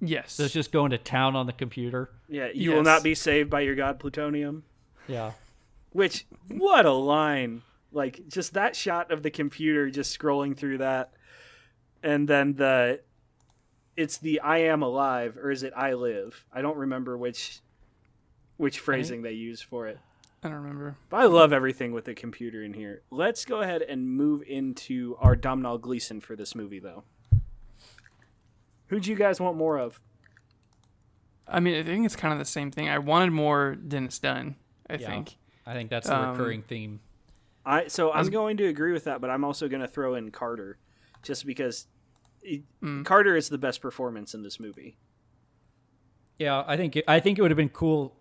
Yes. 0.00 0.32
So 0.32 0.44
it's 0.44 0.54
just 0.54 0.72
going 0.72 0.90
to 0.90 0.98
town 0.98 1.36
on 1.36 1.46
the 1.46 1.52
computer. 1.52 2.10
Yeah, 2.28 2.48
you 2.52 2.72
will 2.72 2.82
not 2.82 3.02
be 3.02 3.14
saved 3.14 3.50
by 3.50 3.60
your 3.60 3.74
god 3.74 3.98
plutonium. 3.98 4.64
Yeah. 5.06 5.32
Which 5.92 6.26
what 6.48 6.86
a 6.86 6.92
line! 6.92 7.62
Like 7.92 8.28
just 8.28 8.54
that 8.54 8.74
shot 8.74 9.12
of 9.12 9.22
the 9.22 9.30
computer 9.30 9.88
just 9.90 10.18
scrolling 10.18 10.56
through 10.56 10.78
that, 10.78 11.12
and 12.02 12.26
then 12.28 12.54
the 12.54 13.00
it's 13.96 14.18
the 14.18 14.40
"I 14.40 14.58
am 14.58 14.82
alive" 14.82 15.36
or 15.36 15.50
is 15.50 15.62
it 15.62 15.72
"I 15.76 15.94
live"? 15.94 16.44
I 16.52 16.62
don't 16.62 16.76
remember 16.76 17.16
which 17.16 17.60
which 18.56 18.80
phrasing 18.80 19.22
they 19.22 19.32
use 19.32 19.60
for 19.60 19.86
it. 19.86 19.98
I 20.44 20.48
don't 20.48 20.58
remember. 20.58 20.96
But 21.08 21.20
I 21.22 21.24
love 21.24 21.52
everything 21.54 21.92
with 21.92 22.04
the 22.04 22.14
computer 22.14 22.62
in 22.62 22.74
here. 22.74 23.02
Let's 23.10 23.44
go 23.46 23.62
ahead 23.62 23.80
and 23.82 24.08
move 24.08 24.42
into 24.46 25.16
our 25.18 25.34
Domhnall 25.34 25.78
Gleeson 25.78 26.20
for 26.20 26.36
this 26.36 26.54
movie, 26.54 26.78
though. 26.80 27.04
Who 28.88 29.00
do 29.00 29.10
you 29.10 29.16
guys 29.16 29.40
want 29.40 29.56
more 29.56 29.78
of? 29.78 30.00
I 31.48 31.60
mean, 31.60 31.74
I 31.74 31.82
think 31.82 32.04
it's 32.04 32.16
kind 32.16 32.32
of 32.32 32.38
the 32.38 32.44
same 32.44 32.70
thing. 32.70 32.88
I 32.90 32.98
wanted 32.98 33.30
more 33.32 33.74
Dennis 33.74 34.18
Dun. 34.18 34.56
I 34.88 34.94
Yeah. 34.96 35.06
think. 35.08 35.36
I 35.66 35.72
think 35.72 35.88
that's 35.88 36.06
the 36.08 36.14
Um, 36.16 36.30
recurring 36.32 36.62
theme. 36.62 37.00
I 37.64 37.86
so 37.88 38.12
I'm 38.12 38.18
was- 38.18 38.28
going 38.30 38.58
to 38.58 38.66
agree 38.66 38.92
with 38.92 39.04
that, 39.04 39.22
but 39.22 39.30
I'm 39.30 39.44
also 39.44 39.66
going 39.68 39.80
to 39.80 39.88
throw 39.88 40.14
in 40.14 40.30
Carter, 40.30 40.78
just 41.22 41.46
because 41.46 41.86
he- 42.42 42.64
Mm. 42.82 43.06
Carter 43.06 43.34
is 43.34 43.48
the 43.48 43.56
best 43.56 43.80
performance 43.80 44.34
in 44.34 44.42
this 44.42 44.60
movie. 44.60 44.98
Yeah, 46.38 46.64
I 46.66 46.76
think 46.76 46.96
it, 46.96 47.04
I 47.08 47.20
think 47.20 47.38
it 47.38 47.42
would 47.42 47.50
have 47.50 47.56
been 47.56 47.70
cool 47.70 48.14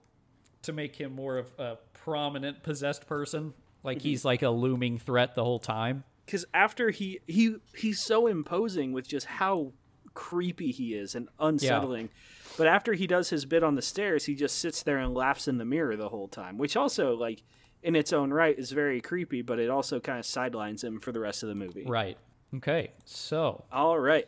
to 0.61 0.71
make 0.71 0.95
him 0.95 1.13
more 1.13 1.38
of 1.38 1.53
a 1.59 1.78
prominent 2.04 2.64
possessed 2.64 3.08
person. 3.08 3.54
Like 3.84 3.97
Mm-hmm. 3.97 4.08
he's 4.08 4.26
like 4.26 4.41
a 4.41 4.49
looming 4.49 4.97
threat 4.97 5.36
the 5.36 5.43
whole 5.43 5.60
time. 5.60 6.04
Because 6.26 6.45
after 6.54 6.89
he 6.89 7.20
he 7.28 7.56
he's 7.76 8.01
so 8.01 8.28
imposing 8.28 8.93
with 8.93 9.08
just 9.08 9.26
how 9.26 9.74
creepy 10.14 10.72
he 10.72 10.93
is 10.93 11.16
and 11.16 11.28
unsettling. 11.39 12.10
But 12.58 12.68
after 12.68 12.93
he 12.93 13.08
does 13.08 13.30
his 13.30 13.45
bit 13.45 13.64
on 13.64 13.76
the 13.76 13.82
stairs, 13.82 14.26
he 14.26 14.36
just 14.36 14.60
sits 14.60 14.84
there 14.84 14.99
and 14.99 15.14
laughs 15.14 15.47
in 15.47 15.58
the 15.58 15.66
mirror 15.66 15.95
the 15.97 16.10
whole 16.10 16.28
time, 16.28 16.58
which 16.58 16.78
also 16.78 17.16
like 17.16 17.41
in 17.82 17.95
its 17.95 18.14
own 18.14 18.32
right 18.32 18.58
is 18.58 18.72
very 18.72 19.01
creepy, 19.01 19.41
but 19.41 19.60
it 19.60 19.70
also 19.70 19.99
kind 19.99 20.20
of 20.20 20.26
sidelines 20.26 20.84
him 20.84 20.99
for 20.99 21.12
the 21.12 21.20
rest 21.20 21.43
of 21.43 21.49
the 21.49 21.56
movie. 21.56 21.84
Right. 21.86 22.18
Okay. 22.56 22.91
So 23.06 23.66
All 23.72 23.99
right. 23.99 24.28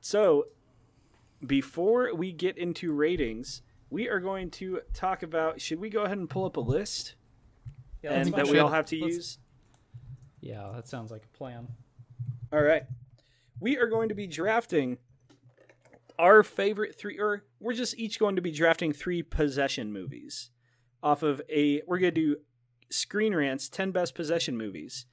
So 0.00 0.46
before 1.44 2.14
we 2.14 2.30
get 2.32 2.56
into 2.58 2.92
ratings, 2.92 3.62
we 3.92 4.08
are 4.08 4.20
going 4.20 4.50
to 4.50 4.80
talk 4.94 5.22
about 5.22 5.60
should 5.60 5.78
we 5.78 5.90
go 5.90 6.02
ahead 6.02 6.16
and 6.16 6.28
pull 6.28 6.46
up 6.46 6.56
a 6.56 6.60
list 6.60 7.14
and 8.02 8.32
that 8.32 8.48
we 8.48 8.58
all 8.58 8.70
have 8.70 8.86
to 8.86 8.98
Let's- 9.00 9.14
use? 9.14 9.38
yeah, 10.40 10.70
that 10.74 10.88
sounds 10.88 11.10
like 11.10 11.24
a 11.24 11.36
plan. 11.36 11.68
All 12.52 12.62
right. 12.62 12.84
We 13.60 13.76
are 13.76 13.86
going 13.86 14.08
to 14.08 14.14
be 14.14 14.26
drafting 14.26 14.96
our 16.18 16.42
favorite 16.42 16.96
three, 16.98 17.18
or 17.18 17.44
we're 17.60 17.74
just 17.74 17.96
each 17.98 18.18
going 18.18 18.36
to 18.36 18.42
be 18.42 18.50
drafting 18.50 18.92
three 18.92 19.22
possession 19.22 19.92
movies 19.92 20.50
off 21.02 21.22
of 21.22 21.40
a. 21.48 21.82
We're 21.86 21.98
going 21.98 22.14
to 22.14 22.20
do 22.20 22.36
Screen 22.90 23.34
Rant's 23.34 23.68
10 23.68 23.92
best 23.92 24.14
possession 24.14 24.56
movies. 24.56 25.06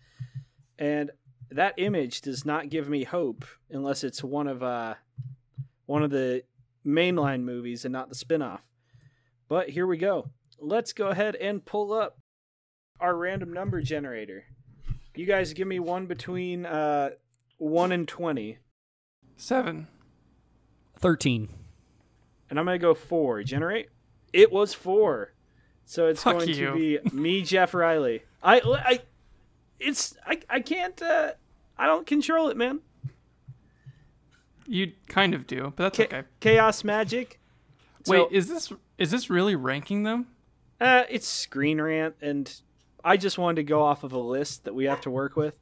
And 0.78 1.12
that 1.52 1.74
image 1.78 2.22
does 2.22 2.46
not 2.46 2.70
give 2.70 2.90
me 2.90 3.04
hope 3.04 3.46
unless 3.70 4.04
it's 4.04 4.24
one 4.24 4.48
of 4.48 4.64
uh 4.64 4.96
one 5.86 6.04
of 6.04 6.10
the 6.12 6.44
mainline 6.86 7.42
movies 7.44 7.86
and 7.86 7.92
not 7.94 8.10
the 8.10 8.16
spin-off. 8.16 8.62
But 9.48 9.70
here 9.70 9.88
we 9.88 9.98
go. 9.98 10.30
Let's 10.60 10.94
go 10.94 11.08
ahead 11.08 11.36
and 11.36 11.64
pull 11.66 11.94
up 11.94 12.20
our 13.00 13.16
random 13.16 13.54
number 13.54 13.82
generator. 13.82 14.46
You 15.16 15.26
guys 15.26 15.54
give 15.54 15.68
me 15.68 15.80
one 15.80 16.06
between 16.06 16.66
uh 16.66 17.12
1 17.58 17.92
and 17.92 18.08
20. 18.08 18.58
Seven. 19.38 19.88
Thirteen. 20.98 21.50
And 22.50 22.60
I'm 22.60 22.66
going 22.66 22.80
to 22.80 22.82
go 22.82 22.94
4. 22.94 23.44
Generate? 23.44 23.90
It 24.34 24.52
was 24.52 24.74
4. 24.74 25.34
So 25.86 26.08
it's 26.08 26.24
Fuck 26.24 26.38
going 26.38 26.50
you. 26.50 26.68
to 26.68 26.74
be 26.74 27.00
me 27.12 27.42
Jeff 27.42 27.74
Riley. 27.74 28.24
I 28.44 28.60
I 28.62 29.00
it's 29.80 30.16
I 30.26 30.40
I 30.50 30.60
can't 30.60 31.02
uh 31.02 31.32
I 31.78 31.86
don't 31.88 32.06
control 32.06 32.50
it, 32.50 32.58
man. 32.58 32.82
You 34.70 34.92
kind 35.08 35.34
of 35.34 35.48
do, 35.48 35.74
but 35.76 35.94
that's 35.94 36.00
okay. 36.00 36.24
Chaos 36.40 36.84
Magic. 36.84 37.40
So, 38.04 38.28
Wait, 38.28 38.32
is 38.32 38.48
this 38.48 38.72
is 38.98 39.10
this 39.12 39.30
really 39.30 39.56
ranking 39.56 40.04
them? 40.04 40.28
uh, 40.80 41.04
it's 41.10 41.28
Screen 41.28 41.82
Rant, 41.82 42.16
and 42.22 42.62
I 43.04 43.18
just 43.18 43.38
wanted 43.38 43.56
to 43.58 43.64
go 43.64 43.82
off 43.82 44.04
of 44.04 44.14
a 44.14 44.20
list 44.20 44.64
that 44.66 44.76
we 44.76 44.86
have 44.86 45.02
to 45.02 45.10
work 45.10 45.36
with. 45.36 45.56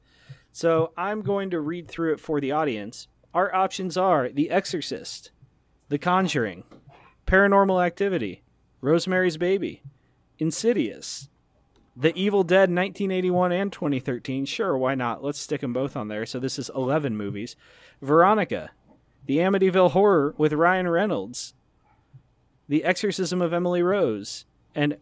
So 0.51 0.91
I'm 0.97 1.21
going 1.21 1.49
to 1.51 1.59
read 1.59 1.87
through 1.87 2.13
it 2.13 2.19
for 2.19 2.39
the 2.41 2.51
audience. 2.51 3.07
Our 3.33 3.53
options 3.55 3.95
are 3.97 4.29
The 4.29 4.49
Exorcist, 4.49 5.31
The 5.89 5.97
Conjuring, 5.97 6.63
Paranormal 7.25 7.83
Activity, 7.85 8.43
Rosemary's 8.81 9.37
Baby, 9.37 9.81
Insidious, 10.39 11.29
The 11.95 12.15
Evil 12.15 12.43
Dead 12.43 12.69
1981 12.69 13.51
and 13.51 13.71
2013. 13.71 14.45
Sure, 14.45 14.77
why 14.77 14.95
not? 14.95 15.23
Let's 15.23 15.39
stick 15.39 15.61
them 15.61 15.73
both 15.73 15.95
on 15.95 16.07
there. 16.09 16.25
So 16.25 16.39
this 16.39 16.59
is 16.59 16.69
11 16.75 17.15
movies. 17.17 17.55
Veronica, 18.01 18.71
The 19.27 19.37
Amityville 19.37 19.91
Horror 19.91 20.33
with 20.37 20.53
Ryan 20.53 20.89
Reynolds, 20.89 21.53
The 22.67 22.83
Exorcism 22.83 23.41
of 23.41 23.53
Emily 23.53 23.83
Rose, 23.83 24.45
and 24.73 24.97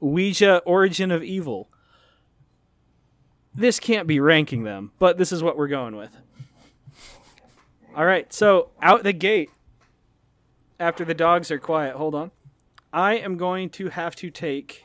Ouija 0.00 0.58
Origin 0.66 1.10
of 1.10 1.22
Evil. 1.22 1.68
This 3.54 3.78
can't 3.78 4.08
be 4.08 4.18
ranking 4.18 4.64
them, 4.64 4.90
but 4.98 5.18
this 5.18 5.30
is 5.30 5.42
what 5.42 5.56
we're 5.56 5.68
going 5.68 5.96
with. 5.96 6.16
All 7.96 8.04
right, 8.04 8.32
so 8.32 8.70
out 8.82 9.04
the 9.04 9.12
gate, 9.12 9.50
after 10.80 11.04
the 11.04 11.14
dogs 11.14 11.52
are 11.52 11.60
quiet, 11.60 11.94
hold 11.94 12.16
on. 12.16 12.32
I 12.92 13.14
am 13.14 13.36
going 13.36 13.70
to 13.70 13.90
have 13.90 14.16
to 14.16 14.30
take, 14.30 14.84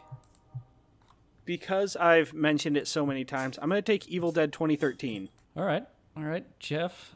because 1.44 1.96
I've 1.96 2.34
mentioned 2.34 2.78
it 2.78 2.88
so 2.88 3.04
many 3.04 3.26
times, 3.26 3.58
I'm 3.60 3.70
going 3.70 3.82
to 3.82 3.92
take 3.92 4.08
Evil 4.08 4.32
Dead 4.32 4.54
2013. 4.54 5.30
All 5.58 5.64
right. 5.64 5.86
All 6.16 6.24
right, 6.24 6.46
Jeff. 6.60 7.16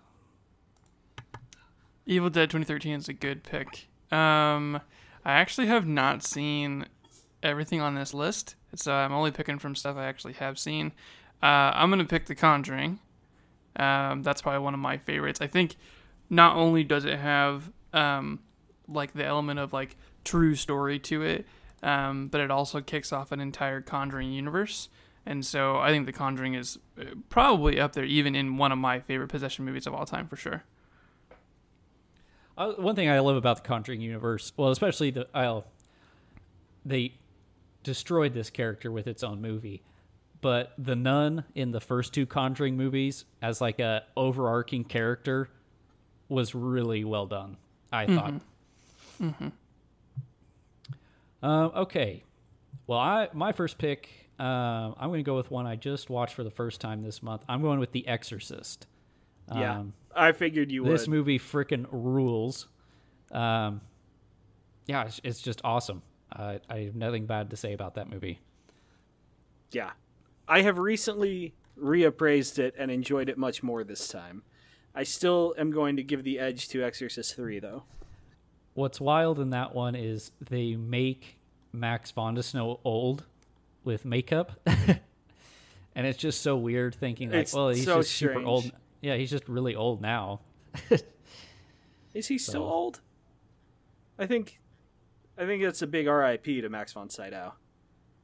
Evil 2.05 2.29
Dead 2.29 2.49
2013 2.49 2.95
is 2.95 3.07
a 3.07 3.13
good 3.13 3.43
pick. 3.43 3.87
Um, 4.11 4.81
I 5.23 5.33
actually 5.33 5.67
have 5.67 5.87
not 5.87 6.23
seen 6.23 6.85
everything 7.41 7.81
on 7.81 7.95
this 7.95 8.13
list, 8.13 8.55
so 8.75 8.93
I'm 8.93 9.13
only 9.13 9.31
picking 9.31 9.57
from 9.57 9.75
stuff 9.75 9.95
I 9.95 10.05
actually 10.05 10.33
have 10.33 10.59
seen. 10.59 10.91
Uh, 11.41 11.71
I'm 11.73 11.89
gonna 11.89 12.05
pick 12.05 12.25
The 12.25 12.35
Conjuring. 12.35 12.99
Um, 13.77 14.21
that's 14.21 14.41
probably 14.41 14.59
one 14.59 14.73
of 14.73 14.79
my 14.79 14.97
favorites. 14.97 15.39
I 15.41 15.47
think 15.47 15.75
not 16.29 16.57
only 16.57 16.83
does 16.83 17.05
it 17.05 17.19
have 17.19 17.71
um, 17.93 18.39
like 18.87 19.13
the 19.13 19.25
element 19.25 19.59
of 19.59 19.71
like 19.71 19.95
true 20.25 20.55
story 20.55 20.99
to 20.99 21.21
it, 21.21 21.45
um, 21.81 22.27
but 22.27 22.41
it 22.41 22.51
also 22.51 22.81
kicks 22.81 23.13
off 23.13 23.31
an 23.31 23.39
entire 23.39 23.81
Conjuring 23.81 24.31
universe. 24.31 24.89
And 25.25 25.45
so 25.45 25.77
I 25.77 25.89
think 25.89 26.05
The 26.05 26.11
Conjuring 26.11 26.53
is 26.53 26.79
uh, 26.99 27.05
probably 27.29 27.79
up 27.79 27.93
there, 27.93 28.03
even 28.03 28.35
in 28.35 28.57
one 28.57 28.73
of 28.73 28.77
my 28.77 28.99
favorite 28.99 29.29
possession 29.29 29.63
movies 29.63 29.87
of 29.87 29.93
all 29.93 30.05
time 30.05 30.27
for 30.27 30.35
sure. 30.35 30.63
Uh, 32.57 32.73
one 32.73 32.95
thing 32.95 33.09
I 33.09 33.19
love 33.19 33.35
about 33.35 33.57
the 33.63 33.67
Conjuring 33.67 34.01
universe, 34.01 34.53
well, 34.57 34.69
especially 34.69 35.09
the 35.11 35.27
I'll, 35.33 35.65
they 36.85 37.13
destroyed 37.83 38.33
this 38.33 38.49
character 38.49 38.91
with 38.91 39.07
its 39.07 39.23
own 39.23 39.41
movie, 39.41 39.81
but 40.41 40.73
the 40.77 40.95
nun 40.95 41.45
in 41.55 41.71
the 41.71 41.81
first 41.81 42.13
two 42.13 42.25
Conjuring 42.25 42.77
movies 42.77 43.25
as 43.41 43.59
like 43.59 43.79
a 43.79 44.03
overarching 44.15 44.83
character 44.83 45.49
was 46.29 46.53
really 46.53 47.03
well 47.03 47.25
done. 47.25 47.57
I 47.91 48.05
thought. 48.07 48.33
Um, 51.41 51.71
okay, 51.75 52.23
well, 52.87 52.99
I 52.99 53.29
my 53.33 53.51
first 53.51 53.77
pick, 53.77 54.09
um, 54.39 54.95
I'm 54.97 55.09
going 55.09 55.19
to 55.19 55.23
go 55.23 55.35
with 55.35 55.51
one 55.51 55.65
I 55.67 55.75
just 55.75 56.09
watched 56.09 56.33
for 56.35 56.43
the 56.43 56.51
first 56.51 56.79
time 56.81 57.03
this 57.03 57.21
month. 57.21 57.43
I'm 57.49 57.61
going 57.61 57.79
with 57.79 57.91
The 57.91 58.07
Exorcist. 58.07 58.87
Yeah, 59.55 59.79
Um, 59.79 59.93
I 60.15 60.31
figured 60.31 60.71
you 60.71 60.83
would 60.83 60.91
this 60.91 61.01
would. 61.07 61.09
movie 61.15 61.39
freaking 61.39 61.85
rules. 61.91 62.67
Um, 63.31 63.81
yeah, 64.85 65.05
it's, 65.05 65.19
it's 65.23 65.41
just 65.41 65.61
awesome. 65.63 66.01
Uh, 66.31 66.57
I 66.69 66.79
have 66.79 66.95
nothing 66.95 67.25
bad 67.25 67.49
to 67.51 67.55
say 67.55 67.73
about 67.73 67.95
that 67.95 68.09
movie. 68.09 68.39
Yeah. 69.71 69.91
I 70.47 70.61
have 70.61 70.77
recently 70.77 71.53
reappraised 71.79 72.59
it 72.59 72.75
and 72.77 72.91
enjoyed 72.91 73.29
it 73.29 73.37
much 73.37 73.63
more 73.63 73.83
this 73.83 74.07
time. 74.07 74.43
I 74.95 75.03
still 75.03 75.55
am 75.57 75.71
going 75.71 75.95
to 75.95 76.03
give 76.03 76.23
the 76.23 76.37
edge 76.39 76.67
to 76.69 76.83
Exorcist 76.83 77.35
3, 77.35 77.59
though. 77.59 77.83
What's 78.75 78.99
wild 79.01 79.39
in 79.39 79.51
that 79.51 79.73
one 79.73 79.95
is 79.95 80.31
they 80.41 80.75
make 80.75 81.39
Max 81.71 82.11
von 82.11 82.39
Sydow 82.41 82.79
old 82.83 83.25
with 83.83 84.05
makeup, 84.05 84.51
and 84.65 86.07
it's 86.07 86.17
just 86.17 86.41
so 86.41 86.55
weird 86.57 86.95
thinking 86.95 87.29
like, 87.31 87.41
It's 87.41 87.53
well, 87.53 87.69
he's 87.69 87.85
so 87.85 87.97
just 87.97 88.11
super 88.11 88.41
old. 88.41 88.71
Yeah, 89.03 89.17
he's 89.17 89.29
just 89.29 89.47
really 89.49 89.75
old 89.75 90.01
now. 90.01 90.39
Is 92.13 92.27
he 92.27 92.37
still 92.37 92.63
old? 92.63 93.01
I 94.17 94.25
think 94.25 94.59
I 95.37 95.45
think 95.45 95.61
that's 95.61 95.81
a 95.81 95.87
big 95.87 96.07
RIP 96.07 96.45
to 96.45 96.69
Max 96.69 96.93
von 96.93 97.09
Sydow. 97.09 97.53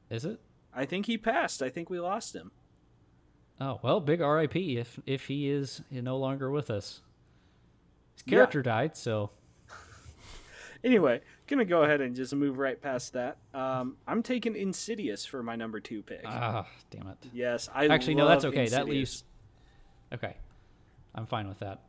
Is 0.08 0.24
it? 0.24 0.40
I 0.74 0.86
think 0.86 1.04
he 1.06 1.18
passed. 1.18 1.62
I 1.62 1.68
think 1.68 1.90
we 1.90 2.00
lost 2.00 2.34
him. 2.34 2.50
Oh 3.60 3.78
well, 3.82 4.00
big 4.00 4.22
R.I.P. 4.22 4.78
If 4.78 4.98
if 5.04 5.26
he 5.26 5.50
is 5.50 5.82
no 5.90 6.16
longer 6.16 6.50
with 6.50 6.70
us. 6.70 7.02
His 8.14 8.22
Yeah. 8.26 8.36
character 8.38 8.62
died, 8.62 8.96
so 8.96 9.30
Anyway, 10.84 11.20
gonna 11.46 11.66
go 11.66 11.82
ahead 11.82 12.00
and 12.00 12.16
just 12.16 12.34
move 12.34 12.56
right 12.58 12.80
past 12.80 13.12
that. 13.12 13.36
Um, 13.52 13.96
I'm 14.08 14.22
taking 14.22 14.56
Insidious 14.56 15.26
for 15.26 15.42
my 15.42 15.56
number 15.56 15.78
two 15.78 16.02
pick. 16.02 16.22
Ah, 16.24 16.66
damn 16.90 17.06
it. 17.08 17.18
yes, 17.34 17.68
I 17.74 17.86
Actually, 17.88 18.14
no, 18.14 18.26
that's 18.26 18.46
okay. 18.46 18.68
That 18.68 18.88
leaves. 18.88 19.24
Okay, 20.12 20.36
I'm 21.14 21.26
fine 21.26 21.48
with 21.48 21.58
that. 21.60 21.82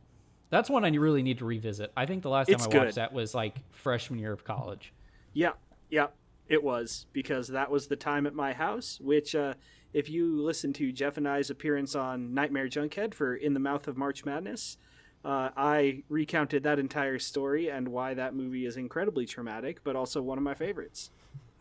That's 0.50 0.68
one 0.68 0.84
I 0.84 0.88
really 0.88 1.22
need 1.22 1.38
to 1.38 1.44
revisit. 1.44 1.92
I 1.96 2.04
think 2.04 2.22
the 2.22 2.28
last 2.28 2.48
time 2.48 2.56
It's 2.56 2.66
I 2.66 2.70
good. 2.70 2.82
watched 2.84 2.94
that 2.96 3.12
was 3.12 3.34
like 3.34 3.56
freshman 3.70 4.18
year 4.18 4.32
of 4.32 4.44
college. 4.44 4.92
Yeah, 5.32 5.52
yeah, 5.90 6.08
it 6.48 6.62
was 6.62 7.06
because 7.12 7.48
that 7.48 7.70
was 7.70 7.86
the 7.86 7.96
time 7.96 8.26
at 8.26 8.34
my 8.34 8.52
house. 8.52 8.98
Which, 9.00 9.34
uh, 9.34 9.54
if 9.94 10.10
you 10.10 10.42
listen 10.42 10.72
to 10.74 10.92
Jeff 10.92 11.16
and 11.16 11.26
I's 11.26 11.48
appearance 11.48 11.94
on 11.94 12.34
Nightmare 12.34 12.68
Junkhead 12.68 13.14
for 13.14 13.34
"In 13.34 13.54
the 13.54 13.60
Mouth 13.60 13.88
of 13.88 13.96
March 13.96 14.26
Madness," 14.26 14.76
uh, 15.24 15.50
I 15.56 16.02
recounted 16.10 16.64
that 16.64 16.78
entire 16.78 17.18
story 17.18 17.70
and 17.70 17.88
why 17.88 18.12
that 18.12 18.34
movie 18.34 18.66
is 18.66 18.76
incredibly 18.76 19.24
traumatic, 19.24 19.80
but 19.84 19.96
also 19.96 20.20
one 20.20 20.36
of 20.36 20.44
my 20.44 20.54
favorites. 20.54 21.10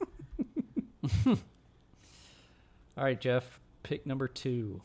All 1.26 1.38
right, 2.98 3.20
Jeff, 3.20 3.60
pick 3.84 4.06
number 4.06 4.28
two. 4.28 4.82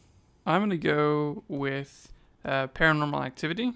I'm 0.46 0.60
gonna 0.62 0.76
go 0.76 1.42
with 1.48 2.12
uh, 2.46 2.68
Paranormal 2.68 3.24
Activity, 3.24 3.72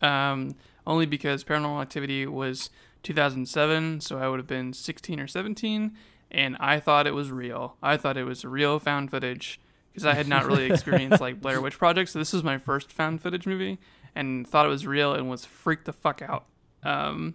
um, 0.00 0.54
only 0.86 1.04
because 1.06 1.44
Paranormal 1.44 1.82
Activity 1.82 2.26
was 2.26 2.70
2007, 3.02 4.00
so 4.00 4.18
I 4.18 4.28
would 4.28 4.38
have 4.38 4.46
been 4.46 4.72
16 4.72 5.20
or 5.20 5.26
17, 5.26 5.92
and 6.30 6.56
I 6.60 6.80
thought 6.80 7.06
it 7.06 7.14
was 7.14 7.30
real. 7.30 7.76
I 7.82 7.96
thought 7.96 8.16
it 8.16 8.24
was 8.24 8.44
real 8.44 8.78
found 8.78 9.10
footage 9.10 9.60
because 9.92 10.06
I 10.06 10.14
had 10.14 10.28
not 10.28 10.46
really 10.46 10.70
experienced 10.72 11.20
like 11.20 11.40
Blair 11.40 11.60
Witch 11.60 11.78
Project, 11.78 12.10
so 12.10 12.18
this 12.18 12.32
was 12.32 12.42
my 12.42 12.58
first 12.58 12.90
found 12.90 13.20
footage 13.20 13.46
movie, 13.46 13.78
and 14.14 14.46
thought 14.46 14.66
it 14.66 14.70
was 14.70 14.86
real 14.86 15.12
and 15.14 15.28
was 15.28 15.44
freaked 15.44 15.84
the 15.84 15.92
fuck 15.92 16.22
out. 16.22 16.46
Um, 16.82 17.34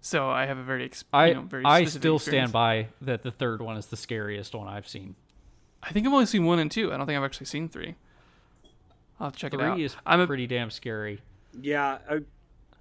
so 0.00 0.28
I 0.28 0.46
have 0.46 0.58
a 0.58 0.62
very, 0.62 0.84
ex- 0.84 1.04
I 1.12 1.28
you 1.28 1.34
know, 1.34 1.42
very 1.42 1.64
I 1.64 1.84
still 1.86 2.16
experience. 2.16 2.50
stand 2.50 2.52
by 2.52 2.88
that 3.00 3.22
the 3.22 3.30
third 3.30 3.62
one 3.62 3.76
is 3.76 3.86
the 3.86 3.96
scariest 3.96 4.54
one 4.54 4.68
I've 4.68 4.86
seen. 4.86 5.14
I 5.82 5.92
think 5.92 6.06
I've 6.06 6.12
only 6.12 6.26
seen 6.26 6.44
one 6.44 6.58
and 6.58 6.70
two. 6.70 6.92
I 6.92 6.96
don't 6.96 7.06
think 7.06 7.16
I've 7.16 7.24
actually 7.24 7.46
seen 7.46 7.68
three. 7.68 7.94
I'll 9.24 9.30
have 9.30 9.36
to 9.36 9.38
check 9.40 9.54
it 9.54 9.60
out. 9.62 9.74
Three 9.76 9.84
is 9.84 9.96
I'm 10.04 10.20
a 10.20 10.26
pretty 10.26 10.46
damn 10.46 10.70
scary. 10.70 11.22
Yeah, 11.58 11.96
uh, 12.08 12.18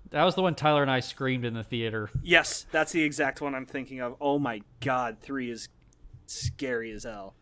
That 0.10 0.26
was 0.26 0.36
the 0.36 0.42
one 0.42 0.56
Tyler 0.56 0.82
and 0.82 0.92
I 0.92 1.00
screamed 1.00 1.46
in 1.46 1.54
the 1.54 1.64
theater. 1.64 2.10
yes, 2.22 2.66
that's 2.70 2.92
the 2.92 3.02
exact 3.02 3.40
one 3.40 3.56
I'm 3.56 3.66
thinking 3.66 4.02
of. 4.02 4.18
Oh 4.20 4.40
my 4.40 4.62
god, 4.82 5.18
three 5.22 5.50
is 5.50 5.70
scary 6.26 6.92
as 6.92 7.04
hell. 7.06 7.34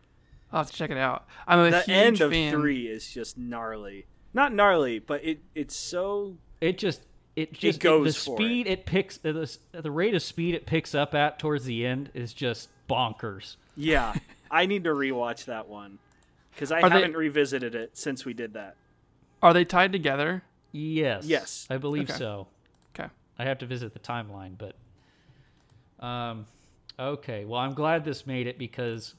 I'll 0.52 0.60
have 0.60 0.70
to 0.70 0.76
check 0.76 0.90
it 0.90 0.98
out. 0.98 1.26
I'm 1.48 1.58
a 1.58 1.70
the 1.70 1.80
huge 1.80 1.88
end 1.96 2.20
of 2.20 2.30
fan. 2.30 2.52
three 2.52 2.86
is 2.86 3.10
just 3.12 3.36
gnarly. 3.36 4.06
Not 4.34 4.52
gnarly, 4.54 5.00
but 5.00 5.24
it 5.24 5.40
it's 5.54 5.74
so 5.74 6.36
It 6.60 6.78
just 6.78 7.02
it 7.34 7.54
just 7.54 7.80
goes 7.80 8.06
it, 8.08 8.12
the 8.14 8.20
for 8.30 8.36
speed 8.36 8.66
it. 8.68 8.86
picks 8.86 9.18
uh, 9.24 9.32
the, 9.32 9.58
the 9.82 9.90
rate 9.90 10.14
of 10.14 10.22
speed 10.22 10.54
it 10.54 10.64
picks 10.66 10.94
up 10.94 11.12
at 11.14 11.38
towards 11.40 11.64
the 11.64 11.84
end 11.86 12.10
is 12.14 12.32
just 12.32 12.68
bonkers. 12.88 13.56
yeah. 13.76 14.14
I 14.50 14.66
need 14.66 14.84
to 14.84 14.90
rewatch 14.90 15.46
that 15.46 15.66
one 15.66 15.98
because 16.54 16.70
I 16.70 16.82
Are 16.82 16.90
haven't 16.90 17.16
revisited 17.16 17.74
it 17.74 17.96
since 17.96 18.26
we 18.26 18.34
did 18.34 18.52
that. 18.52 18.76
Are 19.42 19.52
they 19.52 19.64
tied 19.64 19.92
together? 19.92 20.42
Yes. 20.72 21.26
Yes. 21.26 21.66
I 21.68 21.76
believe 21.76 22.08
Okay. 22.10 22.18
so. 22.18 22.46
Okay. 22.94 23.08
I 23.38 23.44
have 23.44 23.58
to 23.58 23.66
visit 23.66 23.92
the 23.92 23.98
timeline, 23.98 24.54
but 24.56 24.76
um 26.04 26.46
okay. 26.98 27.44
Well, 27.44 27.60
I'm 27.60 27.74
glad 27.74 28.04
this 28.04 28.26
made 28.26 28.46
it 28.46 28.58
because 28.58 29.14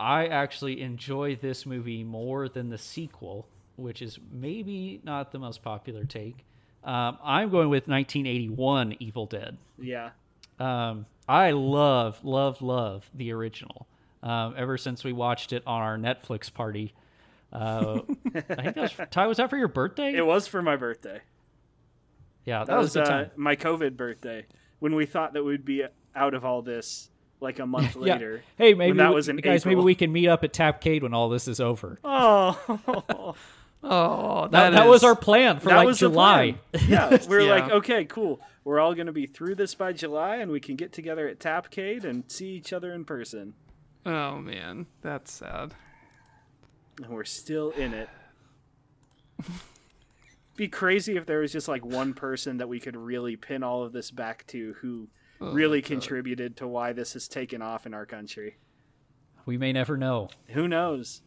I 0.00 0.26
actually 0.26 0.80
enjoy 0.80 1.36
this 1.36 1.66
movie 1.66 2.02
more 2.02 2.48
than 2.48 2.68
the 2.68 2.78
sequel, 2.78 3.46
which 3.76 4.02
is 4.02 4.18
maybe 4.32 5.00
not 5.04 5.30
the 5.32 5.38
most 5.38 5.62
popular 5.62 6.04
take. 6.04 6.44
Um, 6.82 7.16
I'm 7.22 7.48
going 7.50 7.68
with 7.70 7.88
1981 7.88 8.96
Evil 9.00 9.26
Dead. 9.26 9.56
Yeah. 9.78 10.10
Um, 10.58 11.06
I 11.28 11.52
love, 11.52 12.22
love, 12.24 12.60
love 12.60 13.08
the 13.14 13.32
original. 13.32 13.86
Um, 14.22 14.54
ever 14.56 14.76
since 14.76 15.04
we 15.04 15.12
watched 15.12 15.52
it 15.52 15.62
on 15.66 15.80
our 15.80 15.96
Netflix 15.96 16.52
party, 16.52 16.92
uh, 17.54 18.00
I 18.34 18.40
think 18.40 18.74
that 18.74 18.76
was 18.76 18.92
Ty. 19.10 19.26
Was 19.28 19.36
that 19.38 19.50
for 19.50 19.56
your 19.56 19.68
birthday? 19.68 20.14
It 20.14 20.26
was 20.26 20.46
for 20.46 20.60
my 20.62 20.76
birthday. 20.76 21.20
yeah, 22.44 22.60
that, 22.60 22.66
That 22.68 22.76
was, 22.78 22.96
was 22.96 22.96
uh, 22.96 23.04
time. 23.10 23.30
my 23.36 23.56
COVID 23.56 23.96
birthday 23.96 24.46
when 24.80 24.94
we 24.94 25.06
thought 25.06 25.32
that 25.34 25.44
we'd 25.44 25.64
be 25.64 25.84
out 26.14 26.34
of 26.34 26.44
all 26.44 26.62
this 26.62 27.10
like 27.40 27.58
a 27.58 27.66
month 27.66 27.96
Yeah. 28.00 28.14
later. 28.14 28.42
Hey, 28.56 28.74
maybe 28.74 28.90
when 28.90 28.96
that 28.98 29.10
we- 29.10 29.14
was 29.14 29.28
in 29.28 29.36
guys, 29.36 29.64
maybe 29.64 29.80
we 29.80 29.94
can 29.94 30.12
meet 30.12 30.28
up 30.28 30.44
at 30.44 30.52
Tapcade 30.52 31.02
when 31.02 31.14
all 31.14 31.28
this 31.28 31.46
is 31.48 31.60
over. 31.60 31.98
Oh, 32.04 33.34
Oh, 33.86 34.42
That, 34.48 34.50
that, 34.50 34.70
that 34.70 34.88
was 34.88 35.04
our 35.04 35.14
plan 35.14 35.60
for 35.60 35.68
that 35.68 35.76
like 35.76 35.86
was 35.86 35.98
July. 35.98 36.56
Yeah, 36.88 37.18
we 37.28 37.36
are 37.36 37.40
Yeah. 37.42 37.50
like, 37.50 37.70
okay, 37.70 38.06
cool. 38.06 38.40
We're 38.64 38.80
all 38.80 38.94
going 38.94 39.08
to 39.08 39.12
be 39.12 39.26
through 39.26 39.56
this 39.56 39.74
by 39.74 39.92
July, 39.92 40.36
and 40.36 40.50
we 40.50 40.58
can 40.58 40.74
get 40.76 40.90
together 40.94 41.28
at 41.28 41.38
Tapcade 41.38 42.04
and 42.04 42.24
see 42.28 42.48
each 42.52 42.72
other 42.72 42.94
in 42.94 43.04
person. 43.04 43.52
Oh 44.06 44.38
man, 44.38 44.86
that's 45.02 45.30
sad. 45.32 45.74
And 47.02 47.10
we're 47.10 47.24
still 47.24 47.70
in 47.70 47.94
it. 47.94 48.08
Be 50.56 50.68
crazy 50.68 51.16
if 51.16 51.26
there 51.26 51.40
was 51.40 51.52
just 51.52 51.66
like 51.66 51.84
one 51.84 52.14
person 52.14 52.58
that 52.58 52.68
we 52.68 52.78
could 52.78 52.96
really 52.96 53.34
pin 53.36 53.62
all 53.64 53.82
of 53.82 53.92
this 53.92 54.10
back 54.12 54.46
to 54.48 54.74
who 54.80 55.08
Oh, 55.40 55.52
really 55.52 55.82
contributed 55.82 56.56
to 56.58 56.68
why 56.68 56.92
this 56.92 57.14
has 57.14 57.26
taken 57.26 57.60
off 57.60 57.86
in 57.86 57.94
our 57.94 58.06
country. 58.06 58.56
We 59.46 59.58
may 59.58 59.72
never 59.72 59.96
know. 59.96 60.30
Who 60.48 60.68
knows? 60.68 61.22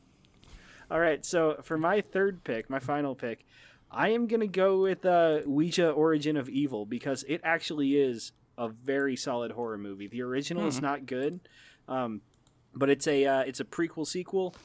All 0.89 0.99
right, 0.99 1.25
so 1.25 1.59
for 1.63 1.77
my 1.77 2.01
third 2.01 2.43
pick, 2.43 2.69
my 2.69 2.79
final 2.79 3.15
pick, 3.15 3.45
I 3.91 4.09
am 4.09 4.27
going 4.27 4.39
to 4.39 4.47
go 4.47 4.81
with 4.81 5.05
uh, 5.05 5.41
Ouija 5.45 5.91
Origin 5.91 6.37
of 6.37 6.47
Evil 6.47 6.85
because 6.85 7.23
it 7.27 7.41
actually 7.43 7.97
is 7.97 8.31
a 8.57 8.69
very 8.69 9.15
solid 9.17 9.51
horror 9.51 9.77
movie. 9.77 10.07
The 10.07 10.21
original 10.21 10.65
is 10.67 10.81
not 10.81 11.05
good, 11.05 11.41
um, 11.87 12.21
but 12.73 12.89
it's 12.89 13.07
a 13.07 13.25
uh, 13.25 13.41
it's 13.41 13.59
a 13.59 13.65
prequel 13.65 14.07
sequel, 14.07 14.55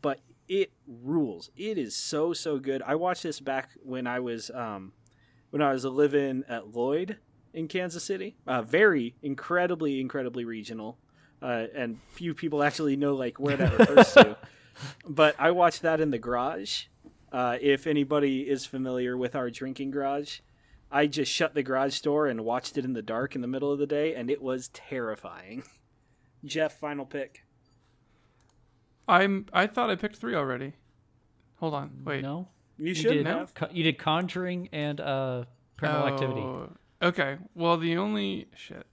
but 0.00 0.20
it 0.48 0.72
rules. 0.86 1.50
It 1.56 1.78
is 1.78 1.94
so 1.94 2.32
so 2.32 2.58
good. 2.58 2.82
I 2.82 2.94
watched 2.94 3.22
this 3.22 3.40
back 3.40 3.70
when 3.82 4.06
I 4.06 4.20
was 4.20 4.50
um, 4.50 4.92
when 5.50 5.62
I 5.62 5.72
was 5.72 5.84
living 5.84 6.44
at 6.48 6.74
Lloyd 6.74 7.18
in 7.52 7.68
Kansas 7.68 8.04
City. 8.04 8.36
Uh, 8.46 8.62
very 8.62 9.14
incredibly 9.22 10.00
incredibly 10.00 10.44
regional, 10.44 10.98
uh, 11.42 11.66
and 11.74 11.98
few 12.10 12.34
people 12.34 12.62
actually 12.62 12.96
know 12.96 13.14
like 13.14 13.38
where 13.38 13.56
that 13.56 13.78
refers 13.78 14.12
to. 14.14 14.36
But 15.08 15.34
I 15.38 15.52
watched 15.52 15.80
that 15.82 16.02
in 16.02 16.10
the 16.10 16.18
garage. 16.18 16.84
Uh, 17.32 17.56
if 17.62 17.86
anybody 17.86 18.42
is 18.42 18.66
familiar 18.66 19.16
with 19.16 19.34
our 19.34 19.48
drinking 19.48 19.90
garage, 19.90 20.40
I 20.90 21.06
just 21.06 21.32
shut 21.32 21.54
the 21.54 21.62
garage 21.62 22.00
door 22.00 22.26
and 22.26 22.44
watched 22.44 22.76
it 22.76 22.84
in 22.84 22.92
the 22.92 23.00
dark 23.00 23.34
in 23.34 23.40
the 23.40 23.48
middle 23.48 23.72
of 23.72 23.78
the 23.78 23.86
day, 23.86 24.14
and 24.14 24.30
it 24.30 24.42
was 24.42 24.68
terrifying. 24.68 25.64
Jeff, 26.44 26.78
final 26.78 27.06
pick. 27.06 27.45
I'm. 29.08 29.46
I 29.52 29.66
thought 29.66 29.90
I 29.90 29.94
picked 29.96 30.16
three 30.16 30.34
already. 30.34 30.74
Hold 31.60 31.74
on. 31.74 31.90
Wait. 32.04 32.22
No, 32.22 32.48
You 32.78 32.88
you 32.88 32.94
should 32.94 33.12
did. 33.12 33.26
have. 33.26 33.54
Co- 33.54 33.68
you 33.72 33.82
did 33.84 33.98
Conjuring 33.98 34.68
and 34.72 35.00
uh, 35.00 35.44
Paranormal 35.78 36.12
Activity. 36.12 36.40
Oh, 36.40 36.70
Okay. 37.02 37.36
Well, 37.54 37.76
the 37.76 37.96
only 37.98 38.48
shit. 38.56 38.86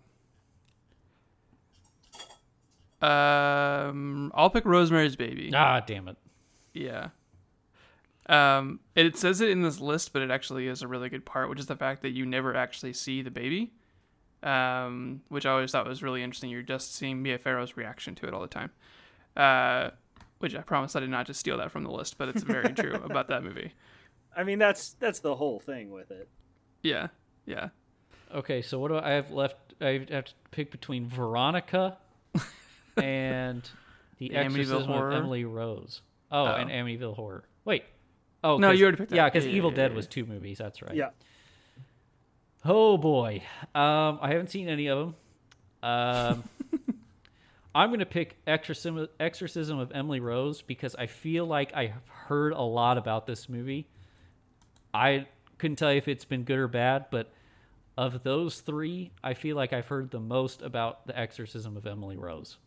Um, 3.02 4.32
I'll 4.34 4.50
pick 4.50 4.66
Rosemary's 4.66 5.16
Baby. 5.16 5.52
Ah, 5.54 5.82
damn 5.86 6.08
it. 6.08 6.18
Yeah. 6.74 7.10
Um, 8.28 8.80
it 8.96 9.18
says 9.18 9.42
it 9.42 9.50
in 9.50 9.62
this 9.62 9.82
list, 9.82 10.14
but 10.14 10.22
it 10.22 10.32
actually 10.32 10.68
is 10.68 10.82
a 10.82 10.88
really 10.88 11.10
good 11.10 11.26
part, 11.26 11.50
which 11.50 11.60
is 11.60 11.66
the 11.66 11.76
fact 11.76 12.02
that 12.04 12.12
you 12.12 12.26
never 12.26 12.56
actually 12.56 12.94
see 12.94 13.22
the 13.22 13.32
baby. 13.32 13.74
Um, 14.42 15.22
which 15.30 15.46
I 15.46 15.52
always 15.52 15.72
thought 15.72 15.88
was 15.88 16.04
really 16.04 16.24
interesting. 16.24 16.50
You're 16.50 16.62
just 16.62 16.96
seeing 16.96 17.22
Mia 17.22 17.38
Farrow's 17.38 17.76
reaction 17.78 18.16
to 18.16 18.28
it 18.28 18.34
all 18.34 18.42
the 18.42 18.48
time. 18.48 18.72
Uh, 19.36 19.92
which 20.44 20.54
I 20.56 20.62
promise 20.62 20.96
I 20.96 21.00
did 21.00 21.10
not 21.10 21.26
just 21.26 21.40
steal 21.40 21.58
that 21.58 21.72
from 21.72 21.84
the 21.84 21.90
list, 21.92 22.18
but 22.18 22.28
it's 22.30 22.44
very 22.44 22.74
true 22.74 22.94
about 23.04 23.30
that 23.30 23.44
movie. 23.44 23.72
I 24.36 24.44
mean, 24.44 24.60
that's 24.60 24.92
that's 25.00 25.20
the 25.20 25.34
whole 25.36 25.60
thing 25.60 25.90
with 25.92 26.12
it. 26.12 26.28
Yeah, 26.84 27.08
yeah. 27.46 27.70
Okay, 28.36 28.62
so 28.62 28.78
what 28.80 28.90
do 28.90 28.98
I 28.98 29.12
have 29.12 29.32
left? 29.32 29.56
I 29.80 30.06
have 30.12 30.26
to 30.26 30.34
pick 30.52 30.70
between 30.70 31.08
Veronica 31.08 31.98
and 32.98 33.62
the, 34.18 34.30
The 34.30 34.36
Amityville 34.36 34.46
Exorcism 34.46 34.84
Horror? 34.84 35.12
of 35.12 35.18
Emily 35.18 35.46
Rose. 35.46 36.02
Oh, 36.32 36.46
Oh. 36.46 36.56
and 36.56 36.70
Amityville 36.70 37.16
Horror. 37.16 37.44
Wait. 37.66 37.84
Oh 38.44 38.58
no, 38.58 38.72
you 38.72 38.84
already 38.84 38.98
picked 38.98 39.12
that. 39.12 39.16
Yeah, 39.16 39.30
because 39.30 39.46
Yeah, 39.46 39.52
yeah, 39.52 39.58
Evil 39.58 39.70
yeah, 39.70 39.76
Dead 39.78 39.92
yeah. 39.92 39.96
was 39.96 40.08
two 40.08 40.26
movies. 40.26 40.58
That's 40.58 40.82
right. 40.82 40.94
Yeah. 40.96 41.10
Oh 42.66 42.98
boy, 42.98 43.44
um, 43.76 44.20
I 44.22 44.30
haven't 44.32 44.50
seen 44.50 44.68
any 44.68 44.88
of 44.88 44.98
them. 45.00 45.16
Um, 45.90 46.44
I'm 47.76 47.90
gonna 47.90 48.06
pick 48.06 48.38
Exorcism, 48.46 49.08
Exorcism 49.20 49.80
of 49.80 49.92
Emily 49.94 50.20
Rose 50.20 50.62
because 50.62 50.96
I 50.96 51.08
feel 51.08 51.46
like 51.46 51.76
I've 51.76 51.94
heard 52.08 52.54
a 52.54 52.62
lot 52.62 52.98
about 52.98 53.26
this 53.26 53.50
movie. 53.50 53.88
I 54.94 55.28
couldn't 55.58 55.78
tell 55.78 55.92
you 55.92 55.98
if 55.98 56.08
it's 56.08 56.26
been 56.26 56.44
good 56.44 56.60
or 56.60 56.68
bad, 56.68 57.06
but 57.10 57.32
of 57.98 58.24
those 58.24 58.62
three, 58.62 59.12
I 59.24 59.34
feel 59.34 59.56
like 59.56 59.74
I've 59.74 59.88
heard 59.88 60.12
the 60.12 60.20
most 60.20 60.62
about 60.62 61.08
the 61.08 61.18
Exorcism 61.18 61.78
of 61.78 61.88
Emily 61.88 62.18
Rose. 62.18 62.58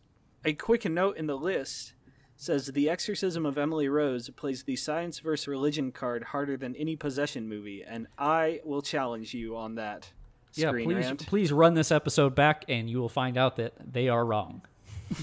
A 0.45 0.53
quick 0.53 0.85
note 0.85 1.17
in 1.17 1.27
the 1.27 1.37
list 1.37 1.93
says 2.35 2.67
The 2.67 2.89
Exorcism 2.89 3.45
of 3.45 3.57
Emily 3.57 3.89
Rose 3.89 4.29
plays 4.29 4.63
the 4.63 4.75
science 4.75 5.19
versus 5.19 5.47
religion 5.47 5.91
card 5.91 6.23
harder 6.23 6.55
than 6.55 6.75
any 6.75 6.95
possession 6.95 7.49
movie, 7.49 7.83
and 7.83 8.07
I 8.17 8.61
will 8.63 8.81
challenge 8.81 9.33
you 9.33 9.57
on 9.57 9.75
that. 9.75 10.11
Yeah, 10.53 10.71
please 10.71 10.87
Rant. 10.87 11.27
please 11.27 11.51
run 11.51 11.73
this 11.73 11.91
episode 11.91 12.35
back, 12.35 12.65
and 12.67 12.89
you 12.89 12.99
will 12.99 13.09
find 13.09 13.37
out 13.37 13.57
that 13.57 13.73
they 13.91 14.07
are 14.09 14.25
wrong. 14.25 14.61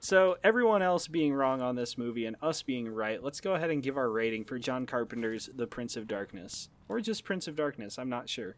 So 0.00 0.38
everyone 0.44 0.80
else 0.80 1.08
being 1.08 1.34
wrong 1.34 1.60
on 1.60 1.74
this 1.74 1.98
movie 1.98 2.24
and 2.24 2.36
us 2.40 2.62
being 2.62 2.88
right, 2.88 3.22
let's 3.22 3.40
go 3.40 3.54
ahead 3.54 3.68
and 3.70 3.82
give 3.82 3.98
our 3.98 4.08
rating 4.08 4.44
for 4.44 4.58
John 4.58 4.86
Carpenter's 4.86 5.50
The 5.54 5.66
Prince 5.66 5.96
of 5.96 6.06
Darkness, 6.06 6.68
or 6.88 7.00
just 7.00 7.24
Prince 7.24 7.48
of 7.48 7.56
Darkness. 7.56 7.98
I'm 7.98 8.08
not 8.08 8.28
sure. 8.28 8.56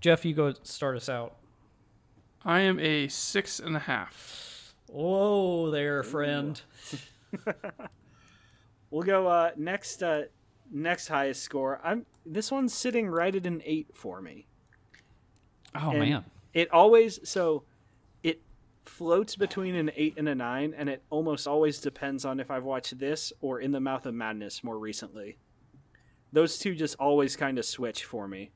Jeff, 0.00 0.24
you 0.24 0.34
go 0.34 0.54
start 0.62 0.96
us 0.96 1.08
out. 1.08 1.34
I 2.44 2.60
am 2.60 2.78
a 2.78 3.08
six 3.08 3.58
and 3.58 3.76
a 3.76 3.80
half. 3.80 4.74
Whoa 4.86 5.70
there, 5.70 6.02
friend. 6.04 6.58
We'll 8.90 9.02
go 9.02 9.26
uh, 9.26 9.50
next. 9.56 10.02
Uh, 10.02 10.22
next 10.70 11.08
highest 11.08 11.42
score. 11.42 11.80
I'm 11.82 12.06
this 12.24 12.50
one's 12.50 12.72
sitting 12.72 13.08
right 13.08 13.34
at 13.34 13.46
an 13.46 13.62
eight 13.64 13.88
for 13.94 14.20
me. 14.20 14.46
Oh 15.74 15.90
And 15.90 15.98
man. 15.98 16.24
It 16.54 16.70
always 16.72 17.18
so 17.28 17.64
it 17.75 17.75
floats 18.88 19.36
between 19.36 19.74
an 19.74 19.90
eight 19.96 20.14
and 20.16 20.28
a 20.28 20.34
nine, 20.34 20.74
and 20.76 20.88
it 20.88 21.02
almost 21.10 21.46
always 21.46 21.80
depends 21.80 22.24
on 22.24 22.40
if 22.40 22.50
I've 22.50 22.64
watched 22.64 22.98
this 22.98 23.32
or 23.40 23.60
In 23.60 23.72
the 23.72 23.80
Mouth 23.80 24.06
of 24.06 24.14
Madness 24.14 24.64
more 24.64 24.78
recently. 24.78 25.38
Those 26.32 26.58
two 26.58 26.74
just 26.74 26.96
always 26.96 27.36
kind 27.36 27.58
of 27.58 27.64
switch 27.64 28.04
for 28.04 28.26
me. 28.28 28.50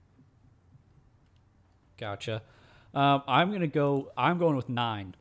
Gotcha. 1.99 2.43
Um, 2.95 3.23
I'm 3.29 3.53
gonna 3.53 3.67
go. 3.67 4.11
I'm 4.17 4.39
going 4.39 4.57
with 4.57 4.69
nine. 4.69 5.15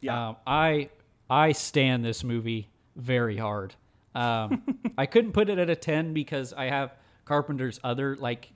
Yeah. 0.00 0.28
Um, 0.28 0.36
I 0.46 0.90
I 1.28 1.52
stand 1.52 2.04
this 2.04 2.22
movie 2.22 2.68
very 2.94 3.36
hard. 3.36 3.74
Um, 4.14 4.62
I 4.98 5.06
couldn't 5.06 5.32
put 5.32 5.48
it 5.48 5.58
at 5.58 5.70
a 5.70 5.76
ten 5.76 6.12
because 6.12 6.52
I 6.52 6.66
have 6.66 6.94
Carpenter's 7.24 7.80
other 7.82 8.16
like, 8.16 8.52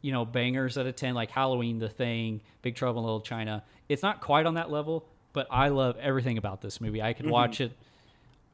you 0.00 0.12
know, 0.12 0.24
bangers 0.24 0.78
at 0.78 0.86
a 0.86 0.92
ten, 0.92 1.14
like 1.14 1.30
Halloween, 1.30 1.78
The 1.78 1.88
Thing, 1.88 2.40
Big 2.62 2.76
Trouble 2.76 3.00
in 3.00 3.06
Little 3.06 3.20
China. 3.20 3.64
It's 3.88 4.02
not 4.02 4.20
quite 4.20 4.46
on 4.46 4.54
that 4.54 4.70
level, 4.70 5.06
but 5.34 5.46
I 5.50 5.68
love 5.68 5.98
everything 5.98 6.38
about 6.38 6.62
this 6.62 6.80
movie. 6.80 7.02
I 7.02 7.12
could 7.12 7.26
mm-hmm. 7.26 7.32
watch 7.32 7.60
it. 7.60 7.76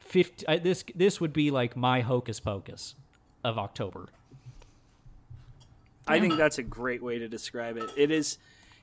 Fifty. 0.01 0.49
I, 0.49 0.59
this 0.59 0.85
this 0.97 1.21
would 1.21 1.33
be 1.33 1.53
like 1.53 1.77
my 1.77 2.01
hocus 2.01 2.41
pocus 2.41 2.97
of 3.45 3.57
October. 3.57 4.09
I 6.09 6.19
think 6.19 6.37
that's 6.37 6.59
a 6.59 6.65
great 6.65 7.03
way 7.05 7.21
to 7.21 7.29
describe 7.29 7.77
it. 7.77 7.89
It 7.97 8.11
is 8.11 8.39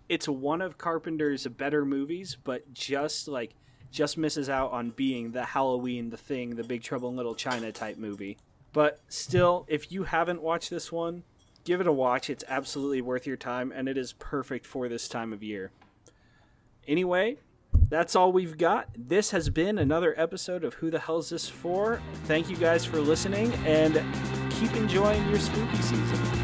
it's 0.08 0.30
one 0.30 0.62
of 0.62 0.78
Carpenter's 0.78 1.46
better 1.48 1.84
movies, 1.84 2.38
but 2.42 2.74
just 2.74 3.28
like 3.28 3.54
just 3.92 4.18
misses 4.18 4.50
out 4.50 4.72
on 4.72 4.92
being 4.92 5.32
the 5.32 5.44
Halloween, 5.44 6.10
the 6.10 6.18
thing, 6.18 6.52
the 6.52 6.64
Big 6.64 6.84
Trouble 6.84 7.10
in 7.10 7.18
Little 7.18 7.36
China 7.36 7.72
type 7.72 7.98
movie. 7.98 8.38
But 8.72 9.02
still, 9.10 9.66
if 9.68 9.92
you 9.92 10.04
haven't 10.04 10.42
watched 10.42 10.70
this 10.70 10.92
one, 10.92 11.24
give 11.64 11.82
it 11.82 11.88
a 11.88 11.92
watch. 11.92 12.30
It's 12.30 12.44
absolutely 12.48 13.02
worth 13.02 13.26
your 13.26 13.38
time 13.38 13.74
and 13.76 13.90
it 13.90 13.98
is 13.98 14.14
perfect 14.14 14.66
for 14.66 14.88
this 14.88 15.08
time 15.08 15.34
of 15.34 15.42
year. 15.42 15.72
Anyway, 16.88 17.38
that's 17.90 18.16
all 18.16 18.32
we've 18.32 18.58
got. 18.58 18.90
This 18.98 19.32
has 19.32 19.50
been 19.50 19.78
another 19.78 20.14
episode 20.18 20.64
of 20.64 20.74
Who 20.76 20.92
the 20.92 21.00
Hell's 21.00 21.30
This 21.30 21.48
For? 21.48 22.02
Thank 22.26 22.50
you 22.50 22.58
guys 22.58 22.86
for 22.86 23.00
listening 23.00 23.54
and 23.66 24.04
keep 24.52 24.76
enjoying 24.76 25.28
your 25.30 25.40
spooky 25.40 25.78
season. 25.78 26.37